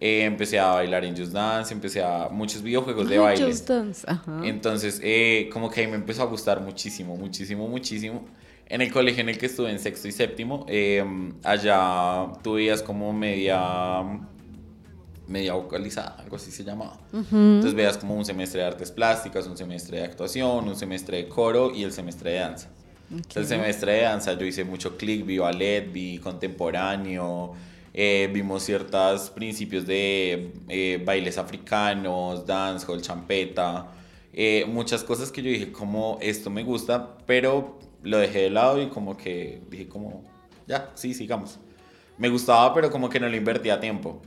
Eh, 0.00 0.24
empecé 0.24 0.58
a 0.60 0.68
bailar 0.74 1.04
en 1.04 1.16
Just 1.16 1.32
Dance, 1.32 1.74
empecé 1.74 2.02
a 2.02 2.28
muchos 2.30 2.62
videojuegos 2.62 3.08
de 3.08 3.16
Ah, 3.16 3.22
baile. 3.22 3.46
Just 3.46 3.68
Dance, 3.68 4.04
ajá. 4.08 4.40
Entonces, 4.44 5.00
eh, 5.02 5.48
como 5.52 5.68
que 5.70 5.80
ahí 5.80 5.86
me 5.88 5.96
empezó 5.96 6.22
a 6.22 6.26
gustar 6.26 6.60
muchísimo, 6.60 7.16
muchísimo, 7.16 7.66
muchísimo. 7.66 8.26
En 8.66 8.80
el 8.82 8.92
colegio 8.92 9.22
en 9.22 9.30
el 9.30 9.38
que 9.38 9.46
estuve 9.46 9.70
en 9.70 9.78
sexto 9.78 10.06
y 10.08 10.12
séptimo, 10.12 10.66
eh, 10.68 11.02
allá 11.42 12.30
tú 12.42 12.52
veías 12.54 12.82
como 12.82 13.12
media, 13.14 14.02
media 15.26 15.54
vocalizada, 15.54 16.16
algo 16.18 16.36
así 16.36 16.50
se 16.50 16.64
llamaba. 16.64 16.98
Entonces 17.12 17.74
veías 17.74 17.96
como 17.98 18.14
un 18.14 18.24
semestre 18.24 18.60
de 18.60 18.66
artes 18.66 18.92
plásticas, 18.92 19.46
un 19.46 19.56
semestre 19.56 19.98
de 19.98 20.04
actuación, 20.04 20.68
un 20.68 20.76
semestre 20.76 21.16
de 21.16 21.28
coro 21.28 21.74
y 21.74 21.82
el 21.82 21.92
semestre 21.92 22.32
de 22.32 22.38
danza. 22.38 22.68
Entonces, 23.10 23.36
El 23.36 23.46
semestre 23.46 23.92
de 23.92 24.02
danza 24.02 24.34
yo 24.34 24.44
hice 24.44 24.64
mucho 24.64 24.96
clic, 24.96 25.24
vi 25.24 25.38
ballet, 25.38 25.90
vi 25.90 26.18
contemporáneo, 26.18 27.54
eh, 27.94 28.28
vimos 28.32 28.62
ciertos 28.62 29.30
principios 29.30 29.86
de 29.86 30.52
eh, 30.68 31.02
bailes 31.04 31.38
africanos, 31.38 32.46
dancehall, 32.46 33.00
champeta, 33.00 33.88
eh, 34.32 34.64
muchas 34.68 35.02
cosas 35.02 35.32
que 35.32 35.42
yo 35.42 35.50
dije 35.50 35.72
como 35.72 36.18
esto 36.20 36.50
me 36.50 36.62
gusta, 36.62 37.16
pero 37.26 37.78
lo 38.02 38.18
dejé 38.18 38.42
de 38.42 38.50
lado 38.50 38.80
y 38.80 38.88
como 38.88 39.16
que 39.16 39.60
dije 39.70 39.88
como 39.88 40.24
ya, 40.68 40.90
sí, 40.94 41.14
sigamos. 41.14 41.58
Me 42.18 42.28
gustaba, 42.28 42.74
pero 42.74 42.90
como 42.90 43.08
que 43.08 43.18
no 43.18 43.28
le 43.28 43.38
invertía 43.38 43.80
tiempo. 43.80 44.20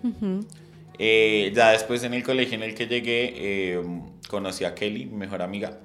Eh, 0.97 1.51
ya 1.55 1.71
después 1.71 2.03
en 2.03 2.13
el 2.13 2.23
colegio 2.23 2.55
en 2.55 2.63
el 2.63 2.73
que 2.73 2.87
llegué, 2.87 3.33
eh, 3.35 3.81
conocí 4.27 4.65
a 4.65 4.73
Kelly, 4.73 5.05
mi 5.05 5.17
mejor 5.17 5.41
amiga, 5.41 5.79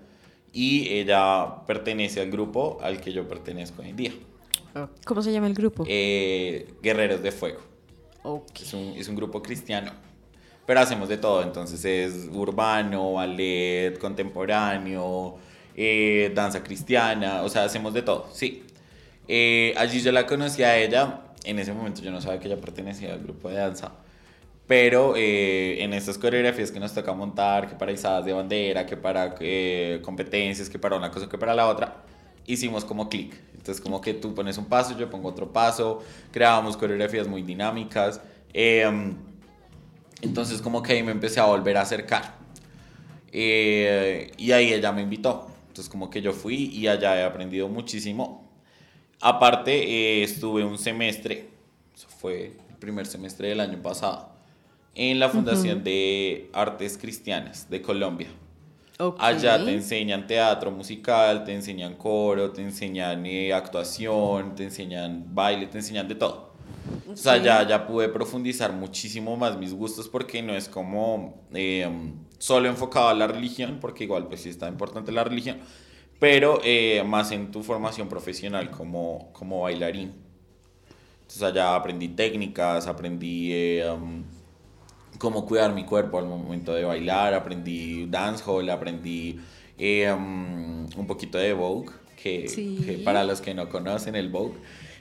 y 0.56 0.88
ella 0.88 1.66
pertenece 1.66 2.18
al 2.22 2.30
grupo 2.30 2.78
al 2.80 2.98
que 2.98 3.12
yo 3.12 3.28
pertenezco 3.28 3.82
hoy 3.82 3.90
en 3.90 3.96
día, 3.96 4.12
¿Cómo 5.04 5.20
se 5.22 5.30
llama 5.32 5.46
el 5.48 5.54
grupo? 5.54 5.84
eh, 5.86 6.66
Guerreros 6.82 7.22
de 7.22 7.30
Fuego. 7.30 7.60
ok. 8.22 8.60
Es 8.60 8.72
un, 8.72 8.94
es 8.96 9.06
un 9.08 9.16
grupo 9.16 9.42
cristiano, 9.42 9.92
pero 10.66 10.80
hacemos 10.80 11.10
de 11.10 11.18
todo, 11.18 11.42
entonces 11.42 11.84
es 11.84 12.28
urbano, 12.32 13.12
ballet, 13.14 13.98
contemporáneo, 13.98 15.36
eh, 15.74 16.32
danza 16.34 16.62
cristiana, 16.62 17.42
o 17.42 17.48
sea, 17.50 17.64
hacemos 17.64 17.92
de 17.92 18.00
todo, 18.02 18.26
sí. 18.32 18.62
Eh, 19.28 19.74
allí 19.76 20.00
yo 20.00 20.10
la 20.10 20.26
conocí 20.26 20.62
a 20.62 20.78
ella, 20.78 21.20
en 21.44 21.58
ese 21.58 21.72
momento 21.74 22.00
yo 22.00 22.10
no 22.10 22.20
sabía 22.22 22.40
que 22.40 22.46
ella 22.48 22.60
pertenecía 22.60 23.12
al 23.12 23.20
grupo 23.20 23.50
de 23.50 23.56
danza, 23.56 23.92
pero 24.66 25.14
eh, 25.16 25.82
en 25.82 25.92
estas 25.92 26.18
coreografías 26.18 26.70
que 26.70 26.80
nos 26.80 26.92
toca 26.92 27.12
montar, 27.12 27.68
que 27.68 27.74
para 27.76 27.92
izadas 27.92 28.24
de 28.24 28.32
bandera, 28.32 28.86
que 28.86 28.96
para 28.96 29.34
eh, 29.40 30.00
competencias, 30.02 30.68
que 30.68 30.78
para 30.78 30.96
una 30.96 31.10
cosa, 31.10 31.28
que 31.28 31.38
para 31.38 31.54
la 31.54 31.68
otra, 31.68 32.04
hicimos 32.46 32.84
como 32.84 33.08
clic. 33.08 33.34
Entonces 33.54 33.80
como 33.80 34.00
que 34.00 34.14
tú 34.14 34.34
pones 34.34 34.58
un 34.58 34.66
paso, 34.66 34.96
yo 34.96 35.10
pongo 35.10 35.28
otro 35.28 35.52
paso, 35.52 36.02
creábamos 36.32 36.76
coreografías 36.76 37.28
muy 37.28 37.42
dinámicas. 37.42 38.20
eh, 38.52 39.14
entonces 40.22 40.62
como 40.62 40.82
que 40.82 40.94
ahí 40.94 41.02
me 41.02 41.12
empecé 41.12 41.40
a 41.40 41.44
volver 41.44 41.76
a 41.76 41.82
acercar. 41.82 42.36
Eh, 43.32 44.32
y 44.38 44.52
ahí 44.52 44.72
ella 44.72 44.92
me 44.92 45.02
invitó. 45.02 45.48
Entonces 45.68 45.90
como 45.90 46.08
que 46.10 46.22
yo 46.22 46.32
fui 46.32 46.70
y 46.72 46.88
allá 46.88 47.20
he 47.20 47.24
aprendido 47.24 47.68
muchísimo. 47.68 48.50
Aparte 49.20 49.72
eh, 49.72 50.22
estuve 50.22 50.64
un 50.64 50.78
semestre, 50.78 51.48
eso 51.94 52.08
fue 52.08 52.52
el 52.70 52.76
primer 52.78 53.06
semestre 53.06 53.48
del 53.48 53.60
año 53.60 53.80
pasado, 53.82 54.35
en 54.96 55.20
la 55.20 55.28
Fundación 55.28 55.84
de 55.84 56.50
Artes 56.52 56.98
Cristianas 56.98 57.68
de 57.68 57.82
Colombia. 57.82 58.28
Ok. 58.98 59.16
Allá 59.20 59.62
te 59.62 59.74
enseñan 59.74 60.26
teatro 60.26 60.70
musical, 60.70 61.44
te 61.44 61.52
enseñan 61.52 61.94
coro, 61.96 62.50
te 62.50 62.62
enseñan 62.62 63.26
eh, 63.26 63.52
actuación, 63.52 64.54
te 64.54 64.64
enseñan 64.64 65.26
baile, 65.34 65.66
te 65.66 65.78
enseñan 65.78 66.08
de 66.08 66.14
todo. 66.14 66.54
O 67.12 67.16
sea, 67.16 67.36
ya, 67.36 67.66
ya 67.66 67.86
pude 67.86 68.08
profundizar 68.08 68.72
muchísimo 68.72 69.36
más 69.36 69.58
mis 69.58 69.74
gustos 69.74 70.08
porque 70.08 70.42
no 70.42 70.54
es 70.54 70.68
como 70.68 71.42
eh, 71.52 71.86
solo 72.38 72.68
enfocado 72.68 73.08
a 73.08 73.14
la 73.14 73.26
religión, 73.26 73.78
porque 73.80 74.04
igual 74.04 74.28
pues 74.28 74.40
sí 74.42 74.48
está 74.48 74.66
importante 74.66 75.12
la 75.12 75.24
religión, 75.24 75.58
pero 76.18 76.60
eh, 76.64 77.02
más 77.06 77.32
en 77.32 77.50
tu 77.50 77.62
formación 77.62 78.08
profesional 78.08 78.70
como, 78.70 79.30
como 79.32 79.62
bailarín. 79.62 80.14
Entonces 81.20 81.42
allá 81.42 81.74
aprendí 81.74 82.08
técnicas, 82.08 82.86
aprendí 82.86 83.80
um, 83.82 84.22
cómo 85.18 85.46
cuidar 85.46 85.74
mi 85.74 85.84
cuerpo 85.84 86.18
al 86.18 86.26
momento 86.26 86.74
de 86.74 86.84
bailar, 86.84 87.34
aprendí 87.34 88.06
dancehall, 88.06 88.68
aprendí 88.70 89.40
eh, 89.78 90.10
um, 90.12 90.86
un 90.98 91.06
poquito 91.06 91.38
de 91.38 91.52
Vogue, 91.52 91.90
que, 92.20 92.48
Sí. 92.48 92.80
que 92.84 92.98
para 92.98 93.24
los 93.24 93.40
que 93.40 93.54
no 93.54 93.68
conocen 93.68 94.14
el 94.16 94.28
Vogue, 94.30 94.54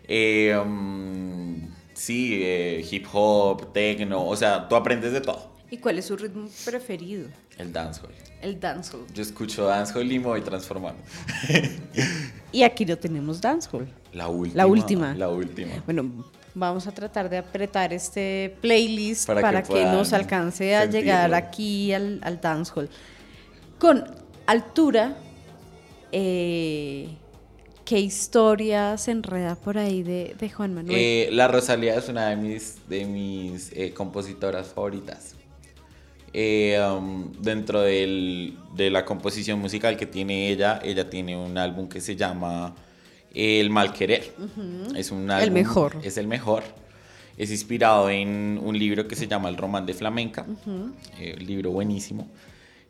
eh, 0.08 0.58
um, 0.64 1.68
sí, 1.94 2.40
eh, 2.44 2.86
hip 2.90 3.06
hop, 3.14 3.72
techno, 3.74 4.26
o 4.26 4.36
sea, 4.36 4.68
tú 4.68 4.76
aprendes 4.76 5.14
de 5.14 5.22
todo. 5.22 5.54
¿Y 5.72 5.78
cuál 5.78 5.98
es 5.98 6.06
su 6.06 6.16
ritmo 6.16 6.48
preferido? 6.64 7.28
El 7.58 7.74
dancehall. 7.74 8.12
El 8.42 8.60
dancehall. 8.60 9.06
Yo 9.14 9.24
escucho 9.24 9.66
dancehall 9.66 10.12
y 10.12 10.20
me 10.20 10.26
voy 10.26 10.42
transformando. 10.42 11.02
Y 12.52 12.64
aquí 12.64 12.86
no 12.86 12.98
tenemos 12.98 13.42
dancehall. 13.42 13.86
La 14.14 14.30
última. 14.30 14.56
La 14.56 14.68
última. 14.68 15.14
La 15.16 15.28
última. 15.30 15.74
Bueno, 15.84 16.26
vamos 16.56 16.88
a 16.88 16.92
tratar 16.94 17.30
de 17.30 17.38
apretar 17.38 17.94
este 17.94 18.56
playlist 18.62 19.28
Para 19.28 19.42
para, 19.42 19.62
que 19.64 19.86
nos 19.86 20.12
alcance 20.14 20.76
a 20.76 20.82
sentirlo. 20.84 21.02
llegar 21.06 21.34
aquí 21.36 21.94
al, 21.94 22.20
al 22.24 22.42
dancehall. 22.42 22.90
Con 23.78 24.04
altura, 24.48 25.16
eh, 26.12 27.10
¿qué 27.84 28.00
historia 28.00 28.98
se 28.98 29.12
enreda 29.12 29.56
por 29.56 29.78
ahí 29.78 30.02
de, 30.04 30.36
de 30.40 30.50
Juan 30.50 30.74
Manuel? 30.74 30.96
Eh, 30.98 31.30
la 31.32 31.48
Rosalía 31.48 31.96
es 31.96 32.08
una 32.10 32.30
de 32.30 32.36
mis, 32.38 32.88
de 32.88 33.06
mis 33.06 33.72
eh, 33.74 33.94
compositoras 33.94 34.68
favoritas. 34.68 35.36
Eh, 36.38 36.78
um, 36.82 37.32
dentro 37.42 37.82
del- 37.82 38.58
de 38.76 38.90
la 38.90 39.06
composición 39.06 39.60
musical 39.60 39.96
que 39.96 40.06
tiene 40.06 40.50
ella, 40.50 40.82
ella 40.84 41.10
tiene 41.10 41.38
un 41.38 41.58
álbum 41.58 41.88
que 41.88 42.02
se 42.02 42.16
llama 42.18 42.76
El 43.36 43.70
Mal 43.70 43.94
Querer. 43.94 44.34
Es 44.96 45.12
un 45.12 45.30
álbum, 45.30 45.54
mejor. 45.54 45.98
Es 46.02 46.18
el 46.18 46.28
mejor. 46.28 46.64
Es 47.38 47.52
inspirado 47.52 48.10
en 48.10 48.60
un 48.64 48.80
libro 48.80 49.08
que 49.08 49.16
se 49.16 49.28
llama 49.28 49.50
El 49.50 49.58
Román 49.58 49.86
de 49.86 49.94
Flamenca. 49.94 50.46
eh, 51.20 51.36
un 51.38 51.46
libro 51.46 51.72
buenísimo. 51.72 52.30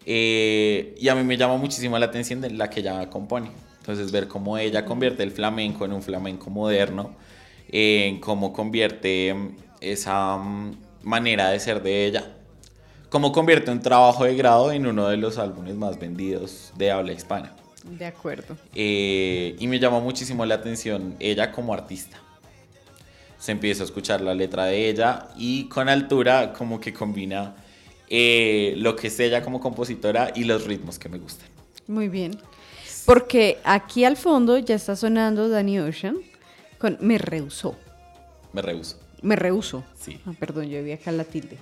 Eh, 0.05 0.95
y 0.99 1.07
a 1.09 1.15
mí 1.15 1.23
me 1.23 1.35
llama 1.35 1.57
muchísimo 1.57 1.97
la 1.97 2.05
atención 2.05 2.41
de 2.41 2.51
la 2.51 2.69
que 2.69 2.81
ella 2.81 3.09
compone. 3.09 3.49
Entonces, 3.79 4.11
ver 4.11 4.27
cómo 4.27 4.57
ella 4.57 4.85
convierte 4.85 5.23
el 5.23 5.31
flamenco 5.31 5.85
en 5.85 5.93
un 5.93 6.03
flamenco 6.03 6.51
moderno, 6.51 7.15
eh, 7.69 8.05
en 8.07 8.19
cómo 8.19 8.53
convierte 8.53 9.35
esa 9.81 10.37
mm, 10.37 10.77
manera 11.03 11.49
de 11.49 11.59
ser 11.59 11.81
de 11.81 12.05
ella, 12.05 12.35
cómo 13.09 13.31
convierte 13.31 13.71
un 13.71 13.81
trabajo 13.81 14.25
de 14.25 14.35
grado 14.35 14.71
en 14.71 14.85
uno 14.85 15.07
de 15.07 15.17
los 15.17 15.37
álbumes 15.39 15.75
más 15.75 15.99
vendidos 15.99 16.71
de 16.77 16.91
habla 16.91 17.13
hispana. 17.13 17.55
De 17.85 18.05
acuerdo. 18.05 18.57
Eh, 18.73 19.55
y 19.59 19.67
me 19.67 19.79
llamó 19.79 20.01
muchísimo 20.01 20.45
la 20.45 20.55
atención 20.55 21.15
ella 21.19 21.51
como 21.51 21.73
artista. 21.73 22.17
Se 23.37 23.51
empieza 23.51 23.83
a 23.83 23.85
escuchar 23.85 24.21
la 24.21 24.33
letra 24.33 24.65
de 24.65 24.89
ella 24.89 25.27
y 25.37 25.65
con 25.69 25.87
altura 25.87 26.53
como 26.53 26.79
que 26.79 26.93
combina 26.93 27.55
eh, 28.09 28.73
lo 28.77 28.95
que 28.95 29.07
es 29.07 29.19
ella 29.19 29.41
como 29.41 29.59
compositora 29.59 30.31
y 30.35 30.45
los 30.45 30.65
ritmos 30.65 30.97
que 30.97 31.09
me 31.09 31.17
gustan. 31.17 31.47
Muy 31.87 32.09
bien. 32.09 32.37
Porque 33.05 33.59
aquí 33.63 34.03
al 34.03 34.17
fondo 34.17 34.57
ya 34.57 34.75
está 34.75 34.95
sonando 34.95 35.47
Danny 35.47 35.79
Ocean 35.79 36.17
con 36.79 36.97
Me 37.01 37.19
rehusó. 37.19 37.75
Me 38.51 38.61
rehuso. 38.61 38.99
Me 39.21 39.35
rehuso. 39.35 39.83
Sí. 39.99 40.19
Ah, 40.25 40.33
perdón, 40.39 40.69
yo 40.69 40.83
vi 40.83 40.93
acá 40.93 41.11
la 41.11 41.23
tilde. 41.23 41.57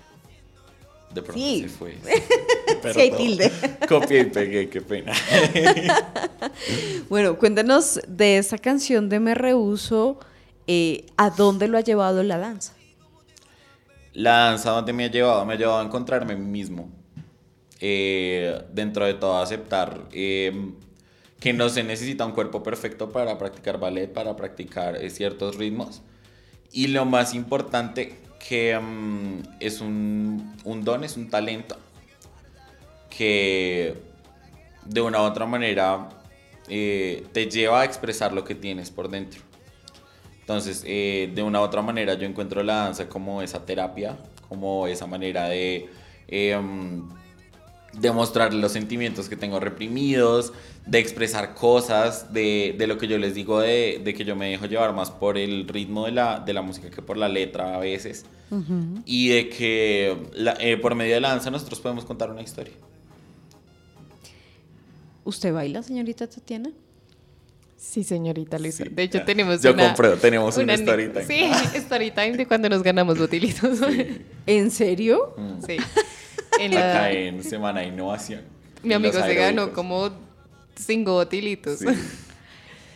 De 1.13 1.21
pronto 1.21 1.39
Sí. 1.39 1.61
se 1.63 1.69
fue. 1.69 1.97
Sí 2.93 2.99
hay 2.99 3.11
tilde. 3.11 3.51
Copié 3.87 4.21
y 4.21 4.25
pegué, 4.25 4.69
qué 4.69 4.81
pena. 4.81 5.13
Bueno, 7.09 7.37
cuéntanos 7.37 7.99
de 8.07 8.37
esa 8.37 8.57
canción 8.57 9.09
de 9.09 9.19
Me 9.19 9.35
rehuso, 9.35 10.19
eh, 10.67 11.05
¿a 11.17 11.29
dónde 11.29 11.67
lo 11.67 11.77
ha 11.77 11.81
llevado 11.81 12.23
la 12.23 12.37
danza? 12.37 12.73
La 14.13 14.45
danza 14.49 14.71
donde 14.71 14.93
me 14.93 15.05
ha 15.05 15.11
llevado, 15.11 15.45
me 15.45 15.53
ha 15.53 15.57
llevado 15.57 15.79
a 15.79 15.83
encontrarme 15.83 16.35
mismo. 16.35 16.89
Eh, 17.79 18.61
dentro 18.71 19.05
de 19.05 19.13
todo, 19.15 19.37
aceptar 19.37 20.07
eh, 20.11 20.71
que 21.39 21.53
no 21.53 21.69
se 21.69 21.83
necesita 21.83 22.25
un 22.25 22.31
cuerpo 22.31 22.63
perfecto 22.63 23.11
para 23.11 23.37
practicar 23.37 23.79
ballet, 23.79 24.11
para 24.11 24.35
practicar 24.35 24.95
eh, 24.97 25.09
ciertos 25.09 25.55
ritmos. 25.57 26.01
Y 26.71 26.87
lo 26.87 27.05
más 27.05 27.33
importante, 27.33 28.17
que 28.47 28.77
mm, 28.77 29.41
es 29.59 29.81
un, 29.81 30.55
un 30.63 30.83
don, 30.83 31.03
es 31.03 31.17
un 31.17 31.29
talento 31.29 31.77
que 33.09 33.95
de 34.85 35.01
una 35.01 35.21
u 35.21 35.23
otra 35.23 35.45
manera 35.45 36.09
eh, 36.67 37.25
te 37.31 37.49
lleva 37.49 37.81
a 37.81 37.85
expresar 37.85 38.33
lo 38.33 38.43
que 38.43 38.55
tienes 38.55 38.91
por 38.91 39.09
dentro. 39.09 39.41
Entonces, 40.41 40.83
eh, 40.85 41.31
de 41.33 41.41
una 41.41 41.61
u 41.61 41.63
otra 41.63 41.81
manera 41.81 42.15
yo 42.15 42.27
encuentro 42.27 42.63
la 42.63 42.75
danza 42.75 43.07
como 43.07 43.41
esa 43.41 43.65
terapia, 43.65 44.17
como 44.49 44.87
esa 44.87 45.07
manera 45.07 45.47
de 45.47 45.89
em, 47.93 48.01
demostrar 48.01 48.53
los 48.53 48.71
sentimientos 48.71 49.29
que 49.29 49.35
tengo 49.35 49.59
reprimidos, 49.59 50.53
de 50.85 50.99
expresar 50.99 51.53
cosas, 51.55 52.33
de, 52.33 52.75
de 52.77 52.87
lo 52.87 52.97
que 52.97 53.07
yo 53.07 53.17
les 53.17 53.33
digo, 53.35 53.59
de, 53.61 54.01
de 54.03 54.13
que 54.13 54.25
yo 54.25 54.35
me 54.35 54.49
dejo 54.49 54.65
llevar 54.65 54.93
más 54.93 55.11
por 55.11 55.37
el 55.37 55.67
ritmo 55.67 56.05
de 56.05 56.11
la, 56.11 56.39
de 56.39 56.53
la 56.53 56.61
música 56.61 56.89
que 56.89 57.01
por 57.01 57.17
la 57.17 57.29
letra 57.29 57.75
a 57.75 57.79
veces. 57.79 58.25
Y 59.05 59.29
de 59.29 59.49
que 59.49 60.15
la- 60.33 60.55
eh, 60.59 60.77
por 60.77 60.93
medio 60.93 61.15
de 61.15 61.21
la 61.21 61.29
danza 61.29 61.49
nosotros 61.49 61.79
podemos 61.79 62.05
contar 62.05 62.29
una 62.29 62.41
historia. 62.43 62.73
¿Usted 65.23 65.53
baila, 65.53 65.81
señorita 65.81 66.27
Tatiana? 66.27 66.69
Sí, 67.77 68.03
señorita 68.03 68.59
Luisa. 68.59 68.83
Sí, 68.83 68.89
de 68.89 69.03
hecho, 69.03 69.17
ya. 69.19 69.25
tenemos 69.25 69.61
Yo 69.61 69.73
una... 69.73 69.87
compro, 69.87 70.15
tenemos 70.17 70.55
una 70.57 70.75
ni- 70.75 70.81
story 70.83 71.09
time. 71.09 71.25
Sí, 71.25 71.49
story 71.77 72.11
time 72.11 72.37
de 72.37 72.45
cuando 72.45 72.69
nos 72.69 72.83
ganamos 72.83 73.17
botilitos. 73.17 73.79
Sí. 73.79 74.21
¿En 74.45 74.69
serio? 74.71 75.33
En 76.59 76.73
la- 76.75 76.89
Acá 76.91 77.11
en 77.11 77.43
Semana 77.43 77.81
de 77.81 77.87
Innovación. 77.87 78.41
mi 78.83 78.93
amigo 78.93 79.13
se 79.21 79.33
ganó 79.33 79.71
como 79.73 80.09
cinco 80.75 81.13
botilitos. 81.13 81.79
Sí. 81.79 81.85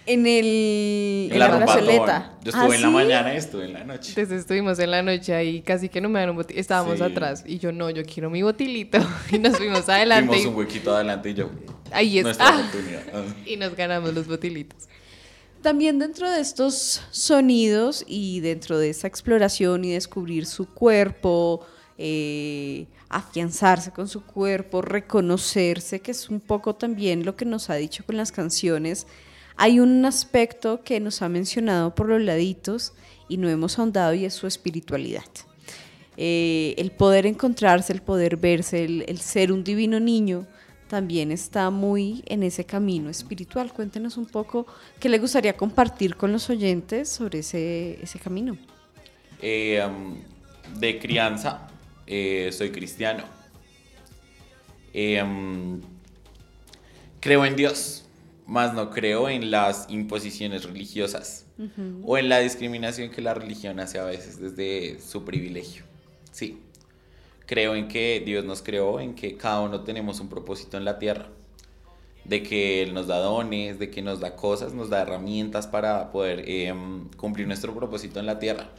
En 0.10 0.26
el. 0.26 1.30
En 1.34 1.38
la, 1.38 1.49
rumba 1.49 1.66
plazoleta. 1.66 2.32
Yo 2.41 2.51
estuve 2.51 2.64
¿Ah, 2.72 2.76
en 2.78 2.82
la 2.82 2.88
sí? 2.88 2.93
mañana 2.93 3.34
y 3.34 3.38
estuve 3.38 3.66
en 3.66 3.74
la 3.74 3.84
noche. 3.84 4.12
Entonces 4.16 4.39
estuvimos 4.39 4.80
en 4.80 4.91
la 4.91 5.01
noche 5.01 5.36
ahí, 5.36 5.62
casi 5.62 5.89
que 5.89 5.99
no 5.99 6.08
me 6.08 6.22
dan 6.22 6.30
un 6.30 6.38
botilito. 6.38 6.62
Estábamos 6.62 6.99
Sí. 6.99 7.03
atrás 7.03 7.43
y 7.45 7.58
yo 7.60 7.74
no, 7.74 7.89
yo 7.89 8.03
quiero 8.05 8.30
mi 8.30 8.41
botilito. 8.41 8.99
Y 9.34 9.38
nos 9.38 9.58
fuimos 9.58 9.89
adelante. 9.89 10.28
Tuvimos 10.28 10.45
y- 10.45 10.47
un 10.47 10.55
huequito 10.55 10.95
adelante 10.95 11.32
y 11.32 11.34
yo. 11.34 11.49
Ahí 11.91 12.20
es. 12.20 12.24
Nuestra 12.24 12.47
Ah. 12.47 12.58
oportunidad. 12.58 13.03
Ah. 13.14 13.24
y 13.45 13.58
nos 13.58 13.76
ganamos 13.76 14.14
los 14.14 14.28
botilitos. 14.28 14.88
También 15.62 15.99
dentro 15.99 16.32
de 16.32 16.39
estos 16.39 17.01
sonidos 17.12 18.05
y 18.08 18.39
dentro 18.39 18.78
de 18.80 18.91
esa 18.91 19.08
exploración 19.08 19.84
y 19.84 19.91
descubrir 19.91 20.45
su 20.45 20.68
cuerpo, 20.70 21.68
eh, 21.98 22.88
afianzarse 23.10 23.91
con 23.91 24.08
su 24.08 24.24
cuerpo, 24.24 24.82
reconocerse, 24.82 26.00
que 26.00 26.12
es 26.12 26.30
un 26.30 26.39
poco 26.39 26.76
también 26.76 27.26
lo 27.26 27.36
que 27.36 27.45
nos 27.45 27.70
ha 27.70 27.76
dicho 27.76 28.06
con 28.06 28.18
las 28.18 28.32
canciones, 28.32 29.08
hay 29.56 29.80
un 29.80 30.06
aspecto 30.06 30.84
que 30.84 31.00
nos 31.00 31.22
ha 31.22 31.30
mencionado 31.30 31.95
por 31.95 32.08
los 32.10 32.22
laditos 32.22 32.93
y 33.28 33.38
no 33.38 33.50
hemos 33.50 33.80
ahondado 33.80 34.14
y 34.14 34.26
es 34.26 34.34
su 34.34 34.45
espiritualidad. 34.45 35.26
Eh, 36.16 36.76
el 36.78 36.91
poder 36.91 37.26
encontrarse, 37.26 37.93
el 37.93 38.02
poder 38.02 38.38
verse, 38.38 38.84
el, 38.84 39.06
el 39.08 39.20
ser 39.20 39.52
un 39.52 39.64
divino 39.64 40.00
niño, 40.00 40.48
también 40.88 41.32
está 41.32 41.70
muy 41.70 42.24
en 42.28 42.43
ese 42.43 42.66
camino 42.66 43.10
espiritual. 43.10 43.74
Cuéntenos 43.74 44.18
un 44.18 44.26
poco 44.26 44.66
qué 45.00 45.10
le 45.10 45.20
gustaría 45.20 45.56
compartir 45.56 46.16
con 46.16 46.32
los 46.32 46.50
oyentes 46.50 47.10
sobre 47.10 47.39
ese, 47.39 48.00
ese 48.02 48.20
camino. 48.20 48.58
Eh, 49.41 49.86
um, 49.86 50.16
de 50.80 51.00
crianza, 51.00 51.68
eh, 52.08 52.49
soy 52.51 52.72
cristiano. 52.72 53.24
Eh, 54.93 55.24
creo 57.20 57.45
en 57.45 57.55
Dios, 57.55 58.05
más 58.45 58.74
no 58.74 58.89
creo 58.89 59.30
en 59.30 59.51
las 59.51 59.86
imposiciones 59.89 60.64
religiosas 60.64 61.45
o 62.03 62.18
en 62.18 62.30
la 62.30 62.39
discriminación 62.39 63.12
que 63.12 63.22
la 63.22 63.34
religión 63.34 63.80
hace 63.80 63.99
a 63.99 64.03
veces 64.03 64.39
desde 64.39 64.99
su 65.01 65.26
privilegio. 65.26 65.84
Sí, 66.32 66.62
creo 67.45 67.76
en 67.76 67.88
que 67.88 68.22
Dios 68.26 68.45
nos 68.45 68.62
creó, 68.62 68.99
en 68.99 69.16
que 69.16 69.38
cada 69.38 69.62
uno 69.62 69.82
tenemos 69.82 70.20
un 70.20 70.30
propósito 70.30 70.78
en 70.78 70.86
la 70.86 70.99
tierra, 70.99 71.28
de 72.26 72.43
que 72.43 72.84
Él 72.84 72.93
nos 72.93 73.08
da 73.08 73.18
dones, 73.18 73.80
de 73.80 73.89
que 73.89 74.01
nos 74.01 74.20
da 74.20 74.36
cosas, 74.36 74.74
nos 74.74 74.89
da 74.89 75.01
herramientas 75.01 75.66
para 75.66 76.12
poder 76.12 76.43
eh, 76.45 76.74
cumplir 77.16 77.47
nuestro 77.47 77.74
propósito 77.74 78.20
en 78.20 78.26
la 78.26 78.38
tierra. 78.38 78.70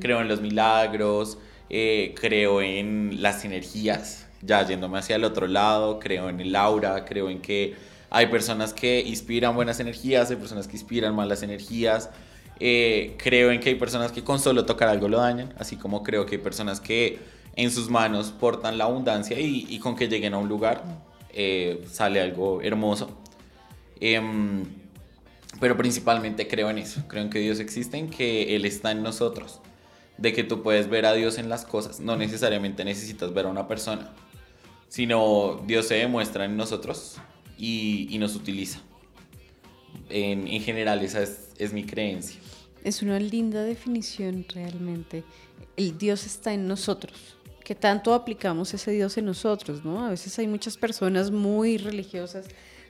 Creo 0.00 0.20
en 0.20 0.28
los 0.28 0.40
milagros, 0.40 1.38
eh, 1.70 2.14
creo 2.18 2.62
en 2.62 3.22
las 3.22 3.44
energías, 3.44 4.26
ya 4.42 4.66
yéndome 4.66 4.98
hacia 4.98 5.16
el 5.16 5.24
otro 5.24 5.46
lado, 5.46 5.98
creo 5.98 6.28
en 6.28 6.40
el 6.40 6.54
aura, 6.56 7.04
creo 7.04 7.30
en 7.30 7.40
que 7.40 7.74
hay 8.10 8.26
personas 8.26 8.72
que 8.72 9.00
inspiran 9.00 9.54
buenas 9.54 9.80
energías, 9.80 10.30
hay 10.30 10.36
personas 10.36 10.66
que 10.66 10.76
inspiran 10.76 11.14
malas 11.14 11.42
energías. 11.42 12.10
Eh, 12.60 13.14
creo 13.18 13.52
en 13.52 13.60
que 13.60 13.68
hay 13.68 13.74
personas 13.76 14.10
que 14.10 14.24
con 14.24 14.40
solo 14.40 14.64
tocar 14.64 14.88
algo 14.88 15.08
lo 15.08 15.18
dañan, 15.18 15.54
así 15.58 15.76
como 15.76 16.02
creo 16.02 16.26
que 16.26 16.36
hay 16.36 16.42
personas 16.42 16.80
que 16.80 17.18
en 17.54 17.70
sus 17.70 17.88
manos 17.88 18.30
portan 18.30 18.78
la 18.78 18.84
abundancia 18.84 19.38
y, 19.38 19.66
y 19.68 19.78
con 19.78 19.94
que 19.94 20.08
lleguen 20.08 20.34
a 20.34 20.38
un 20.38 20.48
lugar 20.48 20.82
eh, 21.40 21.84
sale 21.90 22.20
algo 22.20 22.60
hermoso. 22.62 23.10
Em, 24.00 24.64
pero 25.60 25.76
principalmente 25.76 26.48
creo 26.48 26.70
en 26.70 26.78
eso, 26.78 27.02
creo 27.08 27.22
en 27.22 27.30
que 27.30 27.38
Dios 27.38 27.60
existe, 27.60 27.96
en 27.96 28.10
que 28.10 28.56
Él 28.56 28.64
está 28.64 28.90
en 28.90 29.02
nosotros, 29.02 29.60
de 30.18 30.32
que 30.32 30.44
tú 30.44 30.62
puedes 30.62 30.88
ver 30.88 31.06
a 31.06 31.14
Dios 31.14 31.38
en 31.38 31.48
las 31.48 31.64
cosas, 31.64 32.00
no 32.00 32.16
necesariamente 32.16 32.84
necesitas 32.84 33.32
ver 33.32 33.46
a 33.46 33.48
una 33.48 33.66
persona, 33.66 34.12
sino 34.88 35.62
Dios 35.66 35.86
se 35.86 35.94
demuestra 35.94 36.44
en 36.44 36.56
nosotros 36.56 37.16
y, 37.56 38.08
y 38.10 38.18
nos 38.18 38.34
utiliza. 38.34 38.80
En, 40.10 40.46
en 40.48 40.62
general 40.62 41.02
esa 41.02 41.22
es, 41.22 41.50
es 41.58 41.72
mi 41.72 41.84
creencia. 41.84 42.40
Es 42.84 43.02
una 43.02 43.18
linda 43.18 43.62
definición 43.62 44.44
realmente. 44.48 45.24
El 45.76 45.98
Dios 45.98 46.26
está 46.26 46.52
en 46.52 46.68
nosotros. 46.68 47.36
Que 47.64 47.74
tanto 47.74 48.14
aplicamos 48.14 48.72
ese 48.72 48.92
Dios 48.92 49.18
en 49.18 49.26
nosotros, 49.26 49.84
¿no? 49.84 50.04
A 50.04 50.10
veces 50.10 50.38
hay 50.38 50.46
muchas 50.46 50.76
personas 50.76 51.30
muy 51.30 51.76
religiosas 51.76 52.46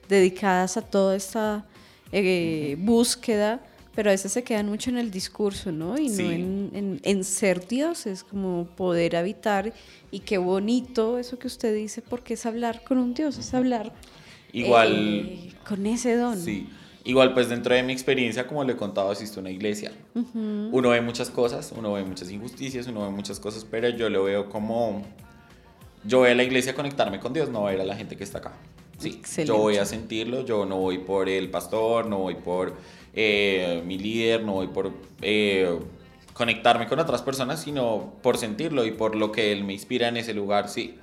dedicadas 0.07 0.77
a 0.77 0.81
toda 0.81 1.15
esta 1.15 1.65
eh, 2.11 2.75
búsqueda, 2.79 3.61
pero 3.99 4.11
a 4.11 4.13
veces 4.13 4.31
se 4.31 4.45
quedan 4.45 4.67
mucho 4.69 4.89
en 4.91 4.97
el 4.97 5.11
discurso, 5.11 5.73
¿no? 5.73 5.97
Y 5.97 6.07
Sí. 6.07 6.23
no 6.23 6.31
en, 6.31 6.69
en- 6.73 7.01
en 7.03 7.23
ser 7.25 7.67
dioses, 7.67 8.23
como 8.23 8.65
poder 8.77 9.17
habitar. 9.17 9.73
Y 10.09 10.19
qué 10.19 10.37
bonito 10.37 11.19
eso 11.19 11.37
que 11.37 11.47
usted 11.47 11.75
dice, 11.75 12.01
porque 12.01 12.35
es 12.35 12.45
hablar 12.45 12.81
con 12.85 12.97
un 12.97 13.13
Dios, 13.13 13.37
es 13.37 13.53
hablar 13.53 13.91
Igual... 14.53 15.25
eh, 15.27 15.51
con 15.67 15.85
ese 15.85 16.15
don. 16.15 16.39
Sí. 16.39 16.69
Igual 17.03 17.33
pues 17.33 17.49
dentro 17.49 17.75
de 17.75 17.83
mi 17.83 17.91
experiencia, 17.91 18.47
como 18.47 18.63
le 18.63 18.71
he 18.71 18.77
contado, 18.77 19.11
a 19.11 19.15
una 19.37 19.51
iglesia. 19.51 19.91
Uno 20.33 20.89
ve 20.91 21.01
muchas 21.01 21.29
cosas, 21.29 21.73
uno 21.75 21.91
ve 21.91 22.05
muchas 22.05 22.31
injusticias, 22.31 22.87
uno 22.87 23.01
ve 23.01 23.09
muchas 23.09 23.37
cosas, 23.41 23.65
pero 23.69 23.89
yo 23.89 24.09
lo 24.09 24.23
veo 24.23 24.49
como... 24.49 25.01
Yo 26.05 26.19
voy 26.19 26.29
a 26.29 26.35
la 26.35 26.43
iglesia 26.43 26.73
conectarme 26.73 27.19
con 27.19 27.33
Dios, 27.33 27.49
no 27.49 27.59
voy 27.59 27.73
a 27.75 27.83
la 27.83 27.97
gente 27.97 28.15
que 28.15 28.23
está 28.23 28.37
acá. 28.37 28.53
Sí, 28.97 29.09
Excelente. 29.19 29.49
yo 29.53 29.57
voy 29.57 29.75
a 29.75 29.83
sentirlo, 29.85 30.45
yo 30.45 30.65
no 30.65 30.77
voy 30.77 30.99
por 30.99 31.27
el 31.27 31.49
pastor, 31.49 32.05
no 32.05 32.19
voy 32.19 32.35
por 32.35 32.77
eh, 33.13 33.81
mi 33.85 33.97
líder, 33.97 34.43
no 34.43 34.53
voy 34.53 34.67
por 34.67 34.91
eh, 35.21 35.79
conectarme 36.33 36.87
con 36.87 36.99
otras 36.99 37.21
personas, 37.21 37.61
sino 37.61 38.13
por 38.21 38.37
sentirlo 38.37 38.85
y 38.85 38.91
por 38.91 39.15
lo 39.15 39.31
que 39.31 39.51
él 39.51 39.63
me 39.63 39.73
inspira 39.73 40.07
en 40.07 40.17
ese 40.17 40.33
lugar, 40.33 40.69
sí. 40.69 40.95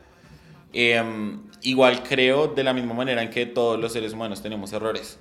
Em, 0.73 1.41
igual 1.63 2.03
creo 2.03 2.49
de 2.49 2.65
la 2.65 2.73
misma 2.73 2.95
manera 2.95 3.23
en 3.23 3.31
que 3.31 3.47
todos 3.47 3.79
los 3.79 3.93
seres 3.93 4.13
humanos 4.13 4.43
tenemos 4.43 4.73
errores, 4.73 5.19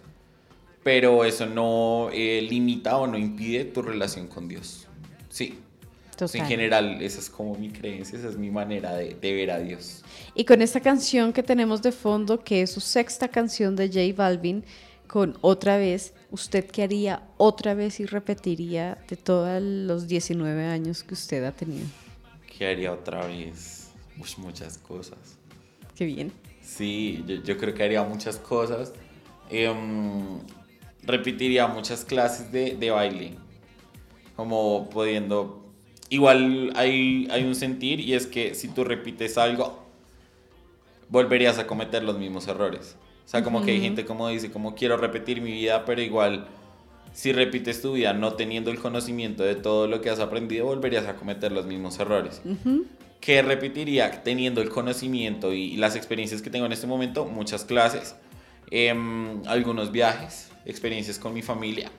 pero 0.84 1.26
eso 1.26 1.46
no 1.46 2.10
eh, 2.12 2.46
limita 2.50 2.98
o 2.98 3.08
no 3.08 3.18
impide 3.18 3.66
tu 3.66 3.82
relación 3.82 4.28
con 4.28 4.48
Dios. 4.48 4.88
Sí. 5.30 5.60
Entonces, 6.12 6.40
en 6.40 6.48
general, 6.48 7.02
esa 7.02 7.20
es 7.20 7.30
como 7.30 7.56
mi 7.56 7.70
creencia, 7.70 8.18
esa 8.18 8.30
es 8.30 8.38
mi 8.38 8.50
manera 8.50 8.96
de, 8.96 9.16
de 9.16 9.34
ver 9.34 9.52
a 9.52 9.60
Dios. 9.60 10.02
Y 10.34 10.46
con 10.46 10.62
esta 10.62 10.80
canción 10.80 11.34
que 11.34 11.44
tenemos 11.44 11.82
de 11.82 11.92
fondo, 11.92 12.42
que 12.42 12.62
es 12.62 12.72
su 12.72 12.80
sexta 12.80 13.28
canción 13.28 13.76
de 13.76 13.88
J 13.88 14.16
Balvin, 14.16 14.64
con 15.08 15.38
Otra 15.41 15.78
vez, 15.78 16.14
¿usted 16.32 16.66
qué 16.70 16.84
haría 16.84 17.24
otra 17.38 17.74
vez 17.74 17.99
y 17.99 18.06
repetiría 18.06 18.97
de 19.08 19.16
todos 19.16 19.62
los 19.62 20.08
19 20.08 20.66
años 20.66 21.03
que 21.03 21.14
usted 21.14 21.43
ha 21.43 21.51
tenido? 21.51 21.86
¿Qué 22.58 22.68
haría 22.68 22.91
otra 22.91 23.26
vez? 23.26 23.91
Uy, 24.18 24.30
muchas 24.38 24.78
cosas. 24.78 25.38
Qué 25.95 26.06
bien. 26.06 26.32
Sí, 26.62 27.24
yo, 27.28 27.36
yo 27.43 27.58
creo 27.58 27.74
que 27.74 27.84
haría 27.84 28.03
muchas 28.03 28.38
cosas. 28.38 28.93
Em, 29.49 30.39
repetiría 31.03 31.68
muchas 31.68 32.03
clases 32.03 32.51
de, 32.51 32.76
de 32.76 32.91
baile. 32.91 33.36
Como 34.36 34.89
pudiendo... 34.89 35.64
Igual 36.10 36.72
hay, 36.76 37.28
hay 37.32 37.43
un 37.43 37.56
sentir 37.56 37.99
y 37.99 38.14
es 38.14 38.28
que 38.28 38.53
si 38.53 38.68
tú 38.68 38.84
repites 38.84 39.38
algo, 39.38 39.84
volverías 41.10 41.58
a 41.58 41.68
cometer 41.68 42.03
los 42.03 42.18
mismos 42.18 42.47
errores. 42.47 42.95
O 43.26 43.28
sea, 43.28 43.43
como 43.43 43.63
que 43.63 43.71
hay 43.71 43.82
gente 43.82 44.05
como 44.05 44.30
dice, 44.30 44.51
como 44.51 44.76
quiero 44.76 44.97
repetir 44.97 45.41
mi 45.41 45.51
vida, 45.51 45.84
pero 45.84 46.01
igual 46.01 46.47
si 47.13 47.32
repites 47.32 47.82
tu 47.82 47.93
vida 47.93 48.13
no 48.13 48.34
teniendo 48.34 48.69
el 48.71 48.78
conocimiento 48.80 49.43
de 49.43 49.55
todo 49.55 49.88
lo 49.88 50.01
que 50.01 50.09
has 50.09 50.19
aprendido, 50.19 50.65
volverías 50.65 51.07
a 51.07 51.15
cometer 51.15 51.51
los 51.51 51.65
mismos 51.65 51.97
errores. 51.99 52.41
¿Qué 53.21 53.41
repetiría 53.41 54.23
teniendo 54.23 54.61
el 54.61 54.69
conocimiento 54.69 55.53
y 55.53 55.78
las 55.78 55.95
experiencias 55.95 56.41
que 56.41 56.49
tengo 56.49 56.65
en 56.67 56.73
este 56.73 56.86
momento? 56.86 57.26
Muchas 57.26 57.65
clases, 57.65 58.15
em, 58.69 59.41
algunos 59.47 59.91
viajes, 59.91 60.51
experiencias 60.65 61.17
con 61.17 61.34
mi 61.34 61.41
familia. 61.41 61.89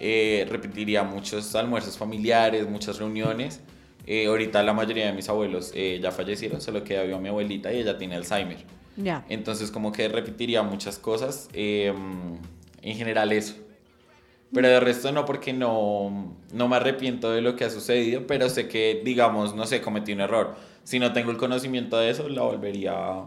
Eh, 0.00 0.46
repetiría 0.50 1.02
muchos 1.04 1.54
almuerzos 1.54 1.96
familiares, 1.96 2.68
muchas 2.68 2.98
reuniones, 2.98 3.60
Eh, 4.10 4.24
ahorita 4.26 4.62
la 4.62 4.72
mayoría 4.72 5.04
de 5.04 5.12
mis 5.12 5.28
abuelos 5.28 5.70
eh, 5.74 6.00
ya 6.02 6.10
fallecieron, 6.10 6.62
solo 6.62 6.82
queda 6.82 7.02
viva 7.02 7.18
mi 7.18 7.28
abuelita 7.28 7.70
y 7.74 7.80
ella 7.80 7.98
tiene 7.98 8.16
Alzheimer. 8.16 8.56
Ya. 8.98 9.24
Entonces 9.30 9.70
como 9.70 9.92
que 9.92 10.08
repetiría 10.08 10.62
muchas 10.62 10.98
cosas. 10.98 11.48
eh, 11.54 11.92
en 12.82 12.96
general 12.96 13.32
eso. 13.32 13.54
Pero 14.52 14.68
de 14.68 14.80
resto 14.80 15.10
no, 15.12 15.24
porque 15.24 15.52
no, 15.52 16.34
no 16.54 16.68
me 16.68 16.76
arrepiento 16.76 17.30
de 17.32 17.40
lo 17.42 17.54
que 17.56 17.64
ha 17.64 17.70
sucedido, 17.70 18.26
pero 18.26 18.48
sé 18.48 18.66
que, 18.68 19.02
digamos, 19.04 19.54
no 19.54 19.66
sé, 19.66 19.80
cometí 19.82 20.12
un 20.12 20.20
error. 20.20 20.56
Si 20.84 20.98
no 20.98 21.12
tengo 21.12 21.30
el 21.30 21.36
conocimiento 21.36 21.98
de 21.98 22.10
eso, 22.10 22.28
la 22.28 22.42
volvería 22.42 22.92
a... 22.94 23.24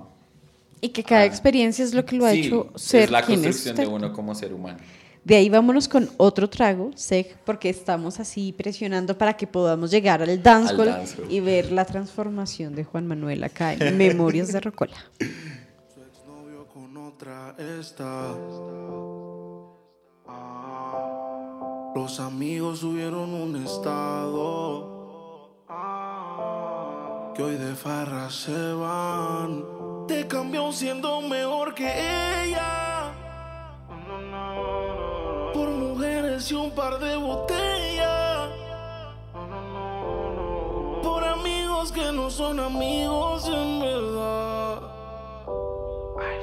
Y 0.80 0.90
que 0.90 1.04
cada 1.04 1.22
Ah. 1.22 1.26
experiencia 1.26 1.86
es 1.86 1.94
lo 1.94 2.06
que 2.06 2.16
lo 2.16 2.26
ha 2.26 2.32
Sí, 2.32 2.40
hecho 2.48 2.72
ser 2.76 3.04
es 3.04 3.12
la 3.12 3.22
quien 3.22 3.40
es 3.42 3.46
construcción 3.46 3.76
de 3.76 3.88
uno 3.88 4.14
como 4.14 4.34
ser 4.34 4.52
humano. 4.54 4.80
De 5.24 5.36
ahí 5.36 5.50
vámonos 5.50 5.88
con 5.88 6.10
otro 6.18 6.50
trago, 6.50 6.90
Seg, 6.96 7.38
porque 7.46 7.70
estamos 7.70 8.20
así 8.20 8.52
presionando 8.54 9.16
para 9.16 9.34
que 9.38 9.46
podamos 9.46 9.92
llegar 9.92 10.24
al 10.24 10.42
dancehall 10.42 10.88
Al 10.90 10.96
dancehall. 11.02 11.32
y 11.32 11.40
ver 11.42 11.72
la 11.72 11.86
transformación 11.86 12.74
de 12.74 12.84
Juan 12.84 13.06
Manuel 13.06 13.44
acá 13.44 13.74
en 13.74 13.96
Memorias 13.98 14.52
de 14.52 14.60
Rocola. 14.62 14.96
Otra 17.22 17.54
está. 17.60 18.34
Ah, 20.28 21.92
los 21.94 22.20
amigos 22.20 22.80
subieron 22.80 23.32
un 23.32 23.64
estado. 23.64 25.54
Ah, 25.70 27.32
que 27.36 27.44
hoy 27.44 27.58
de 27.58 27.76
farra 27.76 28.28
se 28.32 28.74
van. 28.74 29.64
Te 30.08 30.28
cambió 30.28 30.72
siendo 30.72 31.22
mejor 31.22 31.76
que 31.76 31.86
ella. 32.44 33.14
Por 35.54 35.70
mujeres 35.70 36.50
y 36.50 36.56
un 36.56 36.72
par 36.72 36.98
de 36.98 37.18
botellas. 37.18 38.50
Por 41.04 41.24
amigos 41.24 41.92
que 41.92 42.12
no 42.12 42.32
son 42.32 42.60
amigos 42.60 43.48
en 43.48 43.80
verdad. 43.80 44.91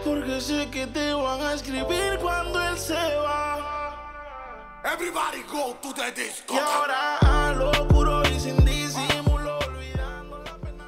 Porque 0.05 0.41
sé 0.41 0.69
que 0.71 0.87
te 0.87 1.13
van 1.13 1.41
a 1.41 1.55
escribir 1.55 2.19
cuando 2.21 2.61
él 2.63 2.79
se 2.79 2.95
va. 2.95 3.79
Everybody 4.85 5.43
go 5.53 5.75
to 5.83 5.93
the 5.93 6.13
disco. 6.13 6.55
Y 6.55 6.59
ahora 6.59 7.19
a 7.19 7.53
lo 7.53 7.89
puro 7.89 8.23
y 8.29 8.39
sin 8.41 8.57
disimulo, 8.65 9.59
olvidando 9.59 10.39
la 10.45 10.57
pena. 10.57 10.85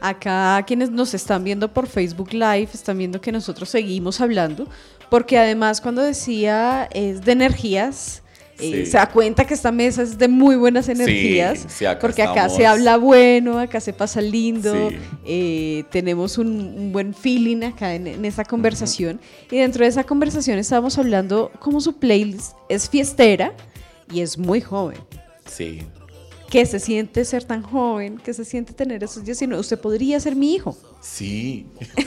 Acá 0.00 0.64
quienes 0.66 0.90
nos 0.90 1.14
están 1.14 1.44
viendo 1.44 1.72
por 1.72 1.86
Facebook 1.86 2.32
Live 2.32 2.70
están 2.72 2.98
viendo 2.98 3.20
que 3.20 3.30
nosotros 3.32 3.68
seguimos 3.68 4.20
hablando, 4.20 4.66
porque 5.10 5.38
además 5.38 5.80
cuando 5.80 6.02
decía 6.02 6.88
es 6.92 7.22
de 7.22 7.32
energías, 7.32 8.22
eh, 8.58 8.84
Sí. 8.84 8.86
se 8.86 8.96
da 8.96 9.08
cuenta 9.10 9.44
que 9.44 9.54
esta 9.54 9.70
mesa 9.72 10.02
es 10.02 10.16
de 10.18 10.28
muy 10.28 10.56
buenas 10.56 10.88
energías, 10.88 11.66
sí, 11.68 11.84
acá 11.84 12.00
porque 12.00 12.22
acá 12.22 12.48
se 12.48 12.66
habla 12.66 12.96
bueno, 12.96 13.58
acá 13.58 13.80
se 13.80 13.92
pasa 13.92 14.20
lindo, 14.20 14.88
Sí. 14.90 14.96
eh, 15.26 15.84
tenemos 15.90 16.38
un, 16.38 16.48
un 16.76 16.92
buen 16.92 17.12
feeling 17.14 17.62
acá 17.64 17.94
en, 17.94 18.06
en 18.06 18.24
esa 18.24 18.44
conversación, 18.44 19.20
y 19.50 19.56
dentro 19.58 19.84
de 19.84 19.88
esa 19.90 20.04
conversación 20.04 20.58
estábamos 20.58 20.96
hablando 20.98 21.50
cómo 21.58 21.80
su 21.80 21.96
playlist 21.98 22.52
es 22.68 22.88
fiestera 22.88 23.52
y 24.12 24.20
es 24.20 24.38
muy 24.38 24.60
joven. 24.60 24.98
Sí. 25.46 25.82
¿Qué 26.50 26.64
se 26.64 26.78
siente 26.78 27.24
ser 27.24 27.42
tan 27.44 27.60
joven? 27.62 28.18
¿Qué 28.24 28.32
se 28.32 28.44
siente 28.44 28.72
tener 28.72 29.02
esos 29.02 29.24
19? 29.24 29.60
Usted 29.60 29.78
podría 29.80 30.18
ser 30.20 30.36
mi 30.36 30.54
hijo. 30.54 30.76
Sí. 31.00 31.66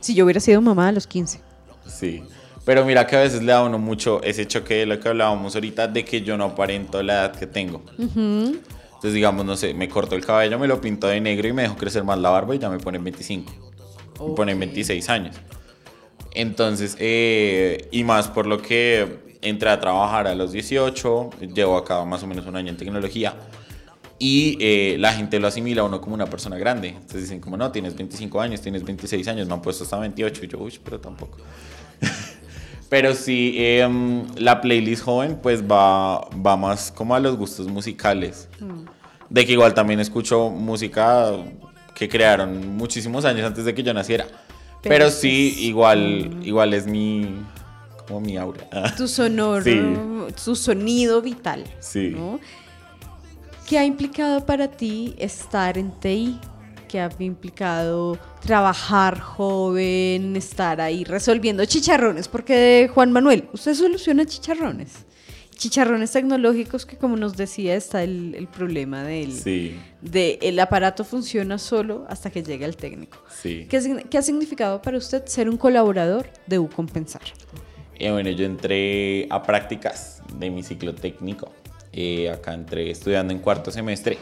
Si 0.00 0.14
yo 0.14 0.24
hubiera 0.24 0.38
sido 0.40 0.62
mamá 0.62 0.88
a 0.88 0.92
los 0.92 1.06
15. 1.08 1.40
Sí. 1.86 2.22
Pero 2.68 2.84
mira 2.84 3.06
que 3.06 3.16
a 3.16 3.20
veces 3.20 3.40
le 3.40 3.50
da 3.50 3.62
uno 3.62 3.78
mucho 3.78 4.22
ese 4.22 4.46
choque 4.46 4.74
de 4.74 4.84
lo 4.84 5.00
que 5.00 5.08
hablábamos 5.08 5.54
ahorita, 5.54 5.88
de 5.88 6.04
que 6.04 6.20
yo 6.20 6.36
no 6.36 6.44
aparento 6.44 7.02
la 7.02 7.14
edad 7.14 7.34
que 7.34 7.46
tengo. 7.46 7.80
Entonces, 7.96 9.14
digamos, 9.14 9.46
no 9.46 9.56
sé, 9.56 9.72
me 9.72 9.88
corto 9.88 10.14
el 10.14 10.22
cabello, 10.22 10.58
me 10.58 10.68
lo 10.68 10.78
pinto 10.78 11.06
de 11.06 11.18
negro 11.18 11.48
y 11.48 11.54
me 11.54 11.62
dejo 11.62 11.78
crecer 11.78 12.04
más 12.04 12.18
la 12.18 12.28
barba 12.28 12.54
y 12.54 12.58
ya 12.58 12.68
me 12.68 12.78
ponen 12.78 13.02
25. 13.02 13.50
Me 14.20 14.34
ponen 14.34 14.58
26 14.58 15.08
años. 15.08 15.36
Entonces, 16.34 16.94
eh, 16.98 17.88
y 17.90 18.04
más 18.04 18.28
por 18.28 18.46
lo 18.46 18.60
que 18.60 19.38
entré 19.40 19.70
a 19.70 19.80
trabajar 19.80 20.26
a 20.26 20.34
los 20.34 20.52
18, 20.52 21.30
llevo 21.54 21.78
acá 21.78 22.04
más 22.04 22.22
o 22.22 22.26
menos 22.26 22.44
un 22.44 22.54
año 22.54 22.68
en 22.68 22.76
tecnología. 22.76 23.34
Y 24.18 24.58
eh, 24.60 24.96
la 24.98 25.14
gente 25.14 25.40
lo 25.40 25.48
asimila 25.48 25.80
a 25.80 25.84
uno 25.84 26.02
como 26.02 26.14
una 26.14 26.26
persona 26.26 26.58
grande. 26.58 26.88
Entonces 26.88 27.22
dicen 27.22 27.40
como, 27.40 27.56
no, 27.56 27.72
tienes 27.72 27.96
25 27.96 28.38
años, 28.42 28.60
tienes 28.60 28.84
26 28.84 29.26
años, 29.26 29.48
me 29.48 29.54
han 29.54 29.62
puesto 29.62 29.84
hasta 29.84 29.98
28. 29.98 30.44
Y 30.44 30.48
yo, 30.48 30.58
uy, 30.58 30.78
pero 30.84 31.00
tampoco. 31.00 31.38
pero 32.88 33.14
sí, 33.14 33.54
em, 33.56 34.24
la 34.36 34.60
playlist 34.60 35.02
joven 35.04 35.38
pues 35.42 35.62
va, 35.62 36.20
va 36.44 36.56
más 36.56 36.90
como 36.90 37.14
a 37.14 37.20
los 37.20 37.36
gustos 37.36 37.68
musicales. 37.68 38.48
De 39.30 39.44
que 39.44 39.52
igual 39.52 39.74
también 39.74 40.00
escucho 40.00 40.48
música 40.50 41.30
que 41.94 42.08
crearon 42.08 42.76
muchísimos 42.76 43.24
años 43.24 43.46
antes 43.46 43.64
de 43.64 43.74
que 43.74 43.82
yo 43.82 43.92
naciera. 43.92 44.24
Pero 44.82 44.94
Pero, 44.94 45.06
es- 45.06 45.14
sí, 45.14 45.54
igual, 45.58 46.38
igual 46.44 46.72
es 46.72 46.86
mi, 46.86 47.34
como 48.06 48.20
mi 48.20 48.36
aura. 48.36 48.68
Tu 48.96 49.06
sonoro, 49.08 49.62
Sí. 49.64 49.80
tu 50.44 50.54
sonido 50.56 51.20
vital. 51.20 51.64
Sí. 51.80 52.12
¿no? 52.16 52.38
¿Qué 53.68 53.78
ha 53.78 53.84
implicado 53.84 54.46
para 54.46 54.68
ti 54.68 55.14
estar 55.18 55.76
en 55.76 55.90
TI? 55.90 56.38
¿Qué 56.88 57.00
ha 57.00 57.10
implicado 57.20 58.18
trabajar 58.40 59.20
joven, 59.20 60.34
estar 60.36 60.80
ahí 60.80 61.04
resolviendo 61.04 61.64
chicharrones? 61.66 62.28
Porque 62.28 62.90
Juan 62.94 63.12
Manuel, 63.12 63.48
usted 63.52 63.74
soluciona 63.74 64.24
chicharrones. 64.24 65.04
Chicharrones 65.56 66.12
tecnológicos 66.12 66.86
que 66.86 66.96
como 66.96 67.16
nos 67.16 67.36
decía 67.36 67.74
está 67.74 68.04
el, 68.04 68.34
el 68.36 68.46
problema 68.46 69.02
del 69.02 69.32
Sí, 69.32 69.76
de 70.00 70.38
el 70.40 70.58
aparato 70.60 71.04
funciona 71.04 71.58
solo 71.58 72.06
hasta 72.08 72.30
que 72.30 72.42
llega 72.44 72.64
el 72.64 72.76
técnico. 72.76 73.18
sí. 73.28 73.66
¿Qué, 73.68 74.04
qué 74.08 74.18
ha 74.18 74.22
significado 74.22 74.80
para 74.80 74.96
usted 74.98 75.26
ser 75.26 75.48
un 75.50 75.56
colaborador 75.56 76.26
de 76.46 76.60
Ucompensar? 76.60 77.22
Eh, 77.98 78.10
bueno, 78.12 78.30
yo 78.30 78.44
entré 78.46 79.26
a 79.30 79.42
prácticas 79.42 80.22
de 80.38 80.48
mi 80.48 80.62
ciclo 80.62 80.94
técnico. 80.94 81.50
Eh, 81.92 82.30
acá 82.30 82.54
entré 82.54 82.92
estudiando 82.92 83.32
en 83.32 83.40
cuarto 83.40 83.72
semestre. 83.72 84.16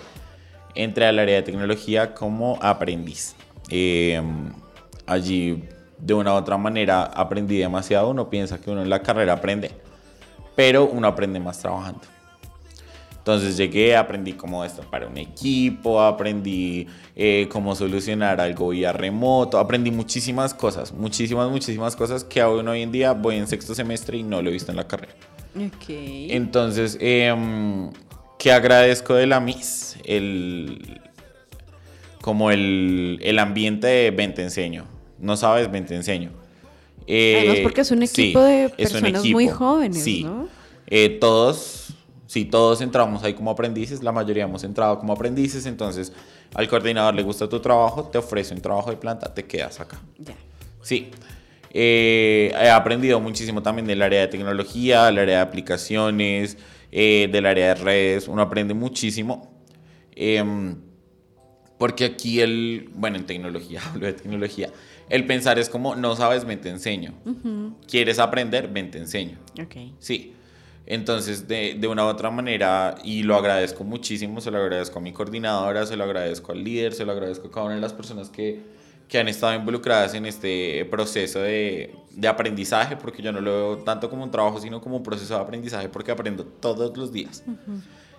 Entré 0.77 1.07
al 1.07 1.19
área 1.19 1.37
de 1.37 1.43
tecnología 1.43 2.15
como 2.15 2.59
aprendiz. 2.63 3.35
Eh, 3.71 4.23
allí, 5.07 5.65
de 5.99 6.15
una 6.15 6.35
u 6.35 6.37
otra 6.37 6.57
manera, 6.57 7.03
aprendí 7.03 7.59
demasiado. 7.59 8.11
Uno 8.11 8.31
piensa 8.31 8.61
que 8.61 8.71
uno 8.71 8.83
en 8.83 8.91
la 8.91 9.03
carrera 9.03 9.33
aprende, 9.33 9.71
pero 10.55 10.85
uno 10.87 11.09
aprende 11.09 11.41
más 11.41 11.59
trabajando. 11.59 12.03
Entonces 13.27 13.57
llegué, 13.57 13.97
aprendí 13.97 14.35
cómo 14.35 14.65
para 14.89 15.09
un 15.09 15.19
equipo, 15.19 16.01
aprendí 16.01 16.87
eh, 17.17 17.49
cómo 17.51 17.75
solucionar 17.75 18.41
algo 18.41 18.69
vía 18.69 18.93
remoto, 18.93 19.59
aprendí 19.59 19.91
muchísimas 19.91 20.55
cosas, 20.55 20.93
muchísimas, 20.93 21.51
muchísimas 21.51 21.97
cosas 21.97 22.23
que 22.23 22.41
aún 22.41 22.69
hoy 22.69 22.83
en 22.83 22.93
día 22.93 23.15
voy 23.15 23.35
en 23.35 23.49
sexto 23.49 23.75
semestre 23.75 24.19
y 24.19 24.23
no 24.23 24.41
lo 24.41 24.51
he 24.51 24.53
visto 24.53 24.71
en 24.71 24.77
la 24.77 24.87
carrera. 24.87 25.13
Ok. 25.57 25.87
Entonces, 25.89 26.97
em, 27.01 27.91
¿qué 28.47 28.53
agradezco 28.53 29.15
de 29.15 29.27
la 29.27 29.41
MIS? 29.41 29.97
El, 30.05 31.01
como 32.21 32.53
el, 32.53 33.19
el 33.21 33.41
ambiente 33.41 33.89
de 33.89 34.13
ven 34.13 34.35
te 34.35 34.43
enseño. 34.45 34.87
No 35.19 35.37
sabes, 35.37 35.69
ven 35.69 35.85
te 35.85 35.97
enseño. 35.97 36.31
Eh, 37.09 37.39
Además, 37.39 37.59
porque 37.65 37.81
es 37.81 37.91
un 37.91 38.07
sí, 38.07 38.23
equipo 38.23 38.41
de 38.41 38.69
personas 38.69 39.25
muy 39.25 39.49
jóvenes, 39.49 40.01
sí. 40.01 40.23
¿no? 40.23 40.49
Eh, 40.87 41.19
todos, 41.21 41.89
sí, 42.29 42.45
todos 42.45 42.83
entramos 42.83 43.25
ahí 43.25 43.35
como 43.35 43.51
aprendices, 43.51 44.01
la 44.05 44.13
mayoría 44.13 44.45
hemos 44.45 44.63
entrado 44.63 45.01
como 45.01 45.13
aprendices, 45.13 45.67
entonces 45.67 46.13
al 46.55 46.69
coordinador 46.69 47.17
le 47.17 47.25
gusta 47.25 47.49
tu 47.49 47.59
trabajo, 47.59 48.05
te 48.05 48.19
ofrece 48.19 48.55
un 48.55 48.61
trabajo 48.61 48.91
de 48.91 48.97
planta, 48.97 49.35
te 49.35 49.45
quedas 49.45 49.81
acá. 49.81 50.01
Ya. 50.19 50.37
Sí. 50.83 51.11
Eh, 51.73 52.55
he 52.55 52.71
aprendido 52.71 53.19
muchísimo 53.19 53.61
también 53.61 53.89
del 53.89 54.01
área 54.03 54.21
de 54.21 54.29
tecnología, 54.29 55.07
del 55.07 55.19
área 55.19 55.39
de 55.39 55.43
aplicaciones, 55.43 56.57
eh, 56.93 57.29
del 57.31 57.47
área 57.47 57.69
de 57.69 57.75
redes. 57.75 58.29
Uno 58.29 58.43
aprende 58.43 58.75
muchísimo. 58.75 59.53
Em, 60.15 60.77
porque 61.79 62.05
aquí 62.05 62.41
el, 62.41 62.91
bueno, 62.95 63.17
en 63.17 63.27
tecnología, 63.27 63.81
hablo 63.91 64.07
de 64.07 64.15
tecnología, 64.15 64.71
el 65.09 65.27
pensar 65.27 65.59
es 65.59 65.69
como, 65.69 65.95
no 65.95 66.17
sabes, 66.17 66.45
ven 66.45 66.61
te 66.61 66.71
enseño. 66.71 67.15
¿Quieres 67.87 68.19
aprender? 68.19 68.69
Ven 68.69 68.91
te 68.91 68.99
enseño. 68.99 69.39
Ok. 69.63 69.77
Sí. 69.99 70.33
Entonces, 70.87 71.49
de, 71.49 71.75
de 71.75 71.89
una 71.89 72.05
u 72.05 72.09
otra 72.09 72.31
manera, 72.31 72.95
y 73.03 73.25
lo 73.25 73.35
agradezco 73.35 73.83
muchísimo, 73.83 74.41
se 74.41 74.53
lo 74.53 74.59
agradezco 74.59 75.01
a 75.01 75.03
mi 75.03 75.13
coordinadora, 75.13 75.85
se 75.85 75.97
lo 75.97 76.05
agradezco 76.05 76.53
al 76.53 76.63
líder, 76.63 76.95
se 76.95 77.05
lo 77.05 77.13
agradezco 77.13 77.49
a 77.49 77.51
cada 77.51 77.67
una 77.67 77.75
de 77.75 77.81
las 77.81 77.93
personas 77.93 78.31
que, 78.31 78.61
que 79.09 79.19
han 79.19 79.29
estado 79.29 79.55
involucradas 79.55 80.15
en 80.15 80.27
este 80.27 80.85
proceso 80.87 81.41
de, 81.41 81.95
de 82.11 82.29
aprendizaje, 82.29 82.97
porque 82.97 83.23
yo 83.23 83.33
no 83.33 83.41
lo 83.41 83.53
veo 83.53 83.79
tanto 83.79 84.11
como 84.11 84.25
un 84.25 84.31
trabajo, 84.31 84.61
sino 84.61 84.81
como 84.81 84.97
un 84.97 85.03
proceso 85.03 85.35
de 85.35 85.41
aprendizaje, 85.41 85.89
porque 85.89 86.11
aprendo 86.11 86.45
todos 86.45 86.97
los 86.97 87.13
días. 87.13 87.45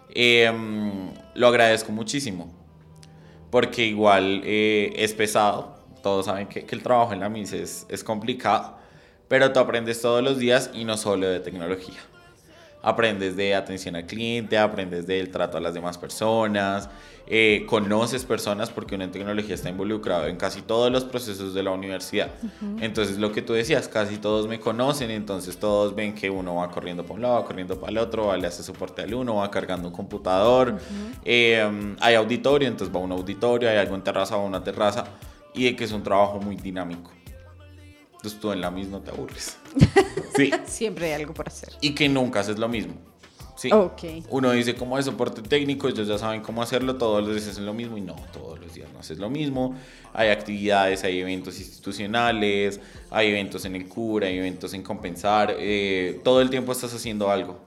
Em, 0.09 1.11
lo 1.35 1.47
agradezco 1.47 1.91
muchísimo, 1.91 2.53
porque 3.49 3.85
igual 3.85 4.41
eh, 4.45 4.93
es 4.95 5.13
pesado, 5.13 5.75
todos 6.01 6.27
saben 6.27 6.47
que, 6.47 6.65
que 6.65 6.75
el 6.75 6.83
trabajo 6.83 7.11
en 7.11 7.19
la 7.19 7.29
MIS 7.29 7.53
es, 7.53 7.85
es 7.89 8.03
complicado, 8.03 8.77
pero 9.27 9.51
tú 9.51 9.59
aprendes 9.59 10.01
todos 10.01 10.23
los 10.23 10.37
días 10.39 10.69
y 10.73 10.85
no 10.85 10.95
solo 10.95 11.27
de 11.27 11.41
tecnología. 11.41 11.99
Aprendes 12.81 13.35
de 13.35 13.55
atención 13.55 13.95
al 13.95 14.05
cliente, 14.05 14.57
aprendes 14.57 15.07
del 15.07 15.29
trato 15.29 15.57
a 15.57 15.61
las 15.61 15.73
demás 15.73 15.97
personas, 15.97 16.89
eh, 17.29 17.65
conoces 17.67 18.23
personas 18.23 18.69
porque 18.69 18.95
uno 18.95 19.03
en 19.03 19.11
tecnología 19.11 19.55
está 19.55 19.69
involucrado 19.69 20.27
en 20.27 20.37
casi 20.37 20.61
todos 20.61 20.89
los 20.89 21.03
procesos 21.03 21.53
de 21.53 21.61
la 21.63 21.71
universidad. 21.71 22.29
Entonces 22.79 23.17
lo 23.17 23.33
que 23.33 23.41
tú 23.41 23.51
decías, 23.51 23.89
casi 23.89 24.17
todos 24.17 24.47
me 24.47 24.61
conocen, 24.61 25.11
entonces 25.11 25.57
todos 25.57 25.93
ven 25.93 26.15
que 26.15 26.29
uno 26.29 26.55
va 26.55 26.71
corriendo 26.71 27.03
para 27.03 27.15
un 27.15 27.21
lado, 27.23 27.35
va 27.35 27.45
corriendo 27.45 27.77
para 27.77 27.91
el 27.91 27.97
otro, 27.97 28.27
va, 28.27 28.37
le 28.37 28.47
hace 28.47 28.63
soporte 28.63 29.01
al 29.01 29.13
uno, 29.13 29.35
va 29.35 29.51
cargando 29.51 29.89
un 29.89 29.93
computador, 29.93 30.77
eh, 31.25 31.95
hay 31.99 32.15
auditorio, 32.15 32.67
entonces 32.67 32.95
va 32.95 33.01
a 33.01 33.03
un 33.03 33.11
auditorio, 33.11 33.69
hay 33.69 33.77
algo 33.77 33.95
en 33.95 34.03
terraza, 34.03 34.37
va 34.37 34.43
a 34.43 34.45
una 34.45 34.63
terraza, 34.63 35.03
y 35.53 35.65
de 35.65 35.75
que 35.75 35.83
es 35.83 35.91
un 35.91 36.03
trabajo 36.03 36.39
muy 36.39 36.55
dinámico. 36.55 37.16
Entonces 38.27 38.41
tú 38.41 38.51
en 38.51 38.59
la 38.59 38.71
misma 38.71 38.99
te 39.01 39.11
aburres. 39.11 39.57
Sí. 40.35 40.51
Siempre 40.65 41.07
hay 41.07 41.13
algo 41.13 41.33
por 41.33 41.47
hacer. 41.47 41.73
Y 41.81 41.95
que 41.95 42.07
nunca 42.07 42.41
haces 42.41 42.59
lo 42.59 42.67
mismo. 42.67 42.93
Sí. 43.55 43.71
Ok. 43.71 44.03
Uno 44.29 44.51
dice 44.51 44.75
como 44.75 44.97
de 44.97 45.01
soporte 45.01 45.41
técnico, 45.41 45.87
ellos 45.87 46.07
ya 46.07 46.19
saben 46.19 46.41
cómo 46.41 46.61
hacerlo, 46.61 46.95
todos 46.97 47.25
los 47.25 47.33
días 47.35 47.47
hacen 47.47 47.65
lo 47.65 47.73
mismo 47.73 47.97
y 47.97 48.01
no, 48.01 48.15
todos 48.31 48.59
los 48.59 48.71
días 48.75 48.87
no 48.93 48.99
haces 48.99 49.17
lo 49.17 49.31
mismo. 49.31 49.75
Hay 50.13 50.29
actividades, 50.29 51.03
hay 51.03 51.21
eventos 51.21 51.59
institucionales, 51.59 52.79
hay 53.09 53.29
eventos 53.29 53.65
en 53.65 53.75
el 53.75 53.87
cura, 53.87 54.27
hay 54.27 54.37
eventos 54.37 54.75
en 54.75 54.83
compensar, 54.83 55.55
eh, 55.57 56.21
todo 56.23 56.41
el 56.41 56.51
tiempo 56.51 56.71
estás 56.71 56.93
haciendo 56.93 57.31
algo. 57.31 57.59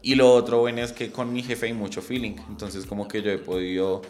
Y 0.00 0.14
lo 0.14 0.32
otro 0.32 0.60
bueno 0.60 0.80
es 0.80 0.92
que 0.92 1.10
con 1.10 1.30
mi 1.30 1.42
jefe 1.42 1.66
hay 1.66 1.74
mucho 1.74 2.00
feeling, 2.00 2.36
entonces 2.48 2.86
como 2.86 3.06
que 3.06 3.20
yo 3.20 3.30
he 3.30 3.38
podido 3.38 4.00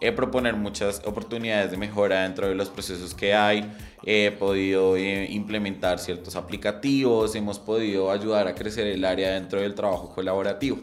eh, 0.00 0.12
proponer 0.12 0.54
muchas 0.54 1.02
oportunidades 1.04 1.72
de 1.72 1.76
mejora 1.76 2.22
dentro 2.22 2.48
de 2.48 2.54
los 2.54 2.68
procesos 2.68 3.14
que 3.14 3.34
hay, 3.34 3.68
he 4.04 4.30
podido 4.30 4.96
eh, 4.96 5.26
implementar 5.30 5.98
ciertos 5.98 6.36
aplicativos, 6.36 7.34
hemos 7.34 7.58
podido 7.58 8.10
ayudar 8.10 8.46
a 8.46 8.54
crecer 8.54 8.86
el 8.86 9.04
área 9.04 9.30
dentro 9.30 9.60
del 9.60 9.74
trabajo 9.74 10.14
colaborativo. 10.14 10.78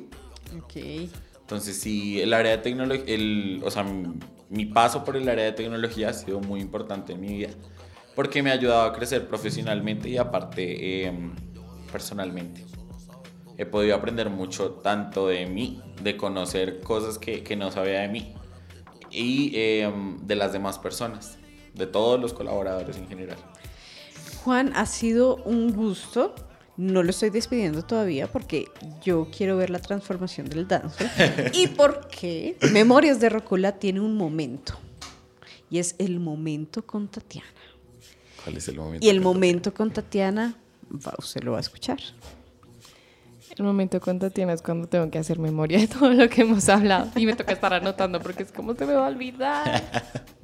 Ok. 0.62 0.76
Entonces 1.40 1.78
sí, 1.78 2.20
el 2.20 2.34
área 2.34 2.52
de 2.52 2.58
tecnología, 2.58 3.16
o 3.64 3.72
sea, 3.72 3.84
mi, 3.84 4.16
mi 4.50 4.66
paso 4.66 5.04
por 5.04 5.16
el 5.16 5.30
área 5.30 5.46
de 5.46 5.52
tecnología 5.54 6.10
ha 6.10 6.14
sido 6.14 6.42
muy 6.42 6.60
importante 6.60 7.14
en 7.14 7.22
mi 7.22 7.38
vida, 7.38 7.50
porque 8.16 8.44
me 8.44 8.50
ha 8.50 8.54
ayudado 8.54 8.84
a 8.84 8.94
crecer 8.94 9.28
profesionalmente 9.28 10.10
y 10.10 10.18
aparte 10.18 11.06
em, 11.06 11.34
personalmente. 11.92 12.66
He 13.58 13.66
podido 13.66 13.96
aprender 13.96 14.30
mucho 14.30 14.72
tanto 14.72 15.28
de 15.28 15.46
mí, 15.46 15.82
de 16.02 16.18
conocer 16.18 16.82
cosas 16.82 17.18
que, 17.18 17.44
que 17.44 17.56
no 17.56 17.72
sabía 17.72 18.02
de 18.02 18.10
mí 18.10 18.36
y 19.16 19.52
em, 19.54 20.18
de 20.26 20.36
las 20.36 20.52
demás 20.52 20.78
personas, 20.78 21.38
de 21.74 21.88
todos 21.88 22.20
los 22.20 22.34
colaboradores 22.34 22.98
en 22.98 23.08
general. 23.08 23.38
Juan, 24.44 24.74
ha 24.76 24.86
sido 24.86 25.38
un 25.38 25.74
gusto. 25.74 26.36
No 26.78 27.04
lo 27.04 27.10
estoy 27.10 27.30
despidiendo 27.30 27.84
todavía 27.84 28.30
porque 28.30 28.68
yo 29.02 29.30
quiero 29.36 29.56
ver 29.56 29.70
la 29.70 29.80
transformación 29.80 30.50
del 30.50 30.68
dance. 30.68 31.10
y 31.54 31.68
porque 31.68 32.58
Memorias 32.74 33.20
de 33.22 33.30
Rocula 33.30 33.80
tiene 33.80 34.02
un 34.02 34.16
momento. 34.16 34.78
Y 35.70 35.80
es 35.80 35.96
el 35.98 36.20
momento 36.20 36.86
con 36.86 37.08
Tatiana. 37.08 37.48
¿Cuál 38.44 38.58
es 38.58 38.68
el 38.68 38.76
momento? 38.76 39.06
Y 39.06 39.10
el 39.10 39.22
momento 39.22 39.74
con 39.74 39.92
Tatiana, 39.92 40.56
va, 40.92 41.14
usted 41.18 41.44
lo 41.44 41.54
va 41.54 41.58
a 41.58 41.62
escuchar. 41.62 42.00
El 43.58 43.64
momento 43.64 44.02
con 44.02 44.20
Tatiana 44.20 44.54
es 44.54 44.62
cuando 44.62 44.88
tengo 44.88 45.10
que 45.10 45.18
hacer 45.18 45.40
memoria 45.40 45.80
de 45.80 45.88
todo 45.88 46.12
lo 46.12 46.28
que 46.30 46.42
hemos 46.42 46.68
hablado. 46.68 47.10
Y 47.16 47.26
me 47.26 47.34
toca 47.36 47.54
estar 47.54 47.74
anotando 47.74 48.20
porque 48.20 48.44
es 48.44 48.52
como 48.52 48.76
se 48.76 48.86
me 48.86 48.94
va 48.94 49.06
a 49.06 49.10
olvidar. 49.10 49.84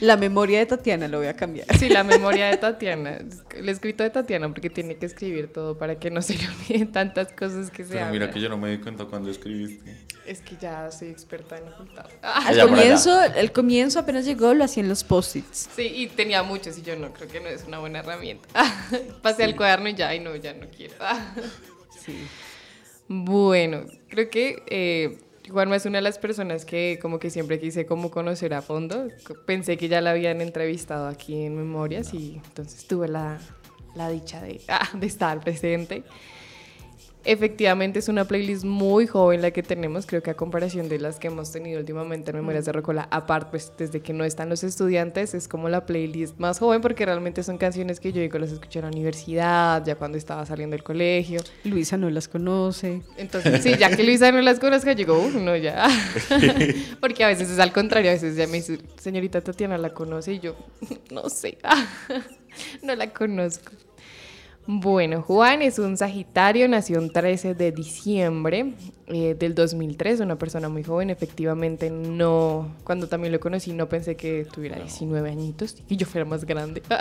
La 0.00 0.16
memoria 0.16 0.58
de 0.58 0.66
Tatiana 0.66 1.06
lo 1.06 1.18
voy 1.18 1.28
a 1.28 1.36
cambiar. 1.36 1.66
Sí, 1.78 1.88
la 1.88 2.02
memoria 2.02 2.46
de 2.46 2.56
Tatiana. 2.56 3.18
El 3.54 3.68
escrito 3.68 4.02
de 4.02 4.10
Tatiana 4.10 4.48
porque 4.48 4.68
tiene 4.68 4.96
que 4.96 5.06
escribir 5.06 5.52
todo 5.52 5.78
para 5.78 5.96
que 6.00 6.10
no 6.10 6.20
se 6.22 6.34
le 6.36 6.48
olviden 6.48 6.90
tantas 6.90 7.32
cosas 7.32 7.70
que 7.70 7.84
se 7.84 7.94
Pero 7.94 8.06
mira 8.06 8.28
que 8.28 8.40
yo 8.40 8.48
no 8.48 8.58
me 8.58 8.70
di 8.70 8.78
cuenta 8.78 9.04
cuando 9.04 9.30
escribiste. 9.30 9.96
Es 10.26 10.40
que 10.40 10.56
ya 10.60 10.90
soy 10.90 11.08
experta 11.08 11.56
en 11.56 11.68
ocultar. 11.68 12.08
Al 12.20 12.42
por 12.42 12.52
allá. 12.52 12.66
comienzo, 12.66 13.22
el 13.22 13.52
comienzo 13.52 14.00
apenas 14.00 14.24
llegó, 14.24 14.54
lo 14.54 14.64
hacía 14.64 14.82
en 14.82 14.88
los 14.88 15.04
post-its. 15.04 15.68
Sí, 15.76 15.92
y 15.94 16.08
tenía 16.08 16.42
muchos 16.42 16.78
y 16.78 16.82
yo 16.82 16.96
no, 16.96 17.12
creo 17.12 17.28
que 17.28 17.40
no 17.40 17.48
es 17.48 17.64
una 17.64 17.78
buena 17.78 18.00
herramienta. 18.00 18.48
Pasé 19.22 19.44
al 19.44 19.54
cuaderno 19.54 19.88
y 19.88 19.94
ya, 19.94 20.12
y 20.14 20.18
no, 20.18 20.34
ya 20.34 20.52
no 20.52 20.66
quiero. 20.68 20.94
Bueno, 23.08 23.84
creo 24.08 24.30
que 24.30 24.62
eh, 24.68 25.18
Juanma 25.50 25.76
es 25.76 25.86
una 25.86 25.98
de 25.98 26.02
las 26.02 26.18
personas 26.18 26.64
que 26.64 26.98
como 27.02 27.18
que 27.18 27.30
siempre 27.30 27.58
quise 27.58 27.84
como 27.86 28.10
conocer 28.10 28.54
a 28.54 28.62
fondo. 28.62 29.08
Pensé 29.46 29.76
que 29.76 29.88
ya 29.88 30.00
la 30.00 30.12
habían 30.12 30.40
entrevistado 30.40 31.08
aquí 31.08 31.42
en 31.42 31.56
Memorias 31.56 32.14
y 32.14 32.40
entonces 32.44 32.86
tuve 32.86 33.08
la, 33.08 33.38
la 33.94 34.08
dicha 34.08 34.40
de, 34.40 34.60
ah, 34.68 34.88
de 34.94 35.06
estar 35.06 35.40
presente. 35.40 36.04
Efectivamente 37.24 37.98
es 38.00 38.08
una 38.08 38.26
playlist 38.26 38.64
muy 38.64 39.06
joven 39.06 39.42
la 39.42 39.50
que 39.52 39.62
tenemos, 39.62 40.06
creo 40.06 40.22
que 40.22 40.30
a 40.30 40.34
comparación 40.34 40.88
de 40.88 40.98
las 40.98 41.18
que 41.18 41.28
hemos 41.28 41.52
tenido 41.52 41.78
últimamente 41.78 42.30
en 42.30 42.36
Memorias 42.36 42.64
de 42.64 42.72
Rocola, 42.72 43.06
aparte 43.10 43.50
pues 43.50 43.72
desde 43.78 44.00
que 44.00 44.12
no 44.12 44.24
están 44.24 44.48
los 44.48 44.64
estudiantes, 44.64 45.34
es 45.34 45.46
como 45.46 45.68
la 45.68 45.86
playlist 45.86 46.38
más 46.38 46.58
joven 46.58 46.80
porque 46.80 47.06
realmente 47.06 47.42
son 47.42 47.58
canciones 47.58 48.00
que 48.00 48.12
yo 48.12 48.20
digo 48.20 48.38
las 48.38 48.50
escuché 48.52 48.80
en 48.80 48.86
la 48.86 48.90
universidad, 48.90 49.84
ya 49.84 49.94
cuando 49.94 50.18
estaba 50.18 50.44
saliendo 50.46 50.74
del 50.74 50.82
colegio. 50.82 51.40
Luisa 51.64 51.96
no 51.96 52.10
las 52.10 52.28
conoce. 52.28 53.02
Entonces, 53.16 53.62
sí, 53.62 53.74
ya 53.78 53.94
que 53.94 54.02
Luisa 54.02 54.32
no 54.32 54.40
las 54.40 54.58
conozca, 54.58 54.92
yo 54.92 54.96
digo, 54.96 55.18
"Uf, 55.18 55.34
no, 55.34 55.56
ya. 55.56 55.86
Porque 57.00 57.24
a 57.24 57.28
veces 57.28 57.50
es 57.50 57.58
al 57.58 57.72
contrario, 57.72 58.10
a 58.10 58.14
veces 58.14 58.36
ya 58.36 58.46
me 58.46 58.54
dice, 58.54 58.78
señorita 58.98 59.40
Tatiana 59.40 59.78
la 59.78 59.90
conoce 59.90 60.34
y 60.34 60.40
yo, 60.40 60.56
no 61.10 61.28
sé, 61.28 61.58
no 62.82 62.94
la 62.94 63.12
conozco. 63.12 63.72
Bueno, 64.64 65.22
Juan 65.22 65.60
es 65.60 65.80
un 65.80 65.96
Sagitario, 65.96 66.68
nació 66.68 67.00
un 67.00 67.12
13 67.12 67.54
de 67.54 67.72
diciembre 67.72 68.74
eh, 69.08 69.34
del 69.36 69.56
2003, 69.56 70.20
una 70.20 70.36
persona 70.38 70.68
muy 70.68 70.84
joven, 70.84 71.10
efectivamente 71.10 71.90
no, 71.90 72.72
cuando 72.84 73.08
también 73.08 73.32
lo 73.32 73.40
conocí 73.40 73.72
no 73.72 73.88
pensé 73.88 74.14
que 74.14 74.44
tuviera 74.52 74.78
19 74.78 75.28
añitos 75.30 75.76
y 75.88 75.96
yo 75.96 76.06
fuera 76.06 76.24
más 76.24 76.44
grande. 76.44 76.82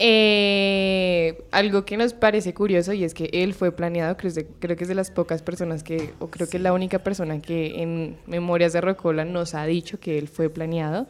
Eh, 0.00 1.42
algo 1.50 1.84
que 1.84 1.96
nos 1.96 2.14
parece 2.14 2.54
curioso 2.54 2.92
y 2.92 3.02
es 3.02 3.14
que 3.14 3.30
él 3.32 3.52
fue 3.52 3.72
planeado, 3.72 4.16
creo, 4.16 4.32
que- 4.32 4.46
creo 4.60 4.76
que 4.76 4.84
es 4.84 4.88
de 4.88 4.94
las 4.94 5.10
pocas 5.10 5.42
personas 5.42 5.82
que, 5.82 6.12
o 6.20 6.28
creo 6.28 6.48
que 6.48 6.58
es 6.58 6.62
la 6.62 6.72
única 6.72 7.00
persona 7.00 7.42
que 7.42 7.82
en 7.82 8.16
Memorias 8.28 8.72
de 8.74 8.80
Rocola 8.80 9.24
nos 9.24 9.54
ha 9.56 9.66
dicho 9.66 9.98
que 9.98 10.16
él 10.18 10.28
fue 10.28 10.50
planeado. 10.50 11.08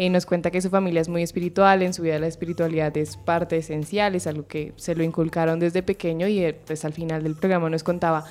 Eh, 0.00 0.08
nos 0.08 0.24
cuenta 0.24 0.50
que 0.50 0.62
su 0.62 0.70
familia 0.70 1.02
es 1.02 1.10
muy 1.10 1.22
espiritual, 1.22 1.82
en 1.82 1.92
su 1.92 2.00
vida 2.00 2.18
la 2.18 2.26
espiritualidad 2.26 2.96
es 2.96 3.18
parte 3.18 3.58
esencial, 3.58 4.14
es 4.14 4.26
algo 4.26 4.46
que 4.46 4.72
se 4.76 4.94
lo 4.94 5.04
inculcaron 5.04 5.60
desde 5.60 5.82
pequeño 5.82 6.26
y 6.26 6.42
eh, 6.42 6.54
pues 6.54 6.86
al 6.86 6.94
final 6.94 7.22
del 7.22 7.36
programa 7.36 7.68
nos 7.68 7.84
contaba 7.84 8.24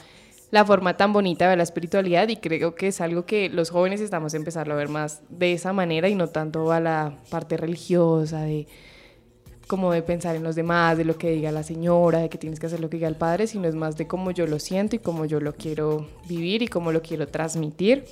la 0.50 0.66
forma 0.66 0.98
tan 0.98 1.14
bonita 1.14 1.48
de 1.48 1.56
la 1.56 1.62
espiritualidad 1.62 2.28
y 2.28 2.38
creo 2.38 2.74
que 2.74 2.88
es 2.88 3.02
algo 3.02 3.28
que 3.28 3.50
los 3.50 3.70
jóvenes 3.70 4.02
estamos 4.02 4.34
empezando 4.34 4.74
a 4.74 4.78
ver 4.78 4.90
más 4.90 5.22
de 5.30 5.54
esa 5.54 5.72
manera 5.72 6.10
y 6.10 6.16
no 6.16 6.30
tanto 6.30 6.72
a 6.72 6.80
la 6.80 7.14
parte 7.30 7.56
religiosa 7.56 8.42
de 8.42 8.66
como 9.68 9.92
de 9.92 10.02
pensar 10.02 10.36
en 10.36 10.42
los 10.42 10.56
demás, 10.56 10.98
de 10.98 11.06
lo 11.06 11.20
que 11.20 11.30
diga 11.30 11.52
la 11.52 11.62
señora, 11.62 12.18
de 12.18 12.30
que 12.30 12.40
tienes 12.40 12.60
que 12.60 12.66
hacer 12.66 12.80
lo 12.80 12.90
que 12.90 12.98
diga 12.98 13.08
el 13.08 13.16
padre, 13.16 13.46
sino 13.46 13.68
es 13.68 13.76
más 13.76 13.96
de 13.96 14.08
cómo 14.08 14.32
yo 14.32 14.48
lo 14.48 14.58
siento 14.58 14.96
y 14.96 15.00
cómo 15.00 15.26
yo 15.26 15.40
lo 15.40 15.54
quiero 15.54 16.08
vivir 16.28 16.64
y 16.64 16.68
cómo 16.68 16.92
lo 16.92 17.04
quiero 17.04 17.28
transmitir. 17.28 18.06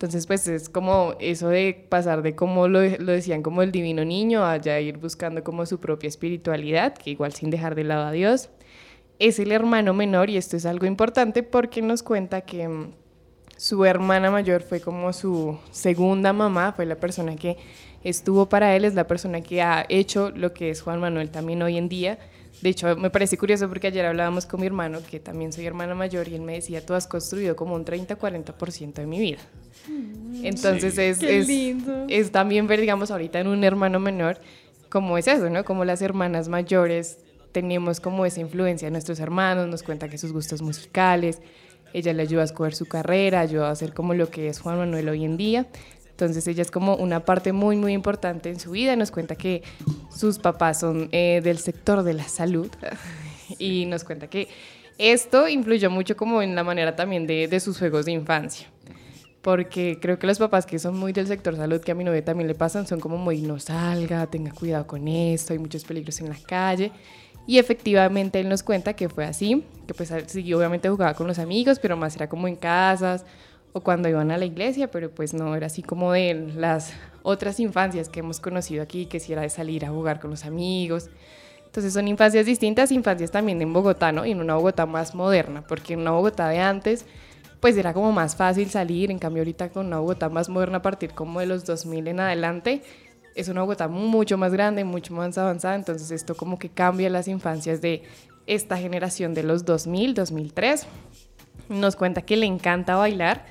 Entonces, 0.00 0.26
pues 0.26 0.48
es 0.48 0.70
como 0.70 1.14
eso 1.20 1.50
de 1.50 1.86
pasar 1.90 2.22
de 2.22 2.34
como 2.34 2.68
lo, 2.68 2.80
lo 2.80 3.12
decían 3.12 3.42
como 3.42 3.60
el 3.60 3.70
divino 3.70 4.02
niño 4.02 4.42
a 4.46 4.56
ya 4.56 4.80
ir 4.80 4.96
buscando 4.96 5.44
como 5.44 5.66
su 5.66 5.78
propia 5.78 6.08
espiritualidad, 6.08 6.94
que 6.94 7.10
igual 7.10 7.34
sin 7.34 7.50
dejar 7.50 7.74
de 7.74 7.84
lado 7.84 8.06
a 8.06 8.10
Dios. 8.10 8.48
Es 9.18 9.38
el 9.38 9.52
hermano 9.52 9.92
menor 9.92 10.30
y 10.30 10.38
esto 10.38 10.56
es 10.56 10.64
algo 10.64 10.86
importante 10.86 11.42
porque 11.42 11.82
nos 11.82 12.02
cuenta 12.02 12.40
que 12.40 12.66
mm, 12.66 12.94
su 13.58 13.84
hermana 13.84 14.30
mayor 14.30 14.62
fue 14.62 14.80
como 14.80 15.12
su 15.12 15.58
segunda 15.70 16.32
mamá, 16.32 16.72
fue 16.72 16.86
la 16.86 16.96
persona 16.96 17.36
que 17.36 17.58
estuvo 18.02 18.48
para 18.48 18.74
él, 18.74 18.86
es 18.86 18.94
la 18.94 19.06
persona 19.06 19.42
que 19.42 19.60
ha 19.60 19.84
hecho 19.90 20.30
lo 20.30 20.54
que 20.54 20.70
es 20.70 20.80
Juan 20.80 20.98
Manuel 20.98 21.28
también 21.28 21.60
hoy 21.60 21.76
en 21.76 21.90
día. 21.90 22.18
De 22.62 22.70
hecho, 22.70 22.96
me 22.96 23.10
parece 23.10 23.36
curioso 23.36 23.68
porque 23.68 23.88
ayer 23.88 24.06
hablábamos 24.06 24.46
con 24.46 24.60
mi 24.60 24.66
hermano, 24.66 25.00
que 25.10 25.20
también 25.20 25.52
soy 25.52 25.66
hermana 25.66 25.94
mayor, 25.94 26.26
y 26.26 26.36
él 26.36 26.40
me 26.40 26.54
decía, 26.54 26.86
tú 26.86 26.94
has 26.94 27.06
construido 27.06 27.54
como 27.54 27.74
un 27.74 27.84
30-40% 27.84 28.94
de 28.94 29.06
mi 29.06 29.18
vida. 29.18 29.40
Entonces 30.42 30.96
es, 30.98 31.18
Qué 31.18 31.38
es, 31.38 31.46
lindo. 31.46 32.06
es 32.08 32.30
también 32.30 32.66
ver, 32.66 32.80
digamos, 32.80 33.10
ahorita 33.10 33.40
en 33.40 33.48
un 33.48 33.64
hermano 33.64 34.00
menor, 34.00 34.40
como 34.88 35.18
es 35.18 35.28
eso, 35.28 35.50
¿no? 35.50 35.64
Como 35.64 35.84
las 35.84 36.02
hermanas 36.02 36.48
mayores 36.48 37.18
tenemos 37.52 38.00
como 38.00 38.26
esa 38.26 38.40
influencia 38.40 38.86
de 38.86 38.92
nuestros 38.92 39.20
hermanos, 39.20 39.68
nos 39.68 39.82
cuenta 39.82 40.08
que 40.08 40.18
sus 40.18 40.32
gustos 40.32 40.62
musicales, 40.62 41.40
ella 41.92 42.12
le 42.12 42.22
ayuda 42.22 42.42
a 42.42 42.44
escoger 42.44 42.74
su 42.74 42.86
carrera, 42.86 43.40
ayuda 43.40 43.68
a 43.68 43.72
hacer 43.72 43.92
como 43.92 44.14
lo 44.14 44.30
que 44.30 44.48
es 44.48 44.60
Juan 44.60 44.78
Manuel 44.78 45.08
hoy 45.08 45.24
en 45.24 45.36
día. 45.36 45.66
Entonces 46.10 46.46
ella 46.46 46.62
es 46.62 46.70
como 46.70 46.96
una 46.96 47.24
parte 47.24 47.52
muy, 47.52 47.76
muy 47.76 47.92
importante 47.92 48.50
en 48.50 48.60
su 48.60 48.72
vida. 48.72 48.94
Nos 48.94 49.10
cuenta 49.10 49.36
que 49.36 49.62
sus 50.14 50.38
papás 50.38 50.80
son 50.80 51.08
eh, 51.12 51.40
del 51.42 51.58
sector 51.58 52.02
de 52.02 52.14
la 52.14 52.28
salud 52.28 52.68
y 53.58 53.86
nos 53.86 54.04
cuenta 54.04 54.28
que 54.28 54.48
esto 54.98 55.48
influyó 55.48 55.90
mucho 55.90 56.16
como 56.16 56.42
en 56.42 56.54
la 56.54 56.62
manera 56.62 56.94
también 56.94 57.26
de, 57.26 57.48
de 57.48 57.58
sus 57.58 57.78
juegos 57.78 58.04
de 58.04 58.12
infancia. 58.12 58.68
Porque 59.42 59.98
creo 60.00 60.18
que 60.18 60.26
los 60.26 60.38
papás 60.38 60.66
que 60.66 60.78
son 60.78 60.98
muy 60.98 61.12
del 61.12 61.26
sector 61.26 61.56
salud, 61.56 61.80
que 61.80 61.92
a 61.92 61.94
mi 61.94 62.04
novia 62.04 62.24
también 62.24 62.46
le 62.46 62.54
pasan, 62.54 62.86
son 62.86 63.00
como 63.00 63.16
muy 63.16 63.40
no 63.42 63.58
salga, 63.58 64.26
tenga 64.26 64.52
cuidado 64.52 64.86
con 64.86 65.08
esto, 65.08 65.52
hay 65.52 65.58
muchos 65.58 65.84
peligros 65.84 66.20
en 66.20 66.28
la 66.28 66.36
calle. 66.46 66.92
Y 67.46 67.58
efectivamente 67.58 68.38
él 68.38 68.48
nos 68.48 68.62
cuenta 68.62 68.92
que 68.92 69.08
fue 69.08 69.24
así, 69.24 69.64
que 69.86 69.94
pues 69.94 70.12
sí, 70.26 70.52
obviamente 70.52 70.88
jugaba 70.88 71.14
con 71.14 71.26
los 71.26 71.38
amigos, 71.38 71.78
pero 71.80 71.96
más 71.96 72.14
era 72.16 72.28
como 72.28 72.46
en 72.48 72.56
casas 72.56 73.24
o 73.72 73.80
cuando 73.80 74.08
iban 74.08 74.30
a 74.30 74.38
la 74.38 74.44
iglesia, 74.44 74.90
pero 74.90 75.10
pues 75.10 75.32
no 75.32 75.54
era 75.54 75.66
así 75.66 75.82
como 75.82 76.12
de 76.12 76.34
las 76.56 76.92
otras 77.22 77.60
infancias 77.60 78.08
que 78.08 78.20
hemos 78.20 78.40
conocido 78.40 78.82
aquí, 78.82 79.06
que 79.06 79.20
si 79.20 79.32
era 79.32 79.42
de 79.42 79.48
salir 79.48 79.84
a 79.84 79.90
jugar 79.90 80.20
con 80.20 80.30
los 80.30 80.44
amigos. 80.44 81.08
Entonces 81.66 81.92
son 81.92 82.08
infancias 82.08 82.46
distintas, 82.46 82.90
infancias 82.90 83.30
también 83.30 83.62
en 83.62 83.72
Bogotá, 83.72 84.10
¿no? 84.10 84.26
Y 84.26 84.32
en 84.32 84.40
una 84.40 84.56
Bogotá 84.56 84.86
más 84.86 85.14
moderna, 85.14 85.64
porque 85.66 85.94
en 85.94 86.00
una 86.00 86.10
Bogotá 86.10 86.48
de 86.48 86.58
antes, 86.58 87.06
pues 87.60 87.76
era 87.76 87.92
como 87.92 88.10
más 88.12 88.36
fácil 88.36 88.70
salir, 88.70 89.10
en 89.10 89.18
cambio 89.18 89.42
ahorita 89.42 89.68
con 89.68 89.86
una 89.86 89.98
Bogotá 89.98 90.28
más 90.28 90.48
moderna 90.48 90.78
a 90.78 90.82
partir 90.82 91.10
como 91.10 91.40
de 91.40 91.46
los 91.46 91.64
2000 91.64 92.08
en 92.08 92.20
adelante, 92.20 92.82
es 93.34 93.48
una 93.48 93.60
Bogotá 93.60 93.88
mucho 93.88 94.36
más 94.38 94.52
grande, 94.52 94.84
mucho 94.84 95.14
más 95.14 95.36
avanzada, 95.38 95.74
entonces 95.74 96.10
esto 96.10 96.34
como 96.34 96.58
que 96.58 96.68
cambia 96.68 97.10
las 97.10 97.28
infancias 97.28 97.80
de 97.80 98.02
esta 98.46 98.76
generación 98.76 99.34
de 99.34 99.42
los 99.42 99.64
2000, 99.64 100.14
2003. 100.14 100.86
Nos 101.68 101.94
cuenta 101.94 102.22
que 102.22 102.36
le 102.36 102.46
encanta 102.46 102.96
bailar 102.96 103.46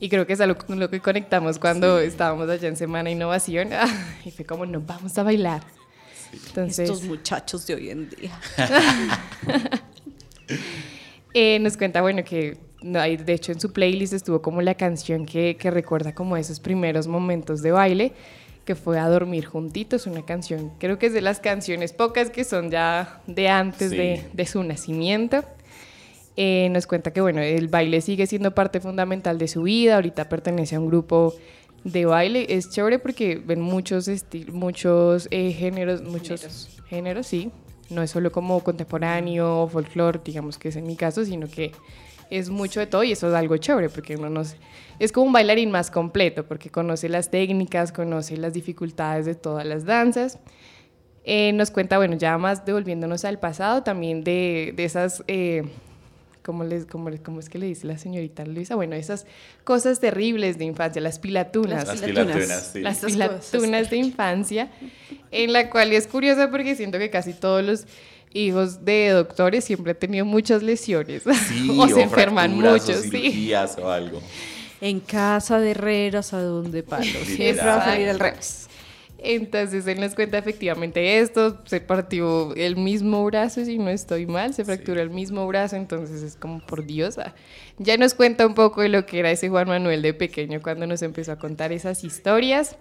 y 0.00 0.08
creo 0.08 0.26
que 0.26 0.34
es 0.34 0.40
algo 0.40 0.58
con 0.58 0.78
lo 0.78 0.90
que 0.90 1.00
conectamos 1.00 1.58
cuando 1.58 1.98
estábamos 1.98 2.48
allá 2.50 2.68
en 2.68 2.76
Semana 2.76 3.10
Innovación 3.10 3.70
y 4.24 4.30
fue 4.30 4.44
como, 4.44 4.66
nos 4.66 4.84
vamos 4.84 5.16
a 5.16 5.22
bailar. 5.22 5.62
Entonces, 6.48 6.90
Estos 6.90 7.04
muchachos 7.04 7.66
de 7.66 7.74
hoy 7.74 7.90
en 7.90 8.10
día. 8.10 8.38
Eh, 11.36 11.58
nos 11.58 11.76
cuenta, 11.76 12.00
bueno, 12.00 12.22
que 12.22 12.56
no, 12.56 12.63
de 12.92 13.32
hecho 13.32 13.52
en 13.52 13.60
su 13.60 13.72
playlist 13.72 14.12
estuvo 14.12 14.42
como 14.42 14.60
la 14.62 14.74
canción 14.74 15.24
que, 15.26 15.56
que 15.56 15.70
recuerda 15.70 16.14
como 16.14 16.36
esos 16.36 16.60
primeros 16.60 17.06
momentos 17.06 17.62
de 17.62 17.72
baile, 17.72 18.12
que 18.64 18.74
fue 18.74 18.98
A 18.98 19.08
Dormir 19.08 19.46
Juntitos, 19.46 20.06
una 20.06 20.24
canción, 20.24 20.70
creo 20.78 20.98
que 20.98 21.06
es 21.06 21.12
de 21.12 21.20
las 21.20 21.40
canciones 21.40 21.92
pocas 21.92 22.30
que 22.30 22.44
son 22.44 22.70
ya 22.70 23.20
de 23.26 23.48
antes 23.48 23.90
Sí. 23.90 23.96
de, 23.96 24.22
de 24.32 24.46
su 24.46 24.62
nacimiento. 24.62 25.44
Eh, 26.36 26.68
nos 26.70 26.86
cuenta 26.86 27.12
que, 27.12 27.20
bueno, 27.20 27.40
el 27.40 27.68
baile 27.68 28.00
sigue 28.00 28.26
siendo 28.26 28.54
parte 28.54 28.80
fundamental 28.80 29.38
de 29.38 29.46
su 29.48 29.62
vida, 29.62 29.94
ahorita 29.96 30.28
pertenece 30.28 30.74
a 30.76 30.80
un 30.80 30.88
grupo 30.88 31.32
de 31.84 32.06
baile, 32.06 32.46
es 32.48 32.70
chévere 32.70 32.98
porque 32.98 33.36
ven 33.36 33.60
muchos, 33.60 34.10
muchos 34.52 35.28
eh, 35.30 35.52
géneros, 35.52 36.02
muchos 36.02 36.80
géneros. 36.88 37.26
sí, 37.28 37.50
no 37.90 38.02
es 38.02 38.10
solo 38.10 38.32
como 38.32 38.58
contemporáneo 38.64 39.60
o 39.62 39.68
folclore, 39.68 40.20
digamos 40.24 40.58
que 40.58 40.68
es 40.68 40.76
en 40.76 40.86
mi 40.86 40.96
caso, 40.96 41.24
sino 41.24 41.46
que 41.48 41.70
es 42.30 42.50
mucho 42.50 42.80
de 42.80 42.86
todo 42.86 43.04
y 43.04 43.12
eso 43.12 43.28
es 43.28 43.34
algo 43.34 43.56
chévere 43.56 43.88
porque 43.88 44.16
uno 44.16 44.30
nos, 44.30 44.56
es 44.98 45.12
como 45.12 45.26
un 45.26 45.32
bailarín 45.32 45.70
más 45.70 45.90
completo 45.90 46.44
porque 46.44 46.70
conoce 46.70 47.08
las 47.08 47.30
técnicas, 47.30 47.92
conoce 47.92 48.36
las 48.36 48.52
dificultades 48.52 49.26
de 49.26 49.34
todas 49.34 49.66
las 49.66 49.84
danzas. 49.84 50.38
Eh, 51.24 51.52
nos 51.52 51.70
cuenta, 51.70 51.96
bueno, 51.96 52.16
ya 52.16 52.36
más 52.36 52.66
devolviéndonos 52.66 53.24
al 53.24 53.38
pasado, 53.38 53.82
también 53.82 54.24
de, 54.24 54.74
de 54.76 54.84
esas, 54.84 55.24
eh, 55.26 55.62
¿cómo, 56.44 56.62
les, 56.64 56.84
cómo, 56.86 57.10
les- 57.10 57.20
cómo 57.20 57.40
es 57.40 57.48
que 57.48 57.58
le 57.58 57.66
dice 57.66 57.86
la 57.86 57.98
señorita 57.98 58.44
Luisa? 58.44 58.76
Bueno, 58.76 58.94
esas 58.94 59.26
cosas 59.64 59.98
terribles 59.98 60.58
de 60.58 60.64
infancia, 60.66 61.00
las 61.02 61.18
pilatunas. 61.18 61.86
Las 61.86 62.00
pilatunas. 62.00 62.36
pilatunas, 62.36 62.70
sí. 62.72 62.80
Las 62.80 62.98
pilatunas 63.00 63.90
de 63.90 63.96
infancia, 63.96 64.70
en 65.30 65.52
la 65.52 65.70
cual 65.70 65.92
es 65.92 66.06
curiosa 66.06 66.50
porque 66.50 66.76
siento 66.76 66.98
que 66.98 67.10
casi 67.10 67.32
todos 67.32 67.64
los 67.64 67.86
hijos 68.32 68.84
de 68.84 69.10
doctores 69.10 69.64
siempre 69.64 69.92
han 69.92 69.98
tenido 69.98 70.24
muchas 70.24 70.62
lesiones 70.62 71.22
Sí, 71.48 71.68
o 71.78 71.88
se 71.88 72.02
enferman 72.02 72.58
fracturas, 72.58 72.82
mucho, 72.88 72.98
o 72.98 73.02
sí. 73.02 73.52
o 73.82 73.88
algo. 73.88 74.20
En 74.80 75.00
casa 75.00 75.60
de 75.60 75.70
herreras, 75.70 76.34
a 76.34 76.42
donde 76.42 76.82
palo. 76.82 77.04
Siempre 77.24 77.64
va 77.64 77.76
a 77.76 77.84
salir 77.86 78.08
al 78.08 78.18
revés. 78.18 78.63
Entonces 79.24 79.86
él 79.86 80.00
nos 80.00 80.14
cuenta 80.14 80.36
efectivamente 80.36 81.18
esto, 81.18 81.58
se 81.64 81.80
partió 81.80 82.54
el 82.54 82.76
mismo 82.76 83.24
brazo, 83.24 83.64
si 83.64 83.78
no 83.78 83.88
estoy 83.88 84.26
mal, 84.26 84.52
se 84.52 84.64
fracturó 84.64 85.00
el 85.00 85.10
mismo 85.10 85.46
brazo, 85.46 85.76
entonces 85.76 86.22
es 86.22 86.36
como 86.36 86.60
por 86.60 86.84
Dios. 86.84 87.18
ah. 87.18 87.34
Ya 87.78 87.96
nos 87.96 88.14
cuenta 88.14 88.46
un 88.46 88.54
poco 88.54 88.82
de 88.82 88.90
lo 88.90 89.06
que 89.06 89.20
era 89.20 89.30
ese 89.30 89.48
Juan 89.48 89.66
Manuel 89.66 90.02
de 90.02 90.12
pequeño 90.12 90.60
cuando 90.62 90.86
nos 90.86 91.02
empezó 91.02 91.32
a 91.32 91.38
contar 91.38 91.72
esas 91.72 92.04
historias. 92.04 92.76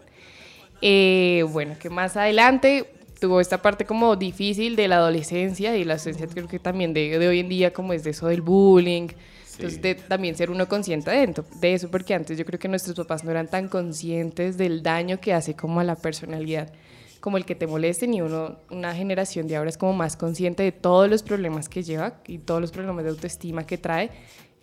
Eh, 0.81 1.45
bueno, 1.49 1.75
que 1.79 1.89
más 1.89 2.17
adelante 2.17 2.85
tuvo 3.21 3.39
esta 3.39 3.61
parte 3.61 3.85
como 3.85 4.17
difícil 4.17 4.75
de 4.75 4.89
la 4.89 4.97
adolescencia 4.97 5.77
y 5.77 5.85
la 5.85 5.93
adolescencia 5.93 6.27
creo 6.27 6.49
que 6.49 6.59
también 6.59 6.93
de, 6.93 7.17
de 7.17 7.27
hoy 7.27 7.39
en 7.39 7.47
día 7.47 7.71
como 7.71 7.93
es 7.93 8.03
de 8.03 8.09
eso 8.09 8.27
del 8.27 8.41
bullying. 8.41 9.07
Entonces, 9.55 9.81
de 9.81 9.95
también 9.95 10.35
ser 10.35 10.49
uno 10.49 10.67
consciente 10.67 11.11
de, 11.11 11.43
de 11.59 11.73
eso, 11.73 11.89
porque 11.89 12.13
antes 12.13 12.37
yo 12.37 12.45
creo 12.45 12.59
que 12.59 12.67
nuestros 12.67 12.95
papás 12.95 13.23
no 13.23 13.31
eran 13.31 13.47
tan 13.47 13.67
conscientes 13.67 14.57
del 14.57 14.83
daño 14.83 15.19
que 15.19 15.33
hace 15.33 15.55
como 15.55 15.79
a 15.79 15.83
la 15.83 15.95
personalidad, 15.95 16.71
como 17.19 17.37
el 17.37 17.45
que 17.45 17.55
te 17.55 17.67
molesten, 17.67 18.13
y 18.13 18.21
uno, 18.21 18.57
una 18.69 18.93
generación 18.93 19.47
de 19.47 19.55
ahora 19.55 19.69
es 19.69 19.77
como 19.77 19.93
más 19.93 20.17
consciente 20.17 20.63
de 20.63 20.71
todos 20.71 21.09
los 21.09 21.23
problemas 21.23 21.69
que 21.69 21.83
lleva 21.83 22.21
y 22.27 22.39
todos 22.39 22.61
los 22.61 22.71
problemas 22.71 23.03
de 23.03 23.11
autoestima 23.11 23.65
que 23.65 23.77
trae 23.77 24.11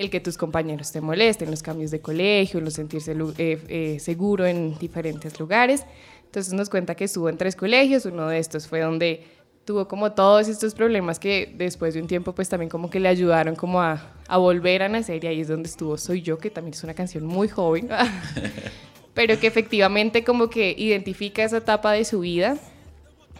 el 0.00 0.08
que 0.08 0.18
tus 0.18 0.38
compañeros 0.38 0.90
te 0.92 1.02
molesten, 1.02 1.50
los 1.50 1.62
cambios 1.62 1.90
de 1.90 2.00
colegio, 2.00 2.58
los 2.62 2.72
sentirse 2.72 3.14
eh, 3.36 3.62
eh, 3.68 3.98
seguro 4.00 4.46
en 4.46 4.78
diferentes 4.78 5.38
lugares. 5.38 5.84
Entonces 6.24 6.54
nos 6.54 6.70
cuenta 6.70 6.94
que 6.94 7.04
estuvo 7.04 7.28
en 7.28 7.36
tres 7.36 7.54
colegios, 7.54 8.06
uno 8.06 8.26
de 8.26 8.38
estos 8.38 8.66
fue 8.66 8.80
donde 8.80 9.24
tuvo 9.64 9.86
como 9.86 10.12
todos 10.12 10.48
estos 10.48 10.74
problemas 10.74 11.18
que 11.18 11.52
después 11.56 11.94
de 11.94 12.00
un 12.00 12.06
tiempo 12.06 12.34
pues 12.34 12.48
también 12.48 12.68
como 12.68 12.90
que 12.90 12.98
le 12.98 13.08
ayudaron 13.08 13.54
como 13.54 13.80
a, 13.80 14.00
volver 14.28 14.82
a 14.82 14.88
nacer 14.88 15.22
y 15.24 15.26
ahí 15.26 15.40
es 15.40 15.48
donde 15.48 15.68
estuvo 15.68 15.96
Soy 15.96 16.22
Yo, 16.22 16.38
que 16.38 16.50
también 16.50 16.74
es 16.74 16.82
una 16.84 16.94
canción 16.94 17.24
muy 17.24 17.48
joven, 17.48 17.88
pero 19.14 19.38
que 19.38 19.46
efectivamente 19.46 20.24
como 20.24 20.48
que 20.48 20.74
identifica 20.76 21.42
esa 21.42 21.58
etapa 21.58 21.92
de 21.92 22.04
su 22.04 22.20
vida. 22.20 22.56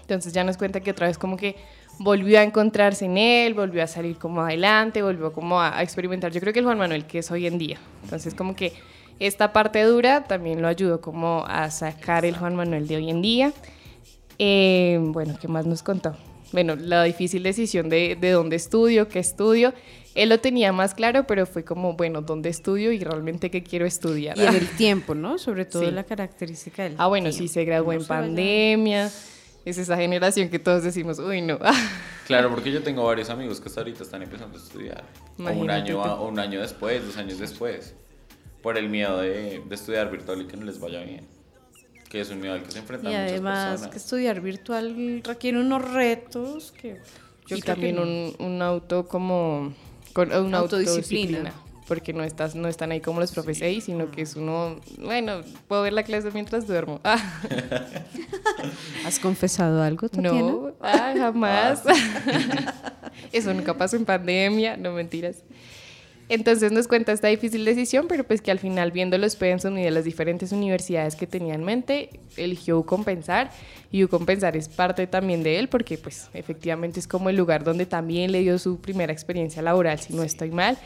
Entonces 0.03 0.33
ya 0.33 0.43
nos 0.43 0.57
cuenta 0.57 0.81
que 0.81 0.91
otra 0.91 1.07
vez 1.07 1.17
como 1.17 1.37
que 1.37 1.57
volvió 2.01 2.41
a 2.41 2.43
encontrarse 2.43 3.05
en 3.05 3.17
él, 3.17 3.55
volvió 3.55 3.83
a 3.83 3.87
salir 3.87 4.17
como 4.17 4.41
adelante, 4.41 5.03
volvió 5.03 5.33
como 5.33 5.61
a, 5.61 5.79
a 5.79 5.83
experimentar. 5.83 6.33
Yo 6.33 6.41
creo 6.41 6.53
que 6.53 6.59
el 6.59 6.65
Juan 6.65 6.79
Manuel 6.79 7.07
que 7.07 7.21
es 7.21 7.31
hoy 7.31 7.47
en 7.47 7.59
día. 7.59 7.79
Entonces 8.03 8.35
como 8.35 8.57
que 8.57 8.73
esta 9.21 9.53
parte 9.53 9.83
dura 9.83 10.25
también 10.25 10.63
lo 10.63 10.69
ayudó 10.69 11.01
como 11.01 11.45
a 11.47 11.71
sacar 11.71 12.25
el 12.25 12.37
Juan 12.37 12.57
Manuel 12.57 12.89
de 12.89 12.97
hoy 12.97 13.11
en 13.11 13.23
día. 13.23 13.53
Eh, 14.43 14.99
bueno, 15.01 15.37
¿qué 15.39 15.49
más 15.49 15.67
nos 15.67 15.83
contó? 15.83 16.17
Bueno, 16.53 16.75
la 16.75 17.05
difícil 17.05 17.43
decisión 17.43 17.91
de, 17.91 18.17
de 18.19 18.31
dónde 18.31 18.57
estudio, 18.57 19.07
qué 19.07 19.19
estudio. 19.19 19.75
Él 20.15 20.31
lo 20.31 20.41
tenía 20.41 20.73
más 20.73 20.95
claro, 20.95 21.27
pero 21.27 21.45
fue 21.45 21.63
como, 21.63 21.93
bueno, 21.93 22.23
¿dónde 22.23 22.49
estudio 22.49 22.91
y 22.91 22.99
realmente 23.01 23.51
qué 23.51 23.63
quiero 23.63 23.85
estudiar? 23.85 24.39
Y 24.39 24.43
en 24.47 24.55
el 24.57 24.67
tiempo, 24.79 25.15
¿no? 25.15 25.37
Sobre 25.39 25.67
todo 25.67 25.85
Sí. 25.85 25.91
la 25.91 26.05
característica 26.05 26.85
del 26.85 26.95
Ah, 26.97 27.07
bueno, 27.09 27.31
sí, 27.33 27.49
se 27.49 27.65
graduó 27.67 27.93
en 27.93 27.99
vaya- 27.99 28.09
pandemia. 28.09 29.11
Es 29.67 29.77
esa 29.77 29.95
generación 29.99 30.49
que 30.49 30.59
todos 30.59 30.83
decimos, 30.85 31.19
uy, 31.19 31.43
no. 31.43 31.59
Claro, 32.27 32.49
porque 32.49 32.73
yo 32.73 32.83
tengo 32.83 33.05
varios 33.05 33.29
amigos 33.29 33.61
que 33.61 33.69
hasta 33.69 33.81
ahorita 33.81 34.05
están 34.05 34.23
empezando 34.23 34.57
a 34.57 34.63
estudiar. 34.63 35.05
O 35.39 35.43
un, 35.43 35.49
Imagínate 35.53 35.73
año, 35.91 36.03
a- 36.03 36.21
o 36.21 36.29
un 36.29 36.39
año 36.39 36.61
después, 36.63 37.05
dos 37.05 37.17
años 37.19 37.39
después. 37.39 37.95
Por 38.63 38.79
el 38.79 38.89
miedo 38.89 39.21
de, 39.21 39.61
de 39.69 39.75
estudiar 39.75 40.11
virtual 40.11 40.41
y 40.43 40.47
que 40.47 40.57
no 40.57 40.65
les 40.65 40.81
vaya 40.81 41.01
bien. 41.03 41.27
Que 42.11 42.21
es 42.21 42.29
un 42.31 42.41
miedo 42.41 42.55
al 42.55 42.63
que 42.65 42.71
se 42.73 42.79
enfrentan 42.81 43.13
Y 43.13 43.15
muchas 43.15 43.31
además 43.31 43.69
personas. 43.71 43.91
que 43.93 43.97
estudiar 43.99 44.41
virtual 44.43 45.23
requiere 45.25 45.59
unos 45.61 45.91
retos 45.93 46.73
que 46.73 47.01
yo 47.47 47.57
y 47.57 47.63
creo 47.63 47.75
también 47.75 47.97
que 47.97 48.01
no. 48.03 48.07
un, 48.07 48.35
un 48.55 48.63
auto 48.63 49.07
como 49.09 49.73
con 50.13 50.29
una 50.33 50.59
Autodisciplina. 50.59 50.59
autodisciplina 50.59 51.53
porque 51.87 52.13
no 52.13 52.23
estás 52.23 52.55
no 52.55 52.69
están 52.69 52.93
ahí 52.93 53.01
como 53.01 53.19
los 53.21 53.33
profes 53.33 53.63
ahí 53.63 53.81
sino 53.81 54.11
que 54.13 54.23
es 54.23 54.37
uno 54.37 54.77
bueno 54.99 55.41
puedo 55.69 55.83
ver 55.83 55.93
la 55.93 56.03
clase 56.05 56.31
mientras 56.33 56.67
duermo 56.67 57.01
ah, 57.05 57.19
¿Has 59.07 59.19
confesado 59.19 59.83
algo, 59.83 60.09
Tatiana? 60.09 60.39
no 60.41 60.73
ah, 60.81 61.15
jamás 61.17 61.83
eso 63.33 63.55
nunca 63.55 63.77
pasó 63.77 63.97
en 63.97 64.05
pandemia 64.05 64.77
no 64.77 64.93
mentiras 64.93 65.37
entonces 66.31 66.73
nos 66.73 66.89
cuenta 66.89 67.13
esta 67.13 67.29
difícil 67.29 67.65
decisión, 67.65 68.07
pero 68.09 68.25
pues 68.25 68.41
que 68.41 68.51
al 68.51 68.59
final 68.59 68.93
viendo 68.93 69.19
los 69.19 69.37
pensum 69.37 69.77
y 69.79 69.83
de 69.83 69.91
las 69.91 70.05
diferentes 70.05 70.53
universidades 70.53 71.17
que 71.17 71.27
tenía 71.27 71.55
en 71.55 71.65
mente, 71.65 72.09
eligió 72.37 72.79
Ucompensar 72.79 73.51
y 73.91 74.05
Ucompensar 74.05 74.57
es 74.57 74.69
parte 74.69 75.07
también 75.07 75.43
de 75.43 75.59
él 75.59 75.69
porque 75.69 75.99
pues 75.99 76.29
efectivamente 76.35 77.01
es 77.01 77.07
como 77.09 77.29
el 77.31 77.37
lugar 77.37 77.65
donde 77.65 77.87
también 77.87 78.33
le 78.33 78.41
dio 78.41 78.59
su 78.59 78.81
primera 78.81 79.13
experiencia 79.13 79.61
laboral, 79.63 79.99
si 80.01 80.15
no 80.15 80.23
estoy 80.23 80.51
mal. 80.51 80.79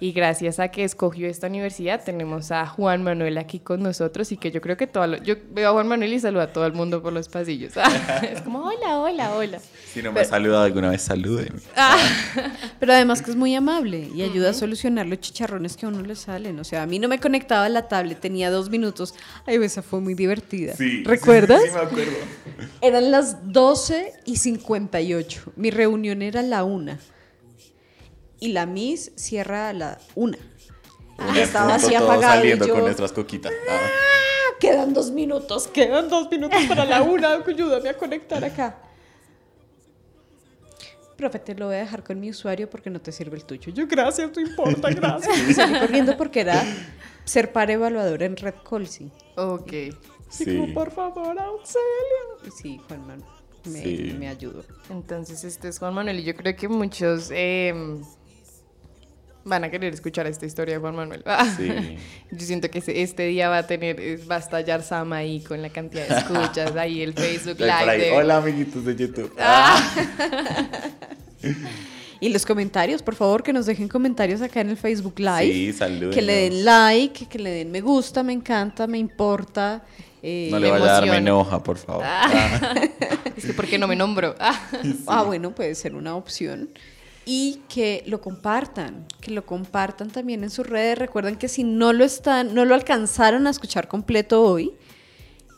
Y 0.00 0.12
gracias 0.12 0.60
a 0.60 0.68
que 0.68 0.84
escogió 0.84 1.26
esta 1.28 1.48
universidad 1.48 2.04
tenemos 2.04 2.52
a 2.52 2.66
Juan 2.68 3.02
Manuel 3.02 3.36
aquí 3.36 3.58
con 3.58 3.82
nosotros 3.82 4.30
y 4.30 4.36
que 4.36 4.52
yo 4.52 4.60
creo 4.60 4.76
que 4.76 4.86
todo 4.86 5.08
lo- 5.08 5.16
yo 5.24 5.34
veo 5.50 5.70
a 5.70 5.72
Juan 5.72 5.88
Manuel 5.88 6.12
y 6.12 6.20
saludo 6.20 6.42
a 6.42 6.52
todo 6.52 6.66
el 6.66 6.72
mundo 6.72 7.02
por 7.02 7.12
los 7.12 7.28
pasillos. 7.28 7.72
es 8.32 8.40
como 8.42 8.60
hola, 8.60 9.00
hola, 9.00 9.34
hola. 9.34 9.58
Si 9.92 10.02
no 10.02 10.12
me 10.12 10.20
ha 10.20 10.24
saludado 10.24 10.64
alguna 10.64 10.90
vez, 10.90 11.02
salúdenme. 11.02 11.60
Pero 12.80 12.92
además 12.92 13.22
que 13.22 13.30
es 13.30 13.36
muy 13.36 13.54
amable 13.54 14.08
y 14.14 14.22
ayuda 14.22 14.50
a 14.50 14.52
solucionar 14.54 15.06
los 15.06 15.20
chicharrones 15.20 15.76
que 15.76 15.86
a 15.86 15.88
uno 15.88 16.02
le 16.02 16.14
salen. 16.14 16.58
O 16.60 16.64
sea, 16.64 16.82
a 16.82 16.86
mí 16.86 16.98
no 16.98 17.08
me 17.08 17.18
conectaba 17.18 17.68
la 17.68 17.88
tablet, 17.88 18.20
tenía 18.20 18.50
dos 18.50 18.70
minutos. 18.70 19.14
Ay, 19.46 19.56
esa 19.62 19.82
fue 19.82 20.00
muy 20.00 20.14
divertida. 20.14 20.74
¿Recuerdas? 21.04 21.62
Sí, 21.62 21.68
sí, 21.68 21.74
me 21.74 21.80
acuerdo. 21.80 22.12
Eran 22.80 23.10
las 23.10 23.52
12 23.52 24.12
y 24.24 24.36
58. 24.36 25.52
Mi 25.56 25.70
reunión 25.70 26.22
era 26.22 26.40
a 26.40 26.44
la 26.44 26.64
1. 26.64 26.98
Y 28.40 28.48
la 28.48 28.66
Miss 28.66 29.10
cierra 29.16 29.70
a 29.70 29.72
la 29.72 29.98
1. 30.14 30.36
Una 31.18 31.42
estaba 31.42 31.74
así 31.74 31.88
todos 31.94 32.02
apagado 32.02 32.34
y 32.34 32.38
saliendo 32.38 32.66
yo- 32.66 32.74
con 32.74 32.82
nuestras 32.84 33.10
coquitas. 33.12 33.52
Ah. 33.68 33.80
Quedan 34.60 34.92
dos 34.92 35.10
minutos, 35.12 35.66
quedan 35.68 36.08
dos 36.08 36.28
minutos 36.30 36.60
para 36.68 36.84
la 36.84 37.02
una. 37.02 37.34
Ayúdame 37.34 37.88
a 37.88 37.94
conectar 37.96 38.44
acá. 38.44 38.76
Profe, 41.18 41.40
te 41.40 41.54
lo 41.56 41.66
voy 41.66 41.74
a 41.74 41.78
dejar 41.80 42.04
con 42.04 42.20
mi 42.20 42.30
usuario 42.30 42.70
porque 42.70 42.90
no 42.90 43.00
te 43.00 43.10
sirve 43.10 43.36
el 43.36 43.44
tuyo. 43.44 43.72
Yo, 43.72 43.88
gracias, 43.88 44.30
no 44.36 44.40
importa, 44.40 44.88
gracias. 44.94 45.36
Y 45.50 45.52
salí 45.52 45.76
corriendo 45.80 46.16
porque 46.16 46.40
era 46.42 46.64
ser 47.24 47.52
par 47.52 47.70
evaluador 47.72 48.22
en 48.22 48.36
Red 48.36 48.54
Colsi. 48.62 49.10
Ok. 49.36 49.72
Y 49.72 49.92
Sí. 50.30 50.44
como, 50.56 50.72
por 50.74 50.92
favor, 50.92 51.36
auxilio. 51.40 52.52
Sí, 52.56 52.80
Juan 52.86 53.00
Manuel 53.00 53.24
me, 53.64 53.82
Sí. 53.82 54.14
me 54.16 54.28
ayudó. 54.28 54.62
Entonces, 54.90 55.42
este 55.42 55.66
es 55.68 55.78
Juan 55.80 55.92
Manuel 55.92 56.20
y 56.20 56.22
yo 56.22 56.36
creo 56.36 56.54
que 56.54 56.68
muchos 56.68 57.30
eh, 57.34 57.74
van 59.48 59.64
a 59.64 59.70
querer 59.70 59.92
escuchar 59.94 60.26
esta 60.26 60.46
historia 60.46 60.74
de 60.74 60.80
Juan 60.80 60.94
Manuel. 60.96 61.24
Sí. 61.56 61.68
Yo 62.30 62.46
siento 62.46 62.70
que 62.70 62.82
este 62.86 63.26
día 63.26 63.48
va 63.48 63.58
a 63.58 63.66
tener, 63.66 64.20
va 64.30 64.36
a 64.36 64.38
estallar 64.38 64.82
Sama 64.82 65.16
ahí 65.16 65.40
con 65.40 65.60
la 65.62 65.70
cantidad 65.70 66.06
de 66.06 66.18
escuchas, 66.18 66.76
ahí 66.76 67.02
el 67.02 67.14
Facebook 67.14 67.56
ahí, 67.62 67.86
Live. 67.98 68.10
de- 68.10 68.12
Hola, 68.16 68.36
amiguitos 68.36 68.84
de 68.84 68.94
YouTube. 68.96 69.32
Y 72.20 72.30
los 72.30 72.44
comentarios, 72.44 73.00
por 73.00 73.14
favor, 73.14 73.44
que 73.44 73.52
nos 73.52 73.66
dejen 73.66 73.86
comentarios 73.86 74.42
acá 74.42 74.60
en 74.60 74.70
el 74.70 74.76
Facebook 74.76 75.20
Live. 75.20 75.52
Sí, 75.52 75.72
salúdenos. 75.72 76.14
Que 76.16 76.20
le 76.20 76.32
den 76.50 76.64
like, 76.64 77.26
que 77.26 77.38
le 77.38 77.50
den 77.50 77.70
me 77.70 77.80
gusta, 77.80 78.24
me 78.24 78.32
encanta, 78.32 78.88
me 78.88 78.98
importa. 78.98 79.84
eh, 80.20 80.48
No 80.50 80.58
le 80.58 80.68
vaya 80.68 80.84
a 80.84 80.88
dar 81.00 81.06
me 81.08 81.18
enoja, 81.18 81.62
por 81.62 81.78
favor. 81.78 82.04
Es 83.36 83.46
que, 83.46 83.52
¿por 83.52 83.68
qué 83.68 83.78
no 83.78 83.86
me 83.86 83.94
nombro? 83.94 84.34
Ah. 84.40 84.60
Ah, 85.06 85.22
bueno, 85.22 85.54
puede 85.54 85.76
ser 85.76 85.94
una 85.94 86.16
opción. 86.16 86.70
Y 87.30 87.60
que 87.68 88.02
lo 88.06 88.22
compartan, 88.22 89.04
que 89.20 89.30
lo 89.32 89.44
compartan 89.44 90.08
también 90.08 90.42
en 90.44 90.48
sus 90.50 90.66
redes. 90.66 90.96
Recuerden 90.98 91.36
que 91.36 91.48
si 91.48 91.62
no 91.62 91.92
lo 91.92 92.04
están, 92.04 92.54
no 92.54 92.64
lo 92.64 92.74
alcanzaron 92.74 93.46
a 93.46 93.50
escuchar 93.50 93.86
completo 93.86 94.42
hoy, 94.42 94.72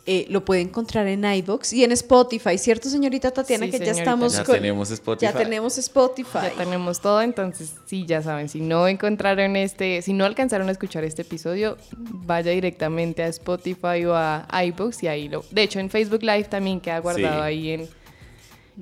eh, 0.06 0.26
lo 0.30 0.44
puede 0.44 0.62
encontrar 0.62 1.06
en 1.06 1.24
iBox 1.24 1.72
y 1.74 1.84
en 1.84 1.92
Spotify, 1.92 2.58
¿cierto, 2.58 2.88
señorita 2.88 3.30
Tatiana? 3.30 3.66
Sí, 3.66 3.70
que 3.70 3.78
ya 3.84 3.92
estamos 3.92 4.32
Ya 4.32 4.42
con- 4.42 4.56
tenemos 4.56 4.90
Spotify. 4.90 5.32
Ya 5.32 5.38
tenemos 5.38 5.78
Spotify. 5.78 6.38
Ya 6.42 6.64
tenemos 6.64 7.00
todo, 7.00 7.22
entonces 7.22 7.74
sí, 7.86 8.04
ya 8.06 8.20
saben, 8.20 8.48
si 8.48 8.60
no 8.60 8.88
encontraron 8.88 9.54
este, 9.54 10.02
si 10.02 10.12
no 10.12 10.24
alcanzaron 10.24 10.68
a 10.68 10.72
escuchar 10.72 11.04
este 11.04 11.22
episodio, 11.22 11.76
vaya 11.96 12.50
directamente 12.50 13.22
a 13.22 13.28
Spotify 13.28 14.04
o 14.06 14.16
a 14.16 14.48
iBooks 14.64 15.04
y 15.04 15.06
ahí 15.06 15.28
lo... 15.28 15.44
De 15.52 15.62
hecho, 15.62 15.78
en 15.78 15.90
Facebook 15.90 16.22
Live 16.22 16.44
también 16.44 16.80
queda 16.80 16.98
guardado 16.98 17.36
Sí. 17.36 17.46
ahí 17.46 17.70
en, 17.70 17.88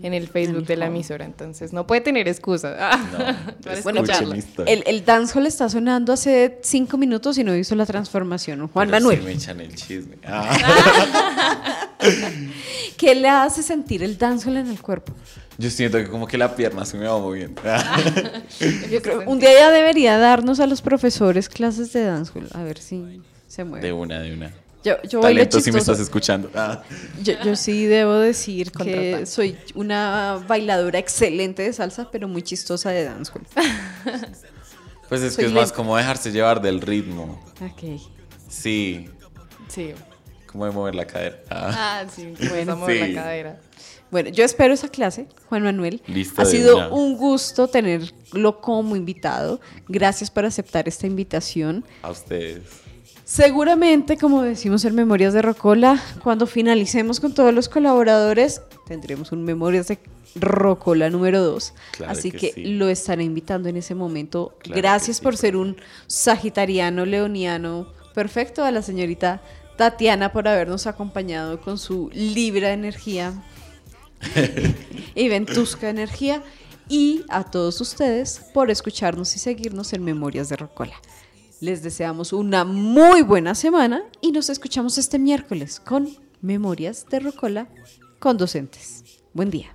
en 0.03 0.15
el 0.15 0.29
Facebook 0.29 0.67
de 0.67 0.77
la 0.77 0.87
emisora, 0.87 1.25
entonces 1.25 1.73
no 1.73 1.87
puede 1.87 2.01
tener 2.01 2.29
excusa 2.29 2.77
ah, 2.81 3.55
para 3.63 3.81
Bueno, 3.83 4.03
historia. 4.03 4.73
El, 4.73 4.85
el 4.87 5.05
dancehall 5.05 5.47
está 5.47 5.69
sonando 5.69 6.13
hace 6.13 6.59
cinco 6.63 6.99
minutos 6.99 7.39
y 7.39 7.45
no 7.45 7.55
hizo 7.55 7.75
la 7.75 7.87
transformación. 7.87 8.69
Juan 8.69 8.89
Pero 8.89 9.01
Manuel, 9.01 9.19
sí 9.19 9.25
me 9.25 9.33
echan 9.33 9.61
el 9.61 9.75
chisme. 9.75 10.17
Ah. 10.25 11.89
¿qué 12.97 13.15
le 13.15 13.29
hace 13.29 13.63
sentir 13.63 14.03
el 14.03 14.19
dancehall 14.19 14.59
en 14.59 14.69
el 14.69 14.81
cuerpo? 14.81 15.13
Yo 15.57 15.71
siento 15.71 15.99
que 15.99 16.09
como 16.09 16.27
que 16.27 16.39
la 16.39 16.55
pierna 16.55 16.85
se 16.85 16.97
me 16.97 17.07
va 17.07 17.19
moviendo. 17.19 17.61
Yo 18.91 19.03
creo 19.03 19.23
un 19.27 19.41
día 19.41 19.53
ya 19.53 19.71
debería 19.71 20.19
darnos 20.19 20.61
a 20.61 20.67
los 20.67 20.83
profesores 20.83 21.49
clases 21.49 21.93
de 21.93 22.05
dancehall, 22.05 22.49
a 22.53 22.63
ver 22.63 22.79
si 22.79 23.21
se 23.49 23.65
mueve. 23.65 23.87
De 23.87 23.93
una, 23.93 24.21
de 24.21 24.35
una. 24.35 24.53
Yo, 24.85 24.95
yo 25.03 25.21
bailo 25.21 25.41
Talento 25.41 25.61
si 25.61 25.73
me 25.73 25.79
estás 25.81 25.99
escuchando. 25.99 26.51
Ah. 26.55 26.83
Yo, 27.23 27.35
yo 27.45 27.57
sí 27.57 27.87
debo 27.87 28.15
decir 28.15 28.71
que 28.71 29.27
soy 29.27 29.57
una 29.75 30.43
bailadora 30.47 30.99
excelente 30.99 31.63
de 31.63 31.73
salsa, 31.73 32.11
pero 32.11 32.29
muy 32.29 32.43
chistosa 32.43 32.91
de 32.91 33.05
dancehall. 33.05 33.43
Pues 35.09 35.23
es 35.23 35.35
Soy 35.35 35.45
que 35.45 35.49
es 35.49 35.55
más 35.55 35.73
como 35.73 35.97
dejarse 35.97 36.31
llevar 36.33 36.61
del 36.61 36.83
ritmo. 36.83 37.43
Ok. 37.63 37.99
Sí, 38.47 39.09
Sí. 39.69 39.95
como 40.47 40.67
de 40.67 40.71
mover 40.71 40.95
la 40.95 41.07
cadera. 41.07 41.39
Ah. 41.49 42.03
Ah, 42.05 42.07
sí, 42.15 42.35
bueno, 42.51 42.79
Sí. 42.87 42.99
la 42.99 43.15
cadera. 43.23 43.61
Bueno, 44.11 44.29
yo 44.31 44.45
espero 44.45 44.75
esa 44.75 44.89
clase, 44.89 45.27
Juan 45.49 45.63
Manuel. 45.63 46.03
Listo 46.07 46.41
ha 46.43 46.45
sido 46.45 46.77
una. 46.77 46.89
un 46.89 47.17
gusto 47.17 47.69
tenerlo 47.69 48.61
como 48.61 48.97
invitado. 48.97 49.61
Gracias 49.89 50.31
por 50.31 50.45
aceptar 50.45 50.87
esta 50.89 51.07
invitación. 51.07 51.85
A 52.03 52.11
ustedes. 52.11 52.63
Seguramente, 53.29 54.17
como 54.17 54.41
decimos 54.41 54.87
en 54.87 54.95
Memorias 54.95 55.35
de 55.35 55.43
Rocola, 55.43 56.03
cuando 56.25 56.47
finalicemos 56.47 57.21
con 57.21 57.35
todos 57.35 57.53
los 57.53 57.69
colaboradores, 57.69 58.63
tendremos 58.87 59.33
un 59.33 59.45
Memorias 59.45 59.89
de 59.89 59.99
Rocola 60.35 61.11
número 61.11 61.43
2. 61.43 61.75
Claro 61.91 62.11
Así 62.11 62.31
que 62.31 62.39
que, 62.39 62.53
sí. 62.55 62.65
lo 62.65 62.89
estaré 62.89 63.25
invitando 63.25 63.69
en 63.69 63.77
ese 63.77 63.95
momento. 63.95 64.57
Claro 64.61 64.81
Gracias 64.81 65.19
sí, 65.19 65.23
por 65.23 65.37
ser 65.37 65.57
un 65.57 65.77
sagitariano 66.07 67.05
leoniano 67.05 67.93
perfecto. 68.15 68.65
A 68.65 68.71
la 68.71 68.81
señorita 68.81 69.43
Tatiana 69.77 70.33
por 70.33 70.49
habernos 70.49 70.87
acompañado 70.87 71.61
con 71.61 71.77
su 71.77 72.09
Libra 72.15 72.73
energía 72.73 73.45
y 75.15 75.29
Ventusca 75.29 75.91
energía. 75.91 76.43
Y 76.89 77.27
a 77.29 77.45
todos 77.45 77.79
ustedes 77.83 78.41
por 78.55 78.71
escucharnos 78.71 79.37
y 79.37 79.39
seguirnos 79.39 79.93
en 79.93 80.03
Memorias 80.03 80.49
de 80.49 80.57
Rocola. 80.57 80.95
Les 81.61 81.83
deseamos 81.83 82.33
una 82.33 82.65
muy 82.65 83.23
buena 83.23 83.55
semana 83.57 84.03
y 84.21 84.31
nos 84.31 84.49
escuchamos 84.49 84.97
este 84.97 85.19
miércoles 85.19 85.81
con 85.81 86.09
Memorias 86.41 87.07
de 87.11 87.19
Rocola 87.19 87.69
con 88.21 88.37
docentes. 88.37 89.03
Buen 89.35 89.51
día. 89.51 89.75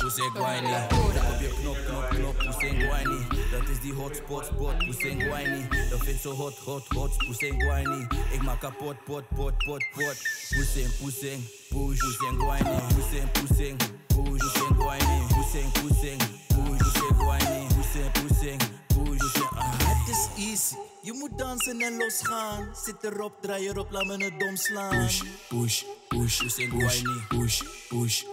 Push. 0.00 0.14
Push 0.14 0.24
en 0.24 0.30
guayni. 0.30 0.86
Druk 0.88 1.22
op 1.32 1.40
je 1.40 1.48
knop, 1.60 1.76
knop, 1.86 2.08
knop. 2.08 2.36
Push 2.38 2.68
en 2.68 2.80
guayni. 2.80 3.26
Dat 3.50 3.68
is 3.68 3.80
die 3.80 3.92
hotspot, 3.92 4.44
spot. 4.44 4.78
Push 4.78 5.04
en 5.04 5.20
guayni. 5.20 5.68
Dat 5.90 6.00
vindt 6.04 6.22
zo 6.22 6.30
hot, 6.30 6.58
hot, 6.58 6.88
hot. 6.88 7.16
Push 7.16 7.42
en 7.42 7.60
guayni. 7.60 8.06
Ik 8.32 8.42
maak 8.42 8.60
kapot, 8.60 9.04
pot, 9.04 9.24
pot, 9.34 9.56
pot, 9.64 9.84
pot. 9.94 10.16
Push 10.48 10.76
en, 10.76 10.90
push 11.00 11.22
en, 11.22 11.48
push. 11.70 11.98
Push 11.98 12.28
en 12.28 12.36
guayni. 12.38 12.80
Push 12.94 13.20
en, 13.20 13.30
push 13.32 13.60
en, 13.60 13.76
push. 14.06 14.40
Push 14.40 14.62
en 14.62 14.74
guayni. 14.76 15.26
Push 15.34 15.54
en, 15.60 15.70
push 15.72 16.04
en, 16.10 16.18
push. 16.48 16.78
Push 16.78 17.02
en 17.08 17.14
guayni. 17.16 17.66
Push 17.74 17.96
en, 18.00 18.10
push 18.12 18.42
en, 18.50 18.58
push. 18.86 19.18
Push 19.18 19.36
en, 19.36 19.56
ah. 19.56 19.72
Het 19.78 20.08
is 20.08 20.48
easy. 20.48 20.76
Je 21.02 21.12
moet 21.12 21.38
dansen 21.38 21.80
en 21.80 21.96
losgaan. 21.96 22.68
Zit 22.84 23.02
erop, 23.02 23.42
draai 23.42 23.68
erop, 23.68 23.90
laat 23.90 24.04
me 24.06 24.24
het 24.24 24.40
dom 24.40 24.56
slaan. 24.56 24.90
Push, 24.90 25.22
push, 25.48 25.82
push, 26.08 26.42
push 26.42 26.58
en 26.58 26.70
guayni. 26.70 27.26
Push, 27.28 27.62
push, 27.88 28.22
push 28.22 28.24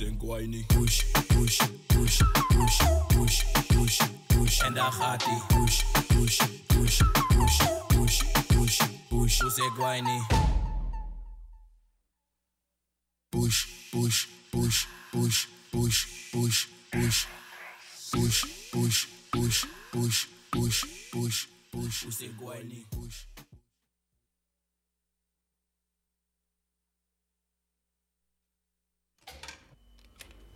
en 0.00 0.18
guayni. 0.18 0.64
Push, 0.68 1.04
push, 1.28 1.58
push, 1.88 2.18
push, 2.48 2.78
push, 3.08 3.44
push, 3.68 4.00
push. 4.26 4.60
En 4.60 4.74
daar 4.74 4.92
gaat 4.92 5.24
hij. 5.24 5.42
Push, 5.46 5.84
push, 6.06 6.38
push, 6.66 7.00
push, 7.36 7.58
push, 7.88 8.22
push, 8.46 8.78
push. 9.08 9.38
Push 9.38 9.58
en 9.58 9.70
guayni. 9.76 10.26
Push, 13.28 13.66
push, 13.90 14.26
push, 14.50 14.86
push, 15.10 15.46
push, 15.70 16.06
push, 16.30 16.66
push. 16.90 17.26
Push, 18.12 18.44
push, 18.70 19.06
push, 19.30 19.66
push, 19.90 20.26
push, 20.50 20.86
push, 21.10 21.46
push. 21.70 22.04
Push 22.04 22.20
en 22.22 22.34
guayni. 22.38 22.86
Push. 22.90 23.26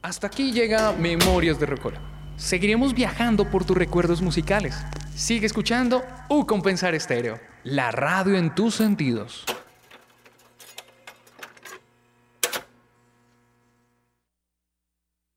Hasta 0.07 0.29
aquí 0.29 0.53
llega 0.53 0.93
Memorias 0.93 1.59
de 1.59 1.67
Rocola. 1.67 2.01
Seguiremos 2.37 2.95
viajando 2.95 3.51
por 3.51 3.65
tus 3.65 3.77
recuerdos 3.77 4.23
musicales. 4.23 4.77
Sigue 5.17 5.47
escuchando 5.47 6.05
U 6.29 6.47
Compensar 6.47 6.95
Estéreo, 6.95 7.41
la 7.65 7.91
radio 7.91 8.37
en 8.37 8.55
tus 8.55 8.77
sentidos. 8.77 9.45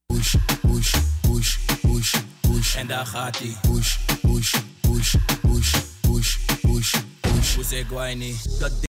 push, 0.08 0.36
push, 0.62 0.92
push, 1.24 1.58
push, 1.82 2.16
push. 2.42 2.76
En 2.78 2.88
daar 2.88 3.06
gaat 3.06 3.38
hij. 3.40 3.58
Push, 3.62 3.98
push, 4.22 4.56
push, 4.82 5.16
push, 5.42 5.76
push, 6.02 6.38
push, 6.62 6.96
push. 7.22 7.56
Push 7.56 7.72
en 7.74 7.88
guayni. 7.88 8.36
Dat 8.60 8.78